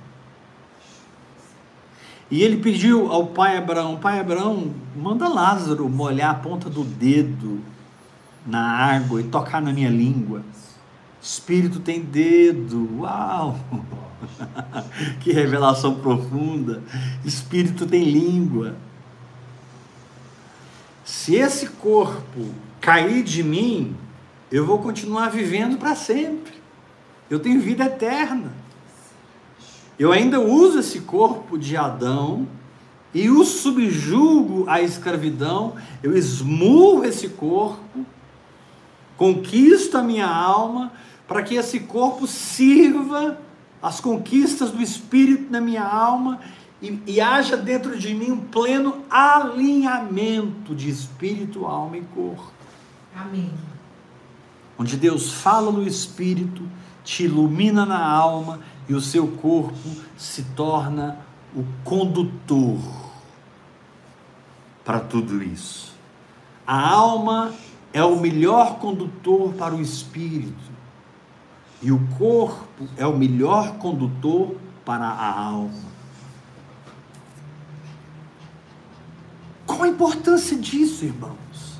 E 2.31 2.43
ele 2.43 2.59
pediu 2.59 3.11
ao 3.11 3.27
pai 3.29 3.57
Abraão: 3.57 3.97
Pai 3.97 4.21
Abraão, 4.21 4.73
manda 4.95 5.29
Lázaro 5.29 5.89
molhar 5.89 6.31
a 6.31 6.35
ponta 6.35 6.69
do 6.69 6.85
dedo 6.85 7.61
na 8.47 8.61
água 8.61 9.21
e 9.21 9.25
tocar 9.25 9.63
na 9.63 9.73
minha 9.73 9.91
língua. 9.91 10.43
Espírito 11.21 11.81
tem 11.81 12.01
dedo, 12.01 13.01
uau! 13.01 13.59
que 15.21 15.33
revelação 15.33 15.97
profunda! 15.97 16.83
Espírito 17.25 17.87
tem 17.87 18.05
língua. 18.05 18.77
Se 21.05 21.35
esse 21.35 21.69
corpo 21.69 22.55
cair 22.81 23.23
de 23.23 23.43
mim, 23.43 23.97
eu 24.53 24.65
vou 24.65 24.79
continuar 24.79 25.31
vivendo 25.31 25.79
para 25.79 25.95
sempre. 25.95 26.53
Eu 27.29 27.41
tenho 27.41 27.61
vida 27.61 27.85
eterna. 27.85 28.53
Eu 29.99 30.13
ainda 30.13 30.39
uso 30.39 30.79
esse 30.79 31.01
corpo 31.01 31.59
de 31.59 31.77
Adão 31.77 32.47
e 33.13 33.29
o 33.29 33.45
subjugo 33.45 34.65
à 34.69 34.81
escravidão, 34.81 35.75
eu 36.03 36.17
esmurro 36.17 37.05
esse 37.05 37.29
corpo, 37.31 38.07
conquisto 39.17 39.97
a 39.99 40.03
minha 40.03 40.29
alma, 40.29 40.93
para 41.27 41.43
que 41.43 41.57
esse 41.57 41.81
corpo 41.81 42.27
sirva 42.27 43.39
as 43.83 44.01
conquistas 44.01 44.71
do 44.71 44.81
Espírito 44.81 45.51
na 45.51 45.61
minha 45.61 45.85
alma 45.85 46.39
e, 46.81 47.03
e 47.07 47.21
haja 47.21 47.57
dentro 47.57 47.99
de 47.99 48.15
mim 48.15 48.31
um 48.31 48.41
pleno 48.41 49.03
alinhamento 49.11 50.75
de 50.75 50.89
espírito, 50.89 51.67
alma 51.67 51.99
e 51.99 52.03
corpo. 52.03 52.53
Amém. 53.17 53.53
Onde 54.79 54.97
Deus 54.97 55.33
fala 55.33 55.73
no 55.73 55.85
Espírito, 55.87 56.63
te 57.03 57.25
ilumina 57.25 57.85
na 57.85 58.07
alma 58.07 58.61
e 58.89 58.95
o 58.95 59.01
seu 59.01 59.29
corpo 59.29 59.77
se 60.17 60.43
torna 60.57 61.19
o 61.55 61.65
condutor 61.85 62.79
para 64.85 65.01
tudo 65.01 65.43
isso. 65.43 65.95
A 66.67 66.89
alma 66.91 67.53
é 67.93 68.03
o 68.03 68.19
melhor 68.19 68.79
condutor 68.79 69.53
para 69.55 69.75
o 69.75 69.81
espírito 69.81 70.73
e 71.83 71.93
o 71.93 71.99
corpo 72.19 72.89
é 72.97 73.07
o 73.07 73.17
melhor 73.17 73.77
condutor 73.77 74.57
para 74.85 75.07
a 75.07 75.39
alma. 75.41 75.89
Qual 79.67 79.83
a 79.83 79.89
importância 79.89 80.57
disso, 80.57 81.05
irmãos? 81.05 81.79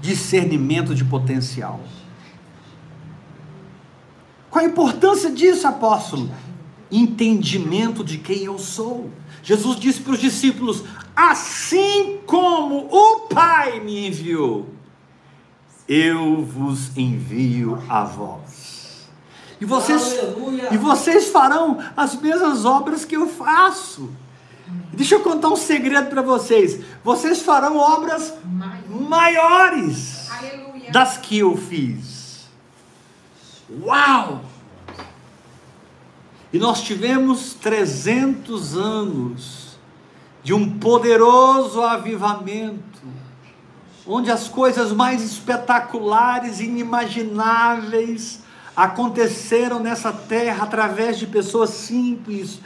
Discernimento 0.00 0.94
de 0.94 1.04
potencial. 1.04 1.80
Qual 4.52 4.62
a 4.62 4.68
importância 4.68 5.30
disso, 5.30 5.66
apóstolo? 5.66 6.30
Entendimento 6.90 8.04
de 8.04 8.18
quem 8.18 8.44
eu 8.44 8.58
sou. 8.58 9.10
Jesus 9.42 9.80
disse 9.80 10.02
para 10.02 10.12
os 10.12 10.20
discípulos: 10.20 10.84
Assim 11.16 12.18
como 12.26 12.86
o 12.90 13.20
Pai 13.28 13.80
me 13.80 14.08
enviou, 14.08 14.68
eu 15.88 16.44
vos 16.44 16.94
envio 16.98 17.82
a 17.88 18.04
vós. 18.04 19.08
E 19.58 19.64
vocês, 19.64 20.18
e 20.70 20.76
vocês 20.76 21.28
farão 21.28 21.78
as 21.96 22.14
mesmas 22.20 22.66
obras 22.66 23.06
que 23.06 23.16
eu 23.16 23.26
faço. 23.26 24.10
Deixa 24.92 25.14
eu 25.14 25.20
contar 25.20 25.48
um 25.48 25.56
segredo 25.56 26.10
para 26.10 26.20
vocês. 26.20 26.78
Vocês 27.02 27.40
farão 27.40 27.78
obras 27.78 28.34
maiores 28.86 30.30
Aleluia. 30.30 30.90
das 30.90 31.16
que 31.16 31.38
eu 31.38 31.56
fiz. 31.56 32.21
Uau! 33.80 34.42
E 36.52 36.58
nós 36.58 36.82
tivemos 36.82 37.54
300 37.54 38.76
anos 38.76 39.78
de 40.42 40.52
um 40.52 40.78
poderoso 40.78 41.80
avivamento, 41.80 43.00
onde 44.06 44.30
as 44.30 44.48
coisas 44.48 44.92
mais 44.92 45.22
espetaculares, 45.22 46.60
inimagináveis, 46.60 48.42
aconteceram 48.74 49.78
nessa 49.78 50.12
terra 50.12 50.64
através 50.64 51.18
de 51.18 51.26
pessoas 51.26 51.70
simples, 51.70 52.60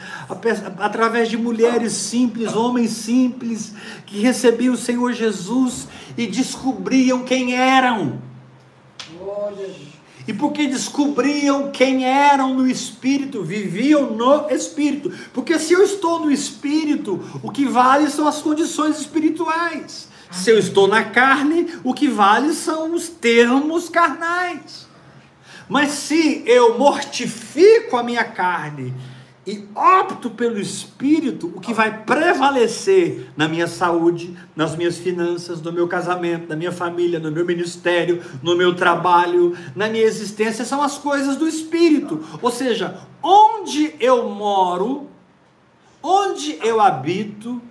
através 0.78 1.28
de 1.28 1.36
mulheres 1.36 1.92
simples, 1.92 2.54
homens 2.54 2.90
simples, 2.90 3.74
que 4.06 4.20
recebiam 4.20 4.74
o 4.74 4.78
Senhor 4.78 5.12
Jesus 5.12 5.86
e 6.16 6.26
descobriam 6.26 7.24
quem 7.24 7.54
eram. 7.54 8.20
E 10.26 10.32
porque 10.32 10.66
descobriam 10.66 11.70
quem 11.70 12.04
eram 12.04 12.54
no 12.54 12.66
espírito, 12.66 13.44
viviam 13.44 14.10
no 14.10 14.50
espírito. 14.50 15.12
Porque 15.32 15.58
se 15.58 15.72
eu 15.72 15.82
estou 15.82 16.20
no 16.20 16.30
espírito, 16.30 17.20
o 17.42 17.50
que 17.50 17.64
vale 17.64 18.10
são 18.10 18.26
as 18.26 18.42
condições 18.42 18.98
espirituais. 18.98 20.08
Se 20.30 20.50
eu 20.50 20.58
estou 20.58 20.88
na 20.88 21.04
carne, 21.04 21.68
o 21.84 21.94
que 21.94 22.08
vale 22.08 22.52
são 22.52 22.92
os 22.92 23.08
termos 23.08 23.88
carnais. 23.88 24.86
Mas 25.68 25.92
se 25.92 26.42
eu 26.46 26.78
mortifico 26.78 27.96
a 27.96 28.02
minha 28.02 28.24
carne 28.24 28.94
e 29.46 29.64
opto 29.76 30.28
pelo 30.28 30.58
Espírito, 30.58 31.52
o 31.54 31.60
que 31.60 31.72
vai 31.72 32.02
prevalecer 32.02 33.30
na 33.36 33.46
minha 33.46 33.68
saúde, 33.68 34.36
nas 34.56 34.74
minhas 34.74 34.98
finanças, 34.98 35.62
no 35.62 35.72
meu 35.72 35.86
casamento, 35.86 36.48
na 36.48 36.56
minha 36.56 36.72
família, 36.72 37.20
no 37.20 37.30
meu 37.30 37.46
ministério, 37.46 38.20
no 38.42 38.56
meu 38.56 38.74
trabalho, 38.74 39.56
na 39.76 39.88
minha 39.88 40.02
existência, 40.02 40.64
são 40.64 40.82
as 40.82 40.98
coisas 40.98 41.36
do 41.36 41.46
Espírito. 41.46 42.24
Ou 42.42 42.50
seja, 42.50 42.98
onde 43.22 43.94
eu 44.00 44.28
moro, 44.28 45.06
onde 46.02 46.58
eu 46.60 46.80
habito, 46.80 47.62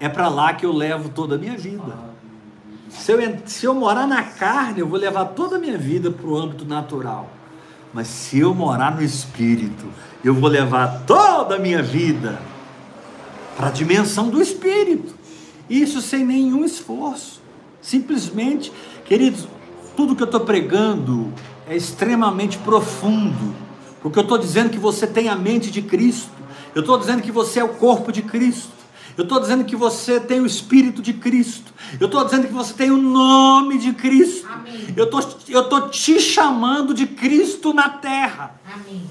é 0.00 0.08
para 0.08 0.28
lá 0.28 0.54
que 0.54 0.64
eu 0.64 0.72
levo 0.72 1.10
toda 1.10 1.34
a 1.34 1.38
minha 1.38 1.58
vida. 1.58 2.10
Se 2.88 3.12
eu, 3.12 3.18
se 3.44 3.66
eu 3.66 3.74
morar 3.74 4.06
na 4.06 4.22
carne, 4.22 4.80
eu 4.80 4.86
vou 4.86 4.98
levar 4.98 5.26
toda 5.26 5.56
a 5.56 5.58
minha 5.58 5.76
vida 5.76 6.10
para 6.10 6.26
o 6.26 6.36
âmbito 6.36 6.64
natural. 6.64 7.41
Mas 7.92 8.08
se 8.08 8.38
eu 8.38 8.54
morar 8.54 8.94
no 8.94 9.02
Espírito, 9.02 9.86
eu 10.24 10.34
vou 10.34 10.48
levar 10.48 11.02
toda 11.06 11.56
a 11.56 11.58
minha 11.58 11.82
vida 11.82 12.40
para 13.56 13.68
a 13.68 13.70
dimensão 13.70 14.28
do 14.28 14.40
Espírito. 14.40 15.14
Isso 15.68 16.00
sem 16.00 16.24
nenhum 16.24 16.64
esforço. 16.64 17.40
Simplesmente, 17.80 18.72
queridos, 19.04 19.46
tudo 19.96 20.16
que 20.16 20.22
eu 20.22 20.26
estou 20.26 20.40
pregando 20.40 21.32
é 21.68 21.76
extremamente 21.76 22.58
profundo. 22.58 23.54
Porque 24.00 24.18
eu 24.18 24.22
estou 24.22 24.38
dizendo 24.38 24.70
que 24.70 24.78
você 24.78 25.06
tem 25.06 25.28
a 25.28 25.36
mente 25.36 25.70
de 25.70 25.82
Cristo. 25.82 26.30
Eu 26.74 26.80
estou 26.80 26.98
dizendo 26.98 27.22
que 27.22 27.30
você 27.30 27.60
é 27.60 27.64
o 27.64 27.70
corpo 27.70 28.10
de 28.10 28.22
Cristo. 28.22 28.81
Eu 29.16 29.24
estou 29.24 29.40
dizendo 29.40 29.64
que 29.64 29.76
você 29.76 30.18
tem 30.18 30.40
o 30.40 30.46
Espírito 30.46 31.02
de 31.02 31.12
Cristo. 31.12 31.72
Eu 32.00 32.06
estou 32.06 32.24
dizendo 32.24 32.46
que 32.46 32.52
você 32.52 32.72
tem 32.72 32.90
o 32.90 32.96
nome 32.96 33.78
de 33.78 33.92
Cristo. 33.92 34.48
Amém. 34.50 34.94
Eu 34.96 35.10
tô, 35.10 35.18
estou 35.18 35.88
te 35.90 36.18
chamando 36.18 36.94
de 36.94 37.06
Cristo 37.06 37.74
na 37.74 37.88
terra. 37.88 38.58
Amém. 38.72 39.02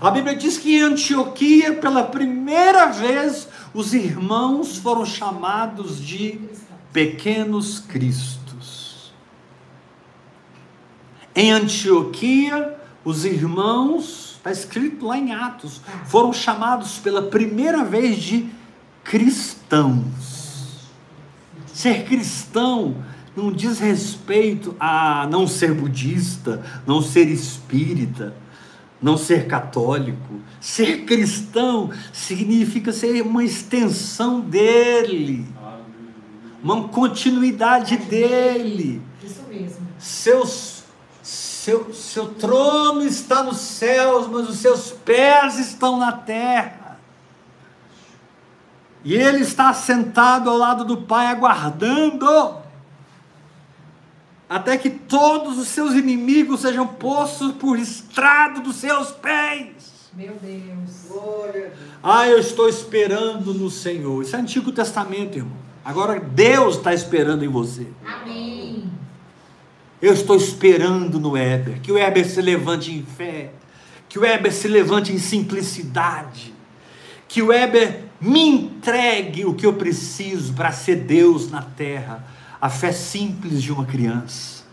A 0.00 0.10
Bíblia 0.10 0.34
diz 0.34 0.58
que 0.58 0.76
em 0.76 0.82
Antioquia, 0.82 1.74
pela 1.74 2.02
primeira 2.02 2.86
vez, 2.86 3.48
os 3.72 3.94
irmãos 3.94 4.78
foram 4.78 5.04
chamados 5.04 6.04
de 6.04 6.40
pequenos 6.92 7.80
cristos. 7.80 9.12
Em 11.34 11.52
Antioquia, 11.52 12.76
os 13.04 13.24
irmãos, 13.24 14.36
está 14.36 14.50
escrito 14.50 15.06
lá 15.06 15.18
em 15.18 15.32
Atos, 15.32 15.80
foram 16.06 16.32
chamados 16.32 16.98
pela 16.98 17.22
primeira 17.22 17.84
vez 17.84 18.16
de 18.16 18.48
cristãos. 19.04 20.88
Ser 21.66 22.04
cristão 22.04 22.96
não 23.36 23.52
diz 23.52 23.78
respeito 23.78 24.74
a 24.80 25.28
não 25.30 25.46
ser 25.46 25.74
budista, 25.74 26.64
não 26.86 27.02
ser 27.02 27.28
espírita, 27.28 28.34
não 29.02 29.16
ser 29.16 29.46
católico. 29.46 30.40
Ser 30.60 31.04
cristão 31.04 31.90
significa 32.12 32.92
ser 32.92 33.22
uma 33.22 33.44
extensão 33.44 34.40
dele, 34.40 35.46
uma 36.62 36.88
continuidade 36.88 37.96
dele. 37.98 39.02
Isso 39.22 39.42
mesmo. 39.48 39.86
Seus, 39.98 40.84
seu, 41.22 41.92
seu 41.92 42.26
trono 42.28 43.02
está 43.02 43.42
nos 43.42 43.58
céus, 43.58 44.28
mas 44.28 44.48
os 44.48 44.58
seus 44.58 44.90
pés 44.90 45.58
estão 45.58 45.98
na 45.98 46.12
terra. 46.12 46.83
E 49.04 49.14
ele 49.14 49.42
está 49.42 49.72
sentado 49.74 50.48
ao 50.48 50.56
lado 50.56 50.84
do 50.84 50.96
Pai, 50.96 51.26
aguardando, 51.26 52.56
até 54.48 54.78
que 54.78 54.88
todos 54.88 55.58
os 55.58 55.68
seus 55.68 55.92
inimigos 55.92 56.60
sejam 56.60 56.86
postos 56.86 57.52
por 57.52 57.78
estrado 57.78 58.62
dos 58.62 58.76
seus 58.76 59.10
pés. 59.10 60.10
Meu 60.14 60.34
Deus. 60.40 61.74
Ah, 62.02 62.26
eu 62.26 62.38
estou 62.38 62.68
esperando 62.68 63.52
no 63.52 63.68
Senhor. 63.68 64.22
Isso 64.22 64.36
é 64.36 64.38
Antigo 64.38 64.72
Testamento, 64.72 65.36
irmão. 65.36 65.58
Agora 65.84 66.18
Deus 66.18 66.76
está 66.76 66.94
esperando 66.94 67.44
em 67.44 67.48
você. 67.48 67.86
Amém. 68.06 68.90
Eu 70.00 70.14
estou 70.14 70.36
esperando 70.36 71.18
no 71.18 71.36
Éber. 71.36 71.80
Que 71.80 71.92
o 71.92 71.98
Éber 71.98 72.24
se 72.26 72.40
levante 72.40 72.92
em 72.92 73.02
fé. 73.02 73.50
Que 74.08 74.18
o 74.18 74.24
Éber 74.24 74.52
se 74.52 74.68
levante 74.68 75.12
em 75.12 75.18
simplicidade 75.18 76.54
que 77.34 77.42
o 77.42 77.46
Weber 77.46 78.04
me 78.24 78.48
entregue 78.48 79.44
o 79.44 79.54
que 79.54 79.66
eu 79.66 79.74
preciso 79.74 80.54
para 80.54 80.72
ser 80.72 80.96
Deus 80.96 81.50
na 81.50 81.60
terra. 81.60 82.24
A 82.60 82.70
fé 82.70 82.90
simples 82.90 83.62
de 83.62 83.70
uma 83.70 83.84
criança. 83.84 84.64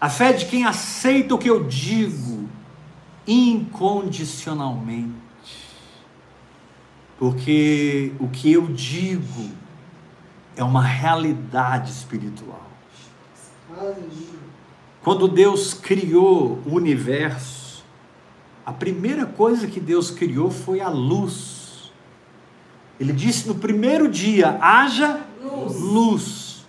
A 0.00 0.08
fé 0.08 0.32
de 0.32 0.46
quem 0.46 0.64
aceita 0.64 1.34
o 1.34 1.38
que 1.38 1.50
eu 1.50 1.64
digo 1.64 2.48
incondicionalmente. 3.26 5.12
Porque 7.18 8.12
o 8.20 8.28
que 8.28 8.52
eu 8.52 8.68
digo 8.68 9.50
é 10.56 10.62
uma 10.62 10.82
realidade 10.82 11.90
espiritual. 11.90 12.70
Quando 15.02 15.26
Deus 15.26 15.74
criou 15.74 16.62
o 16.64 16.76
universo, 16.76 17.84
a 18.64 18.72
primeira 18.72 19.26
coisa 19.26 19.66
que 19.66 19.80
Deus 19.80 20.10
criou 20.10 20.50
foi 20.50 20.80
a 20.80 20.88
luz. 20.88 21.59
Ele 23.00 23.14
disse 23.14 23.48
no 23.48 23.54
primeiro 23.54 24.06
dia: 24.06 24.58
haja 24.60 25.20
luz. 25.42 25.80
luz. 25.80 26.66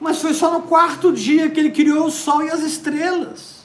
Mas 0.00 0.20
foi 0.20 0.32
só 0.32 0.50
no 0.50 0.62
quarto 0.62 1.12
dia 1.12 1.50
que 1.50 1.60
ele 1.60 1.70
criou 1.70 2.06
o 2.06 2.10
sol 2.10 2.42
e 2.42 2.50
as 2.50 2.60
estrelas. 2.60 3.62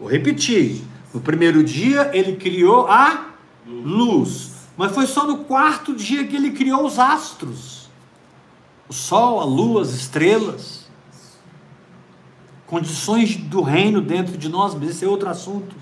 Vou 0.00 0.08
repetir. 0.08 0.82
No 1.12 1.20
primeiro 1.20 1.62
dia 1.62 2.10
ele 2.14 2.36
criou 2.36 2.86
a 2.86 3.26
luz. 3.66 4.52
Mas 4.78 4.92
foi 4.92 5.06
só 5.06 5.26
no 5.26 5.44
quarto 5.44 5.94
dia 5.94 6.26
que 6.26 6.34
ele 6.34 6.52
criou 6.52 6.86
os 6.86 6.98
astros: 6.98 7.90
o 8.88 8.94
sol, 8.94 9.40
a 9.40 9.44
lua, 9.44 9.82
as 9.82 9.90
estrelas. 9.90 10.90
Condições 12.66 13.36
do 13.36 13.60
reino 13.60 14.00
dentro 14.00 14.38
de 14.38 14.48
nós, 14.48 14.74
mas 14.74 14.88
esse 14.88 15.04
é 15.04 15.08
outro 15.08 15.28
assunto. 15.28 15.76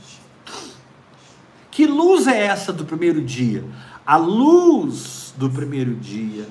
Que 1.80 1.86
luz 1.86 2.26
é 2.26 2.44
essa 2.44 2.74
do 2.74 2.84
primeiro 2.84 3.22
dia? 3.22 3.64
A 4.06 4.18
luz 4.18 5.32
do 5.38 5.48
primeiro 5.48 5.94
dia 5.94 6.46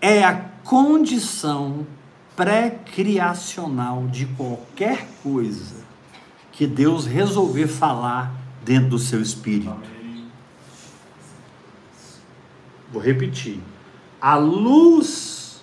é 0.00 0.24
a 0.24 0.34
condição 0.64 1.86
pré-criacional 2.34 4.08
de 4.08 4.26
qualquer 4.26 5.06
coisa 5.22 5.84
que 6.50 6.66
Deus 6.66 7.06
resolver 7.06 7.68
falar 7.68 8.34
dentro 8.64 8.90
do 8.90 8.98
seu 8.98 9.22
espírito. 9.22 9.80
Vou 12.92 13.00
repetir. 13.00 13.60
A 14.20 14.34
luz 14.34 15.62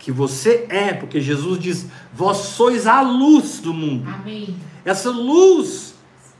que 0.00 0.10
você 0.10 0.66
é, 0.68 0.92
porque 0.92 1.20
Jesus 1.20 1.60
diz: 1.60 1.86
Vós 2.12 2.38
sois 2.38 2.88
a 2.88 3.00
luz 3.02 3.60
do 3.60 3.72
mundo. 3.72 4.10
Amém. 4.10 4.56
Essa 4.84 5.10
luz 5.10 5.93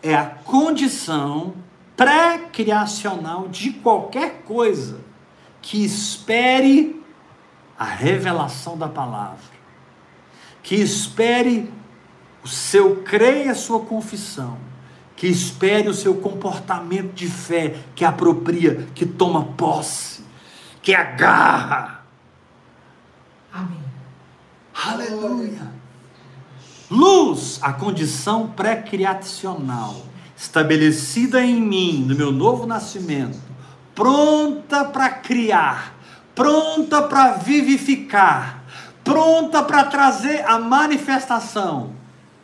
é 0.05 0.15
a 0.15 0.27
condição 0.27 1.55
pré-criacional 1.97 3.49
de 3.49 3.73
qualquer 3.73 4.43
coisa 4.43 5.01
que 5.63 5.83
espere 5.83 7.03
a 7.79 7.87
revelação 7.87 8.77
da 8.77 8.87
palavra, 8.87 9.55
que 10.63 10.75
espere 10.75 11.73
o 12.45 12.49
seu 12.49 12.97
creia, 12.97 13.53
a 13.53 13.55
sua 13.55 13.81
confissão, 13.81 14.59
que 15.17 15.27
espere 15.27 15.89
o 15.89 15.95
seu 15.95 16.17
comportamento 16.17 17.15
de 17.15 17.27
fé, 17.27 17.75
que 17.95 18.05
apropria, 18.05 18.87
que 18.95 19.07
toma 19.07 19.45
posse, 19.57 20.23
que 20.83 20.95
agarra. 20.95 22.05
Amém. 23.51 23.83
Aleluia. 24.75 25.73
Luz, 26.95 27.59
a 27.61 27.73
condição 27.73 28.47
pré-criacional, 28.47 29.97
estabelecida 30.37 31.45
em 31.45 31.61
mim, 31.61 32.05
no 32.07 32.15
meu 32.15 32.31
novo 32.31 32.67
nascimento, 32.67 33.41
pronta 33.97 34.85
para 34.85 35.11
criar, 35.11 35.97
pronta 36.37 37.03
para 37.03 37.33
vivificar, 37.33 38.63
pronta 39.03 39.61
para 39.61 39.83
trazer 39.87 40.47
a 40.47 40.61
manifestação 40.61 41.91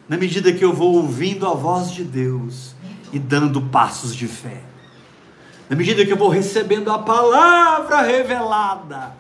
na 0.09 0.17
medida 0.17 0.53
que 0.53 0.65
eu 0.65 0.73
vou 0.73 0.97
ouvindo 0.97 1.47
a 1.47 1.55
voz 1.55 1.93
de 1.93 2.03
Deus 2.03 2.75
e 3.13 3.21
dando 3.21 3.63
passos 3.63 4.17
de 4.17 4.27
fé. 4.27 4.63
Na 5.69 5.77
medida 5.77 6.05
que 6.05 6.13
eu 6.13 6.17
vou 6.17 6.29
recebendo 6.29 6.91
a 6.91 6.99
palavra 6.99 8.03
revelada 8.03 9.13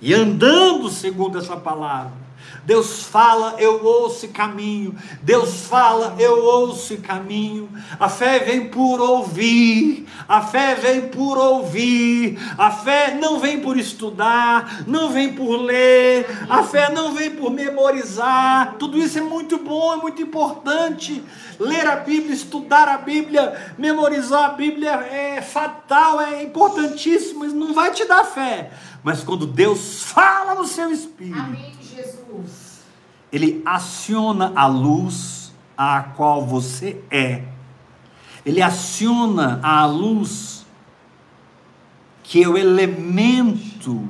e 0.00 0.14
andando 0.14 0.88
segundo 0.88 1.38
essa 1.38 1.56
palavra, 1.56 2.25
Deus 2.66 3.04
fala, 3.04 3.54
eu 3.58 3.84
ouço 3.84 4.26
caminho. 4.28 4.96
Deus 5.22 5.66
fala, 5.66 6.16
eu 6.18 6.44
ouço 6.44 6.96
caminho. 6.98 7.70
A 7.98 8.08
fé 8.08 8.40
vem 8.40 8.68
por 8.68 9.00
ouvir. 9.00 10.04
A 10.28 10.40
fé 10.40 10.74
vem 10.74 11.02
por 11.02 11.38
ouvir. 11.38 12.36
A 12.58 12.72
fé 12.72 13.14
não 13.14 13.38
vem 13.38 13.60
por 13.60 13.76
estudar, 13.76 14.82
não 14.84 15.10
vem 15.10 15.32
por 15.32 15.56
ler. 15.56 16.26
A 16.50 16.64
fé 16.64 16.90
não 16.90 17.14
vem 17.14 17.30
por 17.30 17.52
memorizar. 17.52 18.74
Tudo 18.80 18.98
isso 18.98 19.16
é 19.16 19.22
muito 19.22 19.58
bom, 19.58 19.94
é 19.94 19.96
muito 19.98 20.20
importante. 20.20 21.22
Ler 21.60 21.86
a 21.86 21.96
Bíblia, 21.96 22.34
estudar 22.34 22.88
a 22.88 22.98
Bíblia, 22.98 23.74
memorizar 23.78 24.50
a 24.50 24.52
Bíblia 24.54 24.90
é 24.90 25.40
fatal, 25.40 26.20
é 26.20 26.42
importantíssimo, 26.42 27.40
mas 27.40 27.52
não 27.52 27.72
vai 27.72 27.92
te 27.92 28.04
dar 28.04 28.24
fé. 28.24 28.72
Mas 29.04 29.22
quando 29.22 29.46
Deus 29.46 30.02
fala 30.02 30.56
no 30.56 30.66
seu 30.66 30.90
espírito, 30.90 31.38
Amém, 31.38 31.75
Jesus. 32.42 32.80
ele 33.32 33.62
aciona 33.64 34.52
a 34.54 34.66
luz 34.66 35.52
a 35.76 36.02
qual 36.02 36.44
você 36.44 37.02
é. 37.10 37.44
Ele 38.44 38.62
aciona 38.62 39.60
a 39.62 39.84
luz 39.84 40.64
que 42.22 42.42
é 42.42 42.48
o 42.48 42.56
elemento 42.56 44.08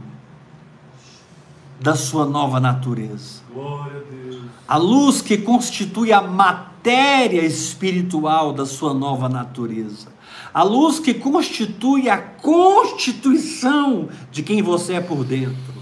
da 1.80 1.94
sua 1.94 2.24
nova 2.24 2.58
natureza. 2.58 3.42
Glória 3.52 4.00
a 4.00 4.10
Deus. 4.10 4.42
A 4.66 4.76
luz 4.76 5.20
que 5.20 5.38
constitui 5.38 6.12
a 6.12 6.22
matéria 6.22 7.42
espiritual 7.42 8.52
da 8.52 8.64
sua 8.64 8.94
nova 8.94 9.28
natureza. 9.28 10.08
A 10.52 10.62
luz 10.62 10.98
que 10.98 11.12
constitui 11.12 12.08
a 12.08 12.16
constituição 12.16 14.08
de 14.30 14.42
quem 14.42 14.62
você 14.62 14.94
é 14.94 15.00
por 15.00 15.22
dentro. 15.22 15.75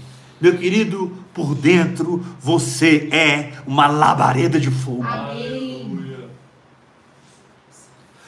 Meu 0.45 0.59
querido, 0.59 1.11
por 1.33 1.55
dentro 1.55 2.23
você 2.39 3.09
é 3.11 3.53
uma 3.65 3.87
labareda 3.87 4.59
de 4.59 4.69
fogo. 4.69 5.01
Amém. 5.01 6.29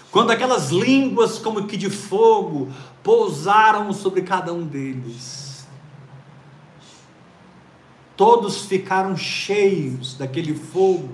Quando 0.10 0.32
aquelas 0.32 0.72
línguas 0.72 1.38
como 1.38 1.68
que 1.68 1.78
de 1.78 1.92
fogo 1.92 2.70
pousaram 3.04 3.94
sobre 3.94 4.24
cada 4.24 4.52
um 4.52 4.66
deles, 4.66 5.68
todos 8.16 8.66
ficaram 8.66 9.16
cheios 9.16 10.18
daquele 10.18 10.56
fogo, 10.56 11.12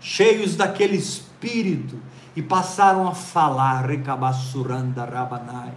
cheios 0.00 0.56
daquele 0.56 0.96
espírito 0.96 1.98
e 2.34 2.40
passaram 2.40 3.06
a 3.06 3.14
falar, 3.14 3.84
recabassuranda 3.84 5.04
rabanai. 5.04 5.74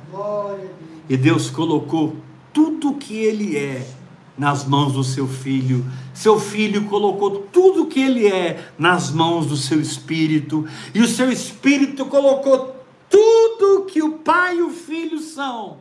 E 1.10 1.18
Deus 1.18 1.50
colocou 1.50 2.16
tudo 2.54 2.94
que 2.94 3.18
ele 3.18 3.58
é 3.58 3.99
nas 4.40 4.64
mãos 4.64 4.94
do 4.94 5.04
seu 5.04 5.28
filho. 5.28 5.86
Seu 6.14 6.40
filho 6.40 6.86
colocou 6.86 7.42
tudo 7.52 7.88
que 7.88 8.00
ele 8.00 8.26
é 8.26 8.72
nas 8.78 9.12
mãos 9.12 9.46
do 9.46 9.58
seu 9.58 9.82
espírito. 9.82 10.66
E 10.96 11.02
o 11.02 11.08
seu 11.08 11.30
espírito 11.30 12.06
colocou 12.06 12.74
tudo 13.10 13.86
que 13.86 14.02
o 14.02 14.14
pai 14.14 14.58
e 14.58 14.62
o 14.62 14.70
filho 14.70 15.20
são. 15.20 15.78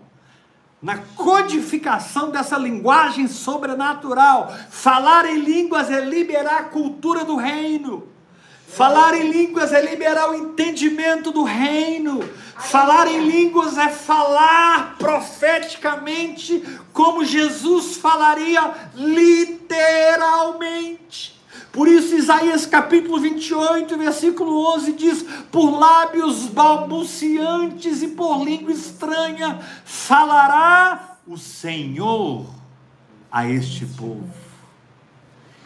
Na 0.83 0.99
codificação 0.99 2.31
dessa 2.31 2.59
linguagem 2.59 3.29
sobrenatural, 3.29 4.53
falar 4.71 5.25
em 5.27 5.39
línguas 5.39 5.89
é 5.89 6.01
liberar 6.01 6.59
a 6.59 6.65
cultura 6.65 7.25
do 7.25 7.37
reino. 7.37 8.09
Falar 8.69 9.15
em 9.15 9.31
línguas 9.31 9.73
é 9.73 9.81
liberar 9.81 10.31
o 10.31 10.35
entendimento 10.35 11.33
do 11.33 11.43
reino. 11.43 12.21
Falar 12.57 13.09
em 13.09 13.29
línguas 13.29 13.79
é 13.79 13.89
falar 13.89 14.97
profeticamente 14.99 16.63
como 16.93 17.25
Jesus 17.25 17.97
falaria 17.97 18.73
literalmente. 18.95 21.37
Por 21.73 21.89
isso, 21.89 22.15
Isaías 22.15 22.67
capítulo 22.67 23.19
28, 23.21 23.97
versículo 23.97 24.75
11 24.75 24.93
diz: 24.93 25.25
Por 25.51 25.71
lábios 25.71 26.47
balbuciantes 26.47 28.03
e 28.03 28.09
por 28.09 28.45
língua 28.45 28.73
estranha 28.73 29.59
falará 29.85 31.17
o 31.27 31.37
Senhor 31.37 32.47
a 33.31 33.49
este 33.49 33.87
povo. 33.87 34.48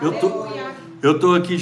Eu 0.03 0.19
tô, 0.19 0.47
eu 1.01 1.19
tô 1.21 1.33
aqui. 1.35 1.57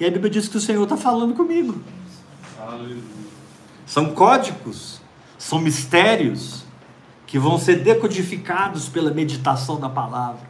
E 0.00 0.06
a 0.06 0.10
Bíblia 0.10 0.30
diz 0.30 0.48
que 0.48 0.56
o 0.56 0.60
Senhor 0.60 0.82
está 0.82 0.96
falando 0.96 1.34
comigo. 1.34 1.78
Aleluia. 2.58 3.02
São 3.86 4.14
códigos, 4.14 5.00
são 5.36 5.60
mistérios 5.60 6.64
que 7.26 7.38
vão 7.38 7.58
ser 7.58 7.76
decodificados 7.82 8.88
pela 8.88 9.12
meditação 9.12 9.78
da 9.78 9.88
palavra. 9.88 10.48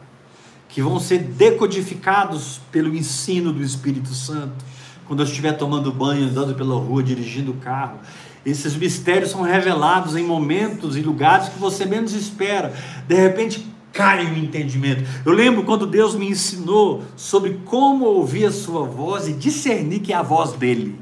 que 0.69 0.81
vão 0.81 1.01
ser 1.01 1.19
decodificados 1.19 2.61
pelo 2.71 2.95
ensino 2.95 3.53
do 3.53 3.61
Espírito 3.61 4.15
Santo. 4.15 4.65
Quando 5.07 5.21
eu 5.21 5.27
estiver 5.27 5.55
tomando 5.55 5.91
banho, 5.91 6.29
andando 6.29 6.55
pela 6.55 6.77
rua, 6.77 7.03
dirigindo 7.03 7.51
o 7.51 7.57
carro, 7.57 7.99
esses 8.45 8.75
mistérios 8.75 9.31
são 9.31 9.43
revelados 9.43 10.17
em 10.17 10.25
momentos 10.25 10.97
e 10.97 11.03
lugares 11.03 11.49
que 11.49 11.59
você 11.59 11.85
menos 11.85 12.13
espera. 12.13 12.73
De 13.07 13.15
repente 13.15 13.67
cai 13.93 14.25
o 14.25 14.39
entendimento. 14.39 15.05
Eu 15.25 15.33
lembro 15.33 15.65
quando 15.65 15.87
Deus 15.87 16.15
me 16.15 16.29
ensinou 16.29 17.03
sobre 17.17 17.61
como 17.65 18.05
ouvir 18.05 18.47
a 18.47 18.53
sua 18.53 18.85
voz 18.85 19.29
e 19.29 19.33
discernir 19.33 20.01
que 20.01 20.13
é 20.13 20.17
a 20.17 20.23
voz 20.23 20.53
dele. 20.53 20.99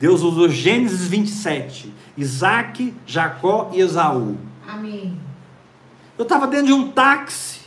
Deus 0.00 0.22
usou 0.22 0.48
Gênesis 0.48 1.08
27, 1.08 1.92
Isaac, 2.16 2.94
Jacó 3.04 3.70
e 3.72 3.80
Esaú. 3.80 4.38
Amém. 4.66 5.18
Eu 6.16 6.22
estava 6.22 6.46
dentro 6.46 6.66
de 6.66 6.72
um 6.72 6.90
táxi, 6.90 7.60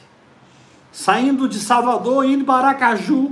saindo 0.91 1.47
de 1.47 1.59
Salvador, 1.59 2.25
indo 2.25 2.45
para 2.45 2.69
Aracaju, 2.69 3.31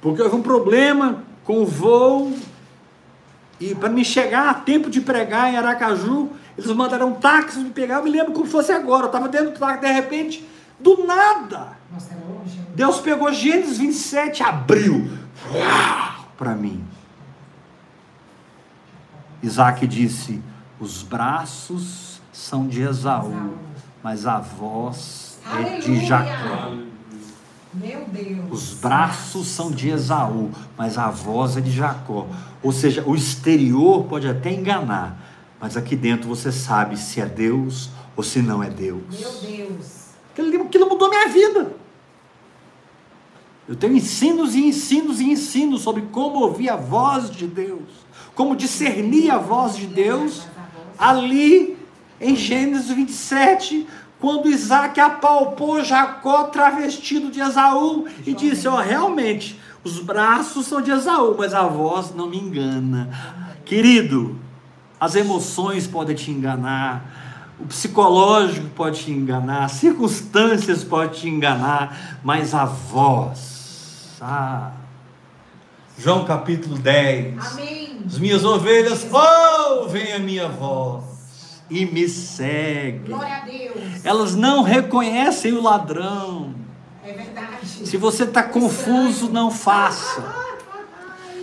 porque 0.00 0.22
houve 0.22 0.36
um 0.36 0.42
problema 0.42 1.24
com 1.44 1.62
o 1.62 1.66
voo, 1.66 2.32
e 3.70 3.74
para 3.76 3.88
me 3.88 4.04
chegar 4.04 4.50
a 4.50 4.54
tempo 4.54 4.90
de 4.90 5.00
pregar 5.00 5.52
em 5.52 5.56
Aracaju, 5.56 6.30
eles 6.58 6.70
mandaram 6.72 7.10
um 7.10 7.14
táxi 7.14 7.60
me 7.60 7.70
pegar, 7.70 7.96
eu 7.96 8.02
me 8.02 8.10
lembro 8.10 8.32
como 8.32 8.46
fosse 8.46 8.72
agora, 8.72 9.04
eu 9.04 9.06
estava 9.06 9.28
dentro 9.28 9.52
do 9.52 9.58
táxi, 9.58 9.80
de 9.80 9.92
repente, 9.92 10.48
do 10.80 11.06
nada, 11.06 11.76
Nossa, 11.92 12.12
é 12.12 12.16
longe. 12.16 12.60
Deus 12.74 13.00
pegou 13.00 13.32
Gênesis 13.32 13.78
27, 13.78 14.42
abriu 14.42 15.08
para 16.36 16.56
mim. 16.56 16.84
Isaac 19.42 19.86
disse: 19.86 20.42
Os 20.80 21.02
braços 21.02 22.20
são 22.32 22.66
de 22.66 22.82
Esaú, 22.82 23.54
mas 24.02 24.26
a 24.26 24.38
voz 24.38 25.38
é 25.56 25.78
de. 25.78 26.04
Jacó. 26.04 26.91
Meu 27.74 28.04
Deus. 28.04 28.50
Os 28.50 28.74
braços 28.74 29.48
são 29.48 29.70
de 29.70 29.88
Esaú, 29.88 30.50
mas 30.76 30.98
a 30.98 31.10
voz 31.10 31.56
é 31.56 31.60
de 31.60 31.70
Jacó. 31.70 32.26
Ou 32.62 32.72
seja, 32.72 33.02
o 33.06 33.14
exterior 33.14 34.04
pode 34.04 34.28
até 34.28 34.52
enganar, 34.52 35.18
mas 35.58 35.76
aqui 35.76 35.96
dentro 35.96 36.28
você 36.28 36.52
sabe 36.52 36.98
se 36.98 37.20
é 37.20 37.26
Deus 37.26 37.90
ou 38.14 38.22
se 38.22 38.42
não 38.42 38.62
é 38.62 38.68
Deus. 38.68 39.02
Meu 39.18 39.32
Deus. 39.32 40.02
Aquilo, 40.32 40.64
aquilo 40.64 40.88
mudou 40.88 41.08
minha 41.08 41.28
vida. 41.28 41.74
Eu 43.68 43.76
tenho 43.76 43.96
ensinos 43.96 44.54
e 44.54 44.66
ensinos 44.66 45.20
e 45.20 45.30
ensinos 45.30 45.82
sobre 45.82 46.02
como 46.02 46.40
ouvir 46.40 46.68
a 46.68 46.76
voz 46.76 47.30
de 47.30 47.46
Deus, 47.46 47.88
como 48.34 48.56
discernir 48.56 49.30
a 49.30 49.38
voz 49.38 49.76
de 49.76 49.86
Deus, 49.86 50.42
ali 50.98 51.78
em 52.20 52.36
Gênesis 52.36 52.88
27, 52.90 53.86
quando 54.22 54.48
Isaac 54.48 55.00
apalpou 55.00 55.82
Jacó 55.82 56.44
travestido 56.44 57.28
de 57.28 57.40
Esaú 57.40 58.06
e 58.24 58.32
disse: 58.32 58.68
Ó, 58.68 58.76
realmente, 58.76 59.58
os 59.82 59.98
braços 59.98 60.66
são 60.66 60.80
de 60.80 60.92
Esaú, 60.92 61.34
mas 61.36 61.52
a 61.52 61.64
voz 61.64 62.14
não 62.14 62.28
me 62.28 62.38
engana. 62.38 63.10
Querido, 63.64 64.38
as 65.00 65.16
emoções 65.16 65.88
podem 65.88 66.14
te 66.14 66.30
enganar, 66.30 67.56
o 67.58 67.66
psicológico 67.66 68.68
pode 68.76 69.00
te 69.02 69.10
enganar, 69.10 69.64
as 69.64 69.72
circunstâncias 69.72 70.84
podem 70.84 71.10
te 71.10 71.28
enganar, 71.28 72.20
mas 72.22 72.54
a 72.54 72.64
voz. 72.64 74.18
Ah. 74.20 74.70
João 75.98 76.24
capítulo 76.24 76.78
10. 76.78 77.54
Amém. 77.54 77.98
As 78.06 78.18
minhas 78.20 78.44
ovelhas 78.44 79.04
ouvem 79.12 80.12
a 80.12 80.20
minha 80.20 80.48
voz 80.48 81.11
e 81.70 81.86
me 81.86 82.08
seguem. 82.08 83.04
Glória 83.06 83.36
a 83.36 83.40
Deus. 83.40 84.04
Elas 84.04 84.34
não 84.34 84.62
reconhecem 84.62 85.52
o 85.52 85.62
ladrão. 85.62 86.54
É 87.04 87.12
verdade. 87.12 87.66
Se 87.66 87.96
você 87.96 88.24
está 88.24 88.42
confuso, 88.42 89.30
não 89.30 89.50
faça. 89.50 90.22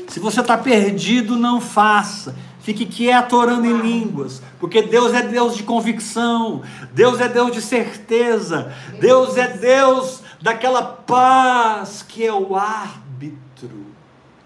Se 0.07 0.20
você 0.20 0.41
está 0.41 0.57
perdido, 0.57 1.36
não 1.36 1.59
faça. 1.59 2.36
Fique 2.59 2.86
quieto 2.86 3.34
orando 3.34 3.65
em 3.65 3.78
línguas, 3.78 4.41
porque 4.59 4.82
Deus 4.82 5.13
é 5.13 5.22
Deus 5.22 5.55
de 5.55 5.63
convicção, 5.63 6.61
Deus 6.93 7.20
é 7.20 7.28
Deus 7.28 7.51
de 7.51 7.61
certeza, 7.61 8.72
Deus 8.99 9.38
é 9.38 9.47
Deus 9.47 10.22
daquela 10.41 10.84
paz 10.84 12.03
que 12.07 12.26
é 12.26 12.34
o 12.34 12.55
árbitro 12.55 13.88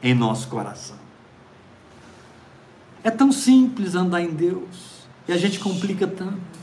em 0.01 0.13
nosso 0.13 0.47
coração. 0.47 0.95
É 3.03 3.11
tão 3.11 3.31
simples 3.31 3.95
andar 3.95 4.21
em 4.21 4.29
Deus 4.29 4.92
e 5.27 5.31
a 5.31 5.37
gente 5.37 5.59
complica 5.59 6.07
tanto. 6.07 6.53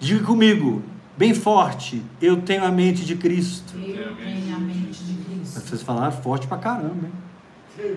Diga 0.00 0.24
comigo, 0.24 0.82
bem 1.16 1.34
forte, 1.34 2.02
eu 2.22 2.40
tenho 2.40 2.64
a 2.64 2.70
mente 2.70 3.04
de 3.04 3.16
Cristo. 3.16 3.76
Eu 3.76 4.14
tenho 4.14 4.54
a 4.54 4.58
mente 4.58 5.02
de 5.04 5.14
Cristo. 5.24 5.60
Vocês 5.60 5.82
falaram 5.82 6.12
forte 6.12 6.46
pra 6.46 6.56
caramba, 6.56 7.06
hein? 7.06 7.96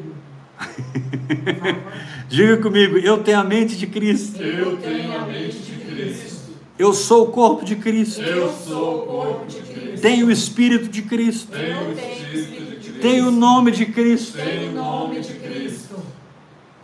Diga 2.28 2.58
comigo, 2.58 2.98
eu 2.98 3.24
tenho 3.24 3.40
a 3.40 3.44
mente 3.44 3.78
de 3.78 3.88
Cristo. 3.88 4.42
Eu 4.42 4.78
tenho 4.78 5.16
a 5.18 5.26
mente 5.26 5.58
de 5.58 5.86
Cristo. 5.86 6.52
Eu 6.78 6.94
sou 6.94 7.28
o 7.28 7.32
corpo 7.32 7.64
de 7.64 7.76
Cristo. 7.76 8.22
Eu 8.22 8.52
sou 8.52 9.04
o 9.04 9.06
corpo 9.06 9.46
de 9.46 9.58
Cristo. 9.58 10.02
Tenho 10.02 10.28
o 10.28 10.32
Espírito 10.32 10.90
de 10.90 11.04
Cristo. 11.04 11.56
Eu 11.56 11.96
tenho 11.96 12.30
o 12.30 12.34
Espírito 12.34 12.71
Tenho 13.02 13.28
o 13.28 13.32
nome 13.32 13.72
de 13.72 13.86
Cristo. 13.88 14.38
Tenho 14.38 14.72
o 14.72 14.76
nome 14.76 15.20
de 15.20 15.34
Cristo. 15.34 15.96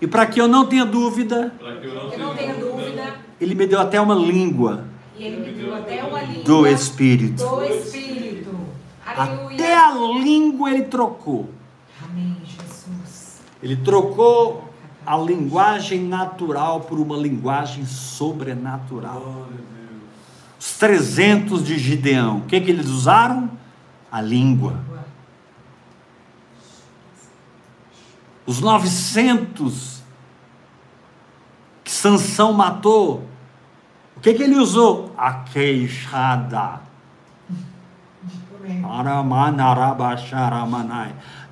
E 0.02 0.08
para 0.08 0.26
que 0.26 0.40
eu 0.40 0.48
não 0.48 0.66
tenha 0.66 0.86
dúvida, 0.86 1.54
eu 1.60 1.94
não 1.94 2.12
Eu 2.12 2.20
não 2.20 2.36
tenha 2.36 2.54
dúvida. 2.56 3.16
Ele 3.40 3.56
me 3.56 3.68
deu 3.68 3.80
até 3.80 4.02
uma 4.02 4.16
língua 4.16 4.86
E 5.18 5.24
ele 5.24 5.38
me 5.38 5.52
deu 5.52 5.76
até 5.76 6.04
uma 6.04 6.22
língua 6.22 6.44
do 6.44 6.68
Espírito. 6.68 7.44
do 7.44 7.64
Espírito. 7.64 8.56
Até 9.06 9.76
a 9.76 9.92
língua 9.92 10.72
ele 10.72 10.84
trocou. 10.84 11.50
Amém, 12.04 12.36
Jesus. 12.46 13.42
Ele 13.64 13.76
trocou 13.78 14.70
a 15.06 15.18
linguagem 15.18 16.02
natural 16.02 16.82
por 16.82 17.00
uma 17.00 17.16
linguagem 17.16 17.86
sobrenatural. 17.86 19.48
Os 20.60 20.78
300 20.78 21.64
de 21.64 21.78
Gideão, 21.78 22.40
o 22.40 22.42
que, 22.42 22.60
que 22.60 22.70
eles 22.70 22.88
usaram? 22.88 23.50
A 24.12 24.22
língua. 24.22 24.87
Os 28.48 28.62
900 28.62 30.02
que 31.84 31.92
Sansão 31.92 32.54
matou, 32.54 33.28
o 34.16 34.22
que, 34.22 34.34
que 34.34 34.44
ele 34.44 34.56
usou? 34.56 35.14
A 35.18 35.34
queixada. 35.34 36.82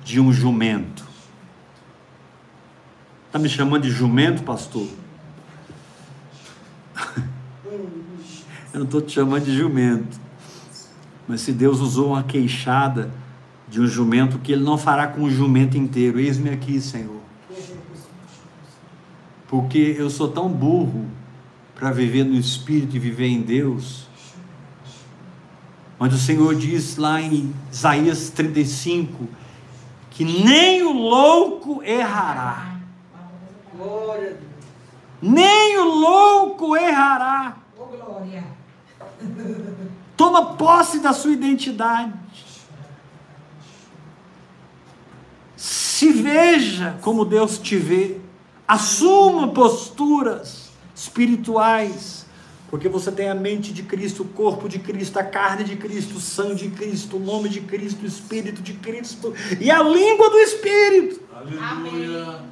De 0.02 0.18
um 0.18 0.32
jumento. 0.32 1.04
Está 3.26 3.38
me 3.38 3.48
chamando 3.48 3.82
de 3.82 3.90
jumento, 3.90 4.42
pastor? 4.42 4.88
Eu 8.72 8.80
não 8.80 8.84
estou 8.84 9.02
te 9.02 9.12
chamando 9.12 9.44
de 9.44 9.54
jumento. 9.56 10.18
Mas 11.28 11.42
se 11.42 11.52
Deus 11.52 11.80
usou 11.80 12.08
uma 12.12 12.22
queixada 12.22 13.10
de 13.68 13.80
um 13.80 13.86
jumento, 13.86 14.38
que 14.38 14.52
Ele 14.52 14.62
não 14.64 14.78
fará 14.78 15.06
com 15.08 15.22
o 15.22 15.30
jumento 15.30 15.76
inteiro? 15.76 16.18
Eis-me 16.20 16.50
aqui, 16.50 16.80
Senhor. 16.80 17.20
Porque 19.48 19.94
eu 19.98 20.10
sou 20.10 20.28
tão 20.28 20.48
burro 20.48 21.06
para 21.74 21.90
viver 21.90 22.24
no 22.24 22.34
Espírito 22.34 22.96
e 22.96 22.98
viver 22.98 23.26
em 23.28 23.42
Deus. 23.42 24.06
Mas 25.98 26.12
o 26.12 26.18
Senhor 26.18 26.54
diz 26.54 26.96
lá 26.96 27.20
em 27.20 27.54
Isaías 27.72 28.30
35 28.30 29.28
que 30.10 30.24
nem 30.24 30.82
o 30.82 30.92
louco 30.92 31.82
errará, 31.82 32.78
Glória 33.76 34.30
a 34.30 34.32
Deus. 34.32 34.40
nem 35.20 35.78
o 35.78 35.84
louco 35.84 36.74
errará. 36.74 37.56
Ô, 37.78 37.84
glória. 37.84 38.44
Toma 40.16 40.54
posse 40.54 41.00
da 41.00 41.12
sua 41.12 41.32
identidade. 41.32 42.12
Se 45.96 46.12
veja 46.12 46.98
como 47.00 47.24
Deus 47.24 47.56
te 47.56 47.74
vê. 47.78 48.18
Assuma 48.68 49.48
posturas 49.48 50.68
espirituais. 50.94 52.26
Porque 52.68 52.86
você 52.86 53.10
tem 53.10 53.30
a 53.30 53.34
mente 53.34 53.72
de 53.72 53.82
Cristo, 53.82 54.22
o 54.22 54.26
corpo 54.26 54.68
de 54.68 54.78
Cristo, 54.78 55.18
a 55.18 55.24
carne 55.24 55.64
de 55.64 55.74
Cristo, 55.74 56.18
o 56.18 56.20
sangue 56.20 56.68
de 56.68 56.76
Cristo, 56.76 57.16
o 57.16 57.18
nome 57.18 57.48
de 57.48 57.62
Cristo, 57.62 58.02
o 58.02 58.06
Espírito 58.06 58.60
de 58.60 58.74
Cristo 58.74 59.32
e 59.58 59.70
a 59.70 59.82
língua 59.82 60.28
do 60.28 60.36
Espírito. 60.36 61.22
Aleluia. 61.34 62.42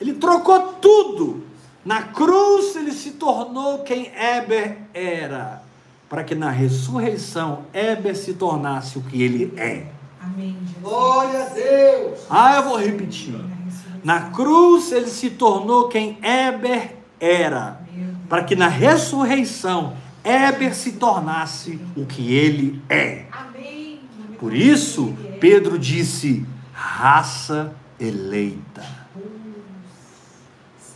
Ele 0.00 0.14
trocou 0.14 0.72
tudo. 0.80 1.44
Na 1.84 2.02
cruz 2.02 2.74
ele 2.74 2.90
se 2.90 3.12
tornou 3.12 3.84
quem 3.84 4.10
Eber 4.16 4.78
era, 4.92 5.62
para 6.08 6.24
que 6.24 6.34
na 6.34 6.50
ressurreição 6.50 7.66
Eber 7.72 8.16
se 8.16 8.34
tornasse 8.34 8.98
o 8.98 9.02
que 9.02 9.22
ele 9.22 9.54
é. 9.56 9.97
Amém, 10.20 10.56
Jesus. 10.60 10.82
Glória 10.82 11.44
a 11.44 11.48
Deus. 11.48 12.20
Ah, 12.28 12.56
eu 12.56 12.64
vou 12.64 12.78
repetir. 12.78 13.34
Na 14.04 14.30
cruz 14.30 14.92
ele 14.92 15.08
se 15.08 15.30
tornou 15.30 15.88
quem 15.88 16.18
Eber 16.22 16.96
era, 17.20 17.80
para 18.28 18.44
que 18.44 18.54
na 18.54 18.68
ressurreição 18.68 19.96
Éber 20.22 20.74
se 20.74 20.92
tornasse 20.92 21.80
o 21.96 22.04
que 22.04 22.34
ele 22.34 22.82
é. 22.88 23.26
Amém. 23.32 24.00
Por 24.38 24.54
isso, 24.54 25.14
Pedro 25.40 25.78
disse: 25.78 26.46
raça 26.72 27.72
eleita. 27.98 28.84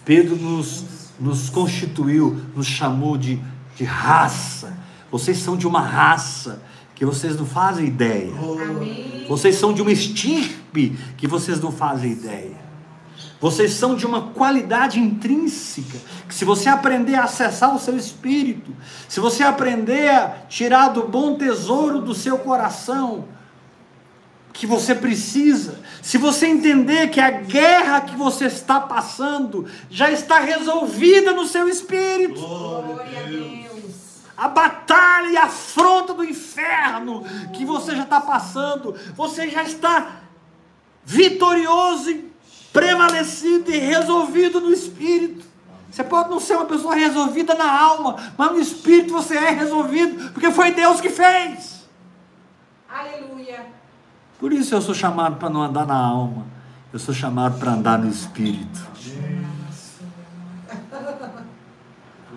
Pedro 0.04 0.36
nos, 0.36 1.10
nos 1.18 1.48
constituiu, 1.48 2.42
nos 2.54 2.66
chamou 2.66 3.16
de, 3.16 3.40
de 3.76 3.84
raça. 3.84 4.76
Vocês 5.10 5.38
são 5.38 5.56
de 5.56 5.66
uma 5.66 5.80
raça 5.80 6.62
que 7.02 7.06
vocês 7.06 7.36
não 7.36 7.44
fazem 7.44 7.86
ideia. 7.86 8.32
Amém. 8.32 9.26
Vocês 9.28 9.56
são 9.56 9.72
de 9.72 9.82
uma 9.82 9.90
estirpe 9.90 10.96
que 11.16 11.26
vocês 11.26 11.60
não 11.60 11.72
fazem 11.72 12.12
ideia. 12.12 12.56
Vocês 13.40 13.72
são 13.72 13.96
de 13.96 14.06
uma 14.06 14.28
qualidade 14.28 15.00
intrínseca, 15.00 15.98
que 16.28 16.32
se 16.32 16.44
você 16.44 16.68
aprender 16.68 17.16
a 17.16 17.24
acessar 17.24 17.74
o 17.74 17.78
seu 17.80 17.96
espírito, 17.96 18.72
se 19.08 19.18
você 19.18 19.42
aprender 19.42 20.10
a 20.10 20.28
tirar 20.48 20.90
do 20.90 21.08
bom 21.08 21.34
tesouro 21.34 22.00
do 22.00 22.14
seu 22.14 22.38
coração, 22.38 23.24
que 24.52 24.64
você 24.64 24.94
precisa, 24.94 25.80
se 26.00 26.16
você 26.18 26.46
entender 26.46 27.10
que 27.10 27.18
a 27.18 27.32
guerra 27.32 28.02
que 28.02 28.14
você 28.14 28.44
está 28.44 28.78
passando 28.78 29.66
já 29.90 30.08
está 30.08 30.38
resolvida 30.38 31.32
no 31.32 31.46
seu 31.46 31.68
espírito, 31.68 32.40
Glória 32.40 33.18
a 33.18 33.22
Deus. 33.28 33.61
A 34.36 34.48
batalha 34.48 35.28
e 35.28 35.36
a 35.36 35.44
afronta 35.44 36.14
do 36.14 36.24
inferno 36.24 37.24
que 37.52 37.64
você 37.64 37.94
já 37.94 38.02
está 38.02 38.20
passando, 38.20 38.94
você 39.14 39.48
já 39.48 39.62
está 39.62 40.22
vitorioso 41.04 42.10
e 42.10 42.32
prevalecido 42.72 43.70
e 43.70 43.78
resolvido 43.78 44.60
no 44.60 44.72
espírito. 44.72 45.44
Você 45.90 46.02
pode 46.02 46.30
não 46.30 46.40
ser 46.40 46.56
uma 46.56 46.64
pessoa 46.64 46.94
resolvida 46.94 47.54
na 47.54 47.70
alma, 47.70 48.16
mas 48.38 48.50
no 48.50 48.58
espírito 48.58 49.12
você 49.12 49.36
é 49.36 49.50
resolvido, 49.50 50.30
porque 50.32 50.50
foi 50.50 50.72
Deus 50.72 51.00
que 51.00 51.10
fez. 51.10 51.86
Aleluia. 52.88 53.66
Por 54.38 54.52
isso 54.52 54.74
eu 54.74 54.80
sou 54.80 54.94
chamado 54.94 55.36
para 55.36 55.50
não 55.50 55.62
andar 55.62 55.86
na 55.86 55.96
alma, 55.96 56.46
eu 56.92 56.98
sou 56.98 57.14
chamado 57.14 57.58
para 57.58 57.72
andar 57.72 57.98
no 57.98 58.08
espírito. 58.08 58.80
Deus. 59.04 59.98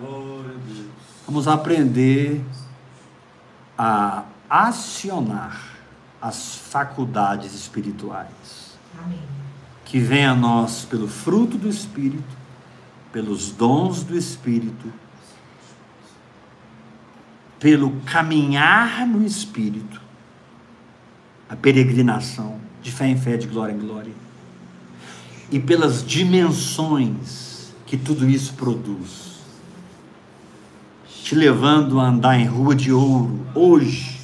Vamos 1.26 1.48
aprender 1.48 2.40
a 3.76 4.22
acionar 4.48 5.76
as 6.22 6.54
faculdades 6.54 7.52
espirituais 7.52 8.78
Amém. 8.96 9.18
que 9.84 9.98
vêm 9.98 10.24
a 10.24 10.36
nós 10.36 10.84
pelo 10.84 11.08
fruto 11.08 11.58
do 11.58 11.68
espírito, 11.68 12.36
pelos 13.12 13.50
dons 13.50 14.04
do 14.04 14.16
espírito, 14.16 14.92
pelo 17.58 17.90
caminhar 18.02 19.04
no 19.04 19.26
espírito, 19.26 20.00
a 21.48 21.56
peregrinação 21.56 22.60
de 22.80 22.92
fé 22.92 23.08
em 23.08 23.16
fé, 23.16 23.36
de 23.36 23.48
glória 23.48 23.72
em 23.72 23.78
glória, 23.78 24.12
e 25.50 25.58
pelas 25.58 26.06
dimensões 26.06 27.74
que 27.84 27.96
tudo 27.96 28.28
isso 28.28 28.54
produz 28.54 29.35
te 31.26 31.34
levando 31.34 31.98
a 31.98 32.04
andar 32.04 32.38
em 32.38 32.46
rua 32.46 32.72
de 32.72 32.92
ouro 32.92 33.44
hoje. 33.52 34.20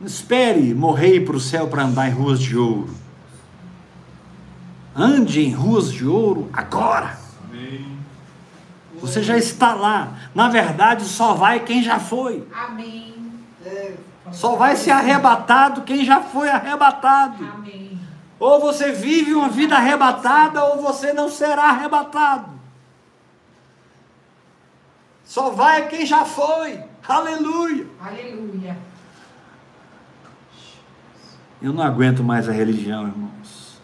Não 0.00 0.08
espere 0.08 0.74
morrer 0.74 1.20
para 1.20 1.36
o 1.36 1.40
céu 1.40 1.68
para 1.68 1.84
andar 1.84 2.08
em 2.08 2.12
ruas 2.12 2.40
de 2.40 2.56
ouro. 2.56 2.92
Ande 4.96 5.40
em 5.40 5.52
ruas 5.52 5.92
de 5.92 6.04
ouro 6.04 6.50
agora. 6.52 7.16
Amém. 7.44 7.86
Você 9.00 9.22
já 9.22 9.38
está 9.38 9.72
lá. 9.72 10.14
Na 10.34 10.48
verdade, 10.48 11.04
só 11.04 11.32
vai 11.32 11.60
quem 11.60 11.80
já 11.80 12.00
foi. 12.00 12.44
Amém. 12.52 13.14
Só 14.32 14.56
vai 14.56 14.74
ser 14.74 14.90
arrebatado 14.90 15.82
quem 15.82 16.04
já 16.04 16.22
foi 16.22 16.48
arrebatado. 16.48 17.48
Amém. 17.54 18.00
Ou 18.40 18.60
você 18.60 18.90
vive 18.90 19.32
uma 19.32 19.48
vida 19.48 19.76
arrebatada, 19.76 20.64
ou 20.64 20.82
você 20.82 21.12
não 21.12 21.28
será 21.28 21.66
arrebatado. 21.66 22.57
Só 25.28 25.50
vai 25.50 25.88
quem 25.88 26.06
já 26.06 26.24
foi. 26.24 26.82
Aleluia. 27.06 27.86
Aleluia. 28.00 28.78
Eu 31.60 31.70
não 31.70 31.82
aguento 31.82 32.24
mais 32.24 32.48
a 32.48 32.52
religião, 32.52 33.06
irmãos. 33.06 33.78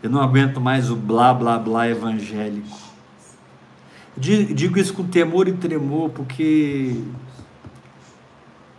Eu 0.00 0.08
não 0.08 0.20
aguento 0.22 0.60
mais 0.60 0.90
o 0.90 0.94
blá 0.96 1.34
blá 1.34 1.58
blá 1.58 1.88
evangélico. 1.88 2.78
Di- 4.16 4.54
Digo 4.54 4.78
isso 4.78 4.94
com 4.94 5.02
temor 5.02 5.48
e 5.48 5.54
tremor, 5.54 6.10
porque 6.10 7.02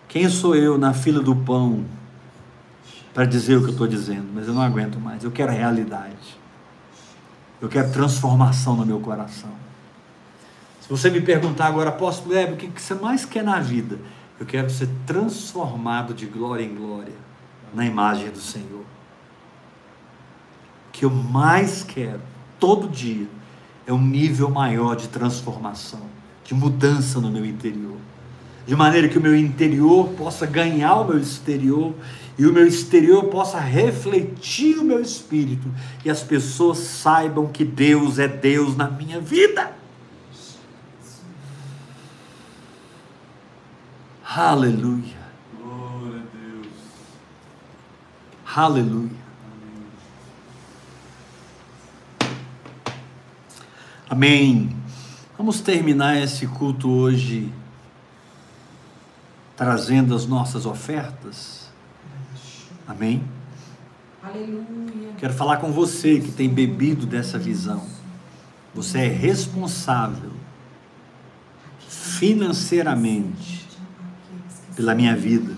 quem 0.08 0.30
sou 0.30 0.56
eu 0.56 0.78
na 0.78 0.94
fila 0.94 1.22
do 1.22 1.36
pão 1.36 1.84
para 3.14 3.26
dizer 3.26 3.58
o 3.58 3.62
que 3.64 3.68
eu 3.68 3.72
estou 3.72 3.88
dizendo? 3.88 4.30
Mas 4.34 4.48
eu 4.48 4.54
não 4.54 4.62
aguento 4.62 4.98
mais. 4.98 5.26
Eu 5.26 5.32
quero 5.32 5.52
realidade. 5.52 6.38
Eu 7.60 7.68
quero 7.68 7.92
transformação 7.92 8.78
no 8.78 8.86
meu 8.86 9.02
coração. 9.02 9.62
Se 10.84 10.90
você 10.90 11.10
me 11.10 11.22
perguntar 11.22 11.68
agora, 11.68 11.92
apóstolo 11.92 12.36
Hebe, 12.36 12.54
o 12.56 12.58
que 12.58 12.82
você 12.82 12.94
mais 12.94 13.24
quer 13.24 13.42
na 13.42 13.58
vida? 13.58 13.98
Eu 14.38 14.46
quero 14.46 14.70
ser 14.70 14.90
transformado 15.08 16.14
de 16.14 16.26
glória 16.26 16.62
em 16.62 16.76
glória 16.76 17.14
na 17.74 17.86
imagem 17.86 18.30
do 18.30 18.42
Senhor. 18.42 18.82
O 20.90 20.92
que 20.92 21.06
eu 21.06 21.10
mais 21.10 21.84
quero, 21.84 22.20
todo 22.60 22.90
dia, 22.90 23.26
é 23.88 23.94
um 23.94 24.02
nível 24.02 24.50
maior 24.50 24.98
de 24.98 25.08
transformação, 25.08 26.02
de 26.44 26.54
mudança 26.54 27.22
no 27.22 27.32
meu 27.32 27.46
interior. 27.46 27.96
De 28.68 28.76
maneira 28.76 29.08
que 29.08 29.18
o 29.18 29.22
meu 29.22 29.38
interior 29.38 30.10
possa 30.10 30.46
ganhar 30.46 30.96
o 30.96 31.06
meu 31.06 31.18
exterior 31.18 31.94
e 32.38 32.46
o 32.46 32.52
meu 32.52 32.68
exterior 32.68 33.24
possa 33.30 33.58
refletir 33.58 34.78
o 34.80 34.84
meu 34.84 35.00
espírito 35.00 35.70
e 36.04 36.10
as 36.10 36.24
pessoas 36.24 36.80
saibam 36.80 37.48
que 37.48 37.64
Deus 37.64 38.20
é 38.20 38.28
Deus 38.28 38.76
na 38.76 38.90
minha 38.90 39.22
vida. 39.22 39.82
Aleluia, 44.36 45.14
Glória 45.62 46.22
a 46.22 46.36
Deus. 46.36 46.68
aleluia. 48.44 49.24
Amém. 54.10 54.76
Vamos 55.38 55.62
terminar 55.62 56.18
esse 56.18 56.48
culto 56.48 56.90
hoje 56.90 57.54
trazendo 59.56 60.16
as 60.16 60.26
nossas 60.26 60.66
ofertas. 60.66 61.70
Amém. 62.88 63.24
Aleluia. 64.24 65.12
Quero 65.20 65.34
falar 65.36 65.58
com 65.58 65.72
você 65.72 66.20
que 66.20 66.32
tem 66.32 66.50
bebido 66.50 67.06
dessa 67.06 67.38
visão. 67.38 67.86
Você 68.74 68.98
é 68.98 69.08
responsável 69.08 70.32
financeiramente 71.88 73.63
pela 74.76 74.96
minha 74.96 75.16
vida, 75.16 75.56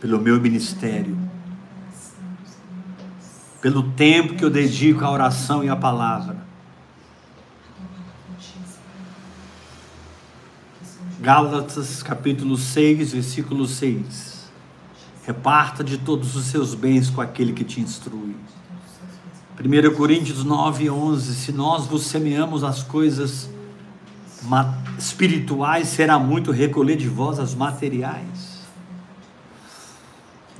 pelo 0.00 0.20
meu 0.20 0.40
ministério, 0.40 1.16
pelo 3.60 3.82
tempo 3.92 4.34
que 4.34 4.44
eu 4.44 4.50
dedico 4.50 5.04
à 5.04 5.10
oração 5.10 5.64
e 5.64 5.68
à 5.68 5.76
palavra. 5.76 6.44
Gálatas 11.20 12.02
capítulo 12.02 12.56
6, 12.56 13.12
versículo 13.12 13.66
6. 13.66 14.44
Reparta 15.24 15.82
de 15.82 15.96
todos 15.96 16.36
os 16.36 16.44
seus 16.44 16.74
bens 16.74 17.08
com 17.08 17.22
aquele 17.22 17.54
que 17.54 17.64
te 17.64 17.80
instrui. 17.80 18.36
1 19.58 19.94
Coríntios 19.94 20.44
9, 20.44 20.90
11. 20.90 21.34
Se 21.34 21.50
nós 21.52 21.86
vos 21.86 22.02
semeamos 22.02 22.62
as 22.62 22.82
coisas 22.82 23.48
espirituais, 24.98 25.88
será 25.88 26.18
muito 26.18 26.50
recolher 26.50 26.96
de 26.96 27.08
vós 27.08 27.38
as 27.38 27.54
materiais. 27.54 28.54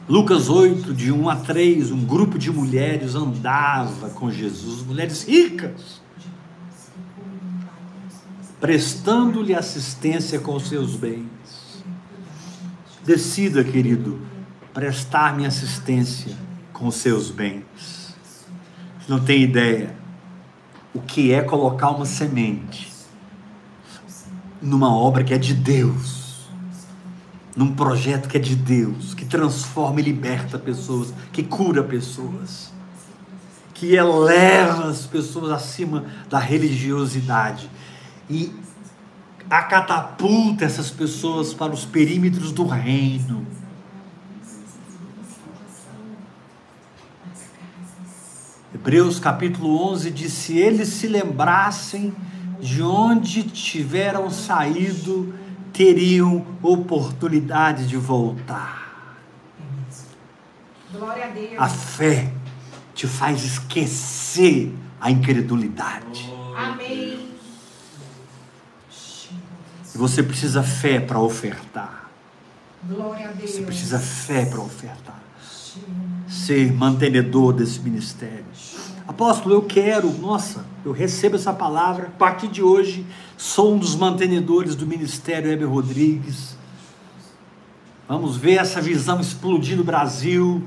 Lucas 0.09 0.51
8, 0.51 0.93
de 0.93 1.11
1 1.11 1.31
a 1.31 1.36
3, 1.36 1.90
um 1.90 2.05
grupo 2.05 2.39
de 2.39 2.51
mulheres 2.51 3.15
andava 3.15 4.11
com 4.11 4.31
Jesus, 4.31 4.82
mulheres 4.82 5.27
ricas, 5.27 6.02
prestando-lhe 8.61 9.55
assistência 9.55 10.39
com 10.39 10.59
seus 10.61 10.94
bens. 10.94 11.85
Decida, 13.02 13.65
querido, 13.65 14.20
prestar-me 14.74 15.47
assistência 15.47 16.36
com 16.73 16.90
seus 16.90 17.31
bens. 17.31 18.15
Não 19.09 19.20
tem 19.20 19.43
ideia 19.43 19.94
o 20.94 21.01
que 21.01 21.32
é 21.32 21.43
colocar 21.43 21.90
uma 21.90 22.06
semente 22.06 22.93
numa 24.65 24.95
obra 24.95 25.23
que 25.23 25.35
é 25.35 25.39
de 25.39 25.55
Deus, 25.55 26.49
num 27.55 27.74
projeto 27.74 28.28
que 28.28 28.36
é 28.36 28.41
de 28.41 28.57
Deus, 28.57 29.15
que 29.15 29.24
transforma 29.24 30.01
e 30.01 30.03
liberta 30.03 30.59
pessoas, 30.59 31.12
que 31.32 31.43
cura 31.43 31.82
pessoas. 31.82 32.73
que 33.74 33.97
eleva 33.97 34.89
as 34.89 35.05
pessoas 35.05 35.51
acima 35.51 36.05
da 36.31 36.39
religiosidade 36.39 37.69
e 38.31 38.55
acatapulta 39.51 40.65
essas 40.65 40.91
pessoas 40.93 41.53
para 41.53 41.73
os 41.73 41.85
perímetros 41.85 42.53
do 42.53 42.65
reino. 42.65 43.45
Hebreus 48.73 49.19
capítulo 49.19 49.77
11 49.91 50.11
diz: 50.12 50.32
Se 50.32 50.57
eles 50.57 50.89
se 50.89 51.09
lembrassem 51.09 52.15
de 52.65 52.82
onde 52.82 53.43
tiveram 53.43 54.31
saído, 54.31 55.35
teriam 55.70 56.47
oportunidade 56.62 57.86
de 57.86 57.99
voltar. 57.99 59.07
Glória 60.91 61.27
a 61.27 61.28
Deus. 61.28 61.53
A 61.59 61.69
fé 61.69 62.32
te 62.95 63.07
faz 63.07 63.45
esquecer 63.45 64.74
a 64.99 65.11
incredulidade. 65.11 66.32
Amém. 66.57 67.28
E 69.95 69.99
você 69.99 70.23
precisa 70.23 70.62
fé 70.62 70.99
para 70.99 71.20
ofertar. 71.20 72.09
Glória 72.82 73.28
a 73.28 73.32
Deus. 73.32 73.51
Você 73.51 73.61
precisa 73.61 73.99
fé 73.99 74.47
para 74.47 74.61
ofertar. 74.61 75.23
Ser 76.27 76.73
mantenedor 76.73 77.53
desse 77.53 77.78
ministério. 77.81 78.47
Apóstolo, 79.06 79.55
eu 79.55 79.62
quero, 79.62 80.10
nossa, 80.18 80.64
eu 80.82 80.90
recebo 80.90 81.36
essa 81.36 81.52
palavra. 81.52 82.06
A 82.06 82.18
partir 82.18 82.48
de 82.48 82.62
hoje, 82.62 83.05
sou 83.36 83.74
um 83.74 83.78
dos 83.78 83.94
mantenedores 83.94 84.74
do 84.74 84.86
ministério 84.86 85.51
Heber 85.51 85.68
Rodrigues. 85.68 86.56
Vamos 88.09 88.39
ver 88.39 88.55
essa 88.55 88.81
visão 88.81 89.20
explodir 89.20 89.76
no 89.76 89.85
Brasil, 89.85 90.62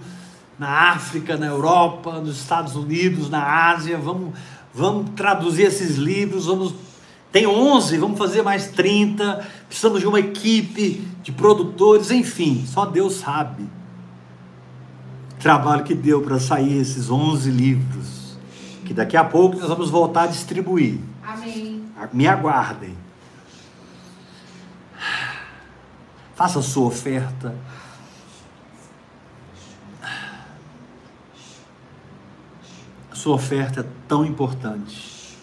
na 0.57 0.91
África, 0.91 1.35
na 1.35 1.47
Europa, 1.47 2.19
nos 2.21 2.37
Estados 2.39 2.75
Unidos, 2.75 3.27
na 3.27 3.71
Ásia. 3.71 3.97
Vamos, 3.97 4.33
vamos 4.71 5.09
traduzir 5.15 5.63
esses 5.63 5.95
livros. 5.95 6.45
Vamos, 6.45 6.75
tem 7.31 7.47
11, 7.47 7.97
vamos 7.97 8.19
fazer 8.19 8.43
mais 8.43 8.67
30. 8.67 9.47
Precisamos 9.67 9.99
de 9.99 10.05
uma 10.05 10.19
equipe 10.19 11.07
de 11.23 11.31
produtores, 11.31 12.11
enfim, 12.11 12.63
só 12.67 12.85
Deus 12.85 13.15
sabe. 13.15 13.63
o 13.63 15.41
Trabalho 15.41 15.83
que 15.83 15.95
deu 15.95 16.21
para 16.21 16.39
sair 16.39 16.77
esses 16.79 17.09
11 17.09 17.49
livros 17.49 18.16
que 18.87 18.93
daqui 18.93 19.17
a 19.17 19.23
pouco 19.25 19.57
nós 19.57 19.67
vamos 19.67 19.89
voltar 19.89 20.23
a 20.23 20.27
distribuir. 20.27 21.01
Amém. 21.21 21.91
Me 22.13 22.25
aguardem. 22.25 22.97
Faça 26.33 26.59
a 26.59 26.61
sua 26.61 26.87
oferta. 26.87 27.53
A 33.11 33.15
sua 33.15 33.35
oferta 33.35 33.81
é 33.81 33.85
tão 34.07 34.25
importante 34.25 35.37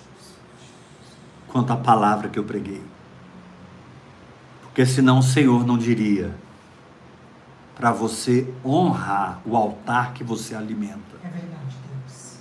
quanto 1.48 1.70
a 1.70 1.76
palavra 1.76 2.30
que 2.30 2.38
eu 2.38 2.44
preguei. 2.44 2.82
Porque 4.62 4.86
senão 4.86 5.18
o 5.18 5.22
Senhor 5.22 5.66
não 5.66 5.76
diria 5.76 6.34
para 7.76 7.92
você 7.92 8.50
honrar 8.64 9.42
o 9.44 9.54
altar 9.54 10.14
que 10.14 10.24
você 10.24 10.54
alimenta. 10.54 11.16
É 11.22 11.28
verdade, 11.28 11.76
Deus. 11.90 12.38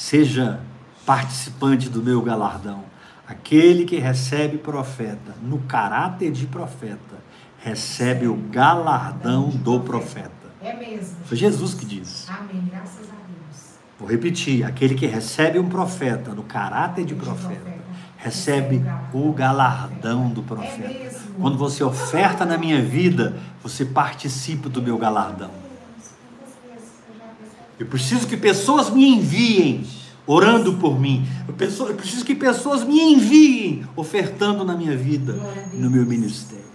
Seja 0.00 0.60
participante 1.04 1.90
do 1.90 2.02
meu 2.02 2.22
galardão. 2.22 2.84
Aquele 3.28 3.84
que 3.84 3.98
recebe 3.98 4.56
profeta, 4.56 5.34
no 5.42 5.58
caráter 5.58 6.32
de 6.32 6.46
profeta, 6.46 7.18
recebe 7.58 8.26
o 8.26 8.34
galardão 8.34 9.50
do 9.50 9.78
profeta. 9.80 10.32
É 10.62 10.72
mesmo. 10.72 11.18
Foi 11.26 11.36
Jesus 11.36 11.74
que 11.74 11.84
disse. 11.84 12.30
Amém. 12.30 12.66
Graças 12.70 13.10
a 13.10 13.12
Deus. 13.12 13.74
Vou 13.98 14.08
repetir: 14.08 14.64
aquele 14.64 14.94
que 14.94 15.04
recebe 15.06 15.58
um 15.58 15.68
profeta, 15.68 16.32
no 16.32 16.44
caráter 16.44 17.04
de 17.04 17.14
profeta, 17.14 17.70
recebe 18.16 18.82
o 19.12 19.30
galardão 19.34 20.30
do 20.30 20.40
É 20.40 20.44
profeta. 20.44 20.88
mesmo. 20.88 21.34
Quando 21.38 21.58
você 21.58 21.84
oferta 21.84 22.46
na 22.46 22.56
minha 22.56 22.80
vida, 22.80 23.36
você 23.62 23.84
participa 23.84 24.70
do 24.70 24.80
meu 24.80 24.96
galardão. 24.96 25.59
Eu 27.80 27.86
preciso 27.86 28.26
que 28.26 28.36
pessoas 28.36 28.90
me 28.90 29.08
enviem 29.08 29.86
orando 30.26 30.74
por 30.74 31.00
mim. 31.00 31.26
Eu, 31.48 31.54
penso- 31.54 31.86
eu 31.86 31.94
preciso 31.94 32.24
que 32.26 32.34
pessoas 32.34 32.84
me 32.84 33.00
enviem 33.00 33.86
ofertando 33.96 34.62
na 34.64 34.76
minha 34.76 34.94
vida, 34.96 35.32
no 35.72 35.90
meu 35.90 36.04
ministério. 36.04 36.66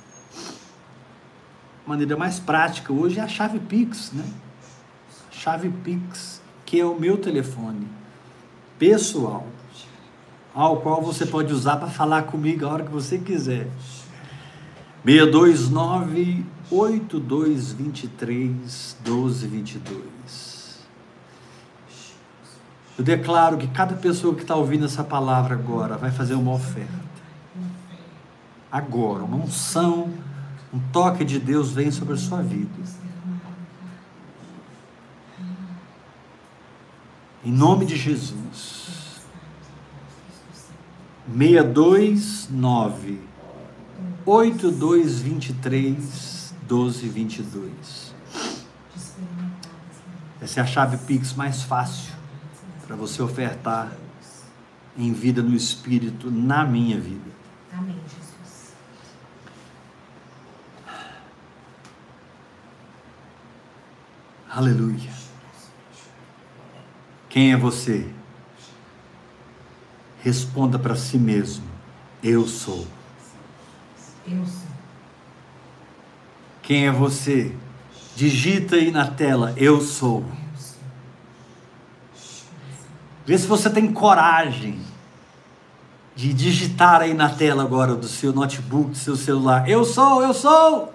A 1.85 1.89
maneira 1.89 2.17
mais 2.17 2.39
prática 2.39 2.91
hoje 2.91 3.19
é 3.19 3.21
a 3.21 3.27
chave 3.27 3.59
Pix, 3.59 4.11
né? 4.13 4.25
Chave 5.29 5.69
Pix, 5.69 6.41
que 6.65 6.79
é 6.79 6.85
o 6.85 6.99
meu 6.99 7.17
telefone 7.17 7.87
pessoal, 8.79 9.45
ao 10.55 10.77
qual 10.81 11.03
você 11.03 11.23
pode 11.25 11.53
usar 11.53 11.77
para 11.77 11.87
falar 11.89 12.23
comigo 12.23 12.65
a 12.65 12.69
hora 12.69 12.83
que 12.83 12.91
você 12.91 13.19
quiser. 13.19 13.67
629 15.05 16.43
8223 16.71 18.97
1222. 19.05 20.54
Eu 22.97 23.03
declaro 23.03 23.57
que 23.57 23.67
cada 23.67 23.93
pessoa 23.95 24.33
que 24.33 24.41
está 24.41 24.55
ouvindo 24.55 24.85
essa 24.85 25.03
palavra 25.03 25.53
agora 25.53 25.97
vai 25.97 26.11
fazer 26.11 26.35
uma 26.35 26.53
oferta. 26.53 27.03
Agora, 28.71 29.23
uma 29.23 29.37
unção, 29.37 30.13
um 30.73 30.79
toque 30.91 31.25
de 31.25 31.37
Deus 31.39 31.71
vem 31.71 31.91
sobre 31.91 32.13
a 32.13 32.17
sua 32.17 32.41
vida. 32.41 32.71
Em 37.43 37.51
nome 37.51 37.85
de 37.85 37.97
Jesus. 37.97 38.85
629 41.37 43.19
8223 44.25 46.53
1222. 46.61 48.15
Essa 50.41 50.59
é 50.59 50.63
a 50.63 50.65
chave 50.65 50.97
Pix 50.97 51.33
mais 51.33 51.63
fácil 51.63 52.14
para 52.85 52.95
você 52.95 53.21
ofertar 53.21 53.91
em 54.97 55.11
vida 55.11 55.41
no 55.41 55.55
Espírito, 55.55 56.31
na 56.31 56.65
minha 56.65 56.99
vida. 56.99 57.31
Amém, 57.73 57.99
Jesus. 58.03 58.73
Aleluia. 64.49 65.11
Quem 67.27 67.51
é 67.51 67.57
você? 67.57 68.07
Responda 70.21 70.79
para 70.79 70.95
si 70.95 71.17
mesmo: 71.17 71.65
Eu 72.23 72.47
sou. 72.47 72.87
Eu 74.25 74.45
sou. 74.45 74.65
Quem 76.61 76.87
é 76.87 76.91
você? 76.91 77.53
Digita 78.15 78.77
aí 78.77 78.91
na 78.91 79.11
tela: 79.11 79.53
Eu 79.57 79.81
sou. 79.81 80.23
Vê 83.25 83.37
se 83.37 83.47
você 83.47 83.69
tem 83.69 83.91
coragem 83.91 84.79
de 86.15 86.33
digitar 86.33 87.01
aí 87.01 87.13
na 87.13 87.29
tela 87.29 87.63
agora 87.63 87.95
do 87.95 88.07
seu 88.07 88.31
notebook, 88.31 88.91
do 88.91 88.97
seu 88.97 89.15
celular. 89.15 89.67
Eu 89.69 89.83
sou, 89.83 90.21
eu 90.21 90.33
sou. 90.33 90.93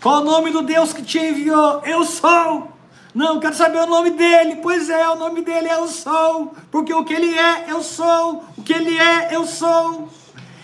Qual 0.00 0.20
o 0.20 0.24
nome 0.24 0.50
do 0.50 0.62
Deus 0.62 0.92
que 0.92 1.02
te 1.02 1.18
enviou? 1.18 1.80
Eu 1.84 2.04
sou. 2.04 2.70
Não, 3.14 3.40
quero 3.40 3.54
saber 3.54 3.78
o 3.78 3.86
nome 3.86 4.10
dele. 4.10 4.56
Pois 4.56 4.90
é, 4.90 5.08
o 5.08 5.16
nome 5.16 5.40
dele 5.40 5.68
é 5.68 5.76
eu 5.76 5.88
sou. 5.88 6.54
Porque 6.70 6.92
o 6.92 7.04
que 7.04 7.14
ele 7.14 7.36
é, 7.36 7.70
eu 7.70 7.82
sou. 7.82 8.44
O 8.56 8.62
que 8.62 8.72
ele 8.72 8.98
é, 8.98 9.34
eu 9.34 9.46
sou. 9.46 10.08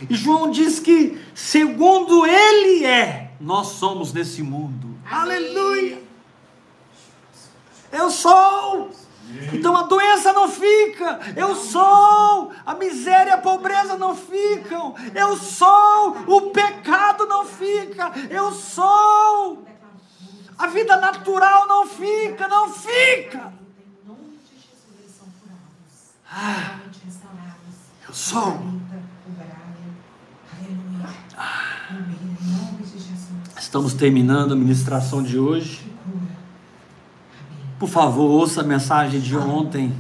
E 0.09 0.15
João 0.15 0.51
diz 0.51 0.79
que, 0.79 1.21
segundo 1.35 2.27
ele 2.27 2.85
é, 2.85 3.33
nós 3.41 3.69
somos 3.69 4.13
nesse 4.13 4.43
mundo. 4.43 4.95
Amém. 5.11 5.37
Aleluia. 5.37 6.03
Eu 7.93 8.11
sou. 8.11 8.91
Então 9.53 9.77
a 9.77 9.83
doença 9.83 10.33
não 10.33 10.49
fica. 10.49 11.21
Eu 11.37 11.55
sou. 11.55 12.53
A 12.65 12.75
miséria 12.75 13.31
e 13.31 13.35
a 13.35 13.39
pobreza 13.39 13.97
não 13.97 14.15
ficam. 14.17 14.95
Eu 15.15 15.37
sou. 15.37 16.17
O 16.27 16.51
pecado 16.51 17.27
não 17.27 17.45
fica. 17.45 18.13
Eu 18.29 18.53
sou. 18.53 19.65
A 20.59 20.67
vida 20.67 20.97
natural 20.99 21.67
não 21.67 21.87
fica, 21.87 22.47
não 22.49 22.73
fica. 22.73 23.53
Ah. 26.31 26.79
Eu 28.07 28.15
sou. 28.15 28.61
Estamos 33.59 33.95
terminando 33.95 34.53
a 34.53 34.57
ministração 34.57 35.23
de 35.23 35.39
hoje. 35.39 35.90
Por 37.81 37.89
favor, 37.89 38.31
ouça 38.31 38.61
a 38.61 38.63
mensagem 38.63 39.19
de 39.19 39.35
ontem, 39.35 39.91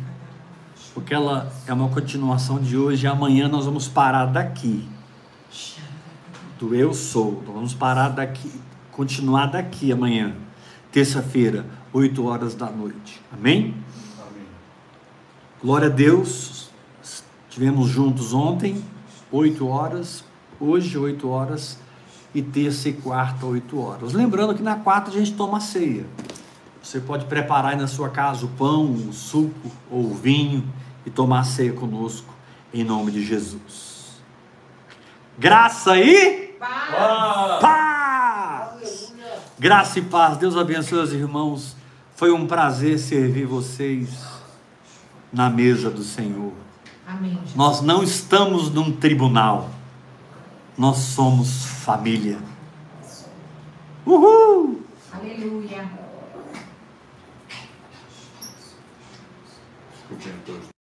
porque 0.93 1.15
ela 1.15 1.51
é 1.66 1.73
uma 1.73 1.89
continuação 1.89 2.61
de 2.61 2.77
hoje. 2.77 3.07
E 3.07 3.09
amanhã 3.09 3.48
nós 3.48 3.65
vamos 3.65 3.89
parar 3.89 4.27
daqui, 4.27 4.86
do 6.59 6.74
eu 6.74 6.93
sou. 6.93 7.43
Nós 7.47 7.55
vamos 7.55 7.73
parar 7.73 8.11
daqui, 8.11 8.52
continuar 8.93 9.47
daqui 9.47 9.90
amanhã, 9.90 10.35
terça-feira, 10.93 11.65
8 11.90 12.23
horas 12.23 12.55
da 12.55 12.66
noite. 12.66 13.19
Amém? 13.32 13.74
Amém. 14.19 14.47
Glória 15.62 15.86
a 15.86 15.90
Deus. 15.90 16.69
Estivemos 17.48 17.89
juntos 17.89 18.35
ontem, 18.35 18.85
8 19.32 19.66
horas, 19.66 20.23
hoje 20.61 20.98
8 20.98 21.27
horas 21.27 21.78
e 22.35 22.43
terça 22.43 22.90
e 22.90 22.93
quarta 22.93 23.47
8 23.47 23.81
horas. 23.81 24.12
Lembrando 24.12 24.55
que 24.55 24.62
na 24.62 24.77
quarta 24.77 25.11
a 25.11 25.15
gente 25.15 25.32
toma 25.32 25.61
ceia. 25.61 26.05
Você 26.82 27.01
pode 27.01 27.27
preparar 27.27 27.73
aí 27.73 27.78
na 27.78 27.86
sua 27.86 28.09
casa 28.09 28.47
o 28.47 28.48
pão, 28.48 28.93
o 28.93 29.12
suco 29.12 29.70
ou 29.90 30.11
o 30.11 30.15
vinho 30.15 30.66
e 31.05 31.11
tomar 31.11 31.44
ceia 31.44 31.73
conosco 31.73 32.35
em 32.73 32.85
nome 32.85 33.11
de 33.12 33.24
Jesus. 33.24 34.20
Graça 35.39 35.98
e 35.98 36.51
Paz. 36.59 37.61
paz. 37.61 39.15
Graça 39.59 39.98
e 39.98 40.02
paz. 40.02 40.36
Deus 40.36 40.57
abençoe 40.57 40.98
os 40.98 41.12
irmãos. 41.12 41.77
Foi 42.15 42.31
um 42.31 42.47
prazer 42.47 42.98
servir 42.98 43.47
vocês 43.47 44.11
na 45.32 45.48
mesa 45.48 45.90
do 45.90 46.02
Senhor. 46.02 46.52
Amém. 47.07 47.39
Nós 47.55 47.81
não 47.81 48.02
estamos 48.02 48.70
num 48.70 48.93
tribunal. 48.93 49.70
Nós 50.77 50.98
somos 50.98 51.65
família. 51.65 52.39
Uhul! 54.07 54.82
Aleluia. 55.12 55.99
Eu 60.10 60.16
tô 60.44 60.70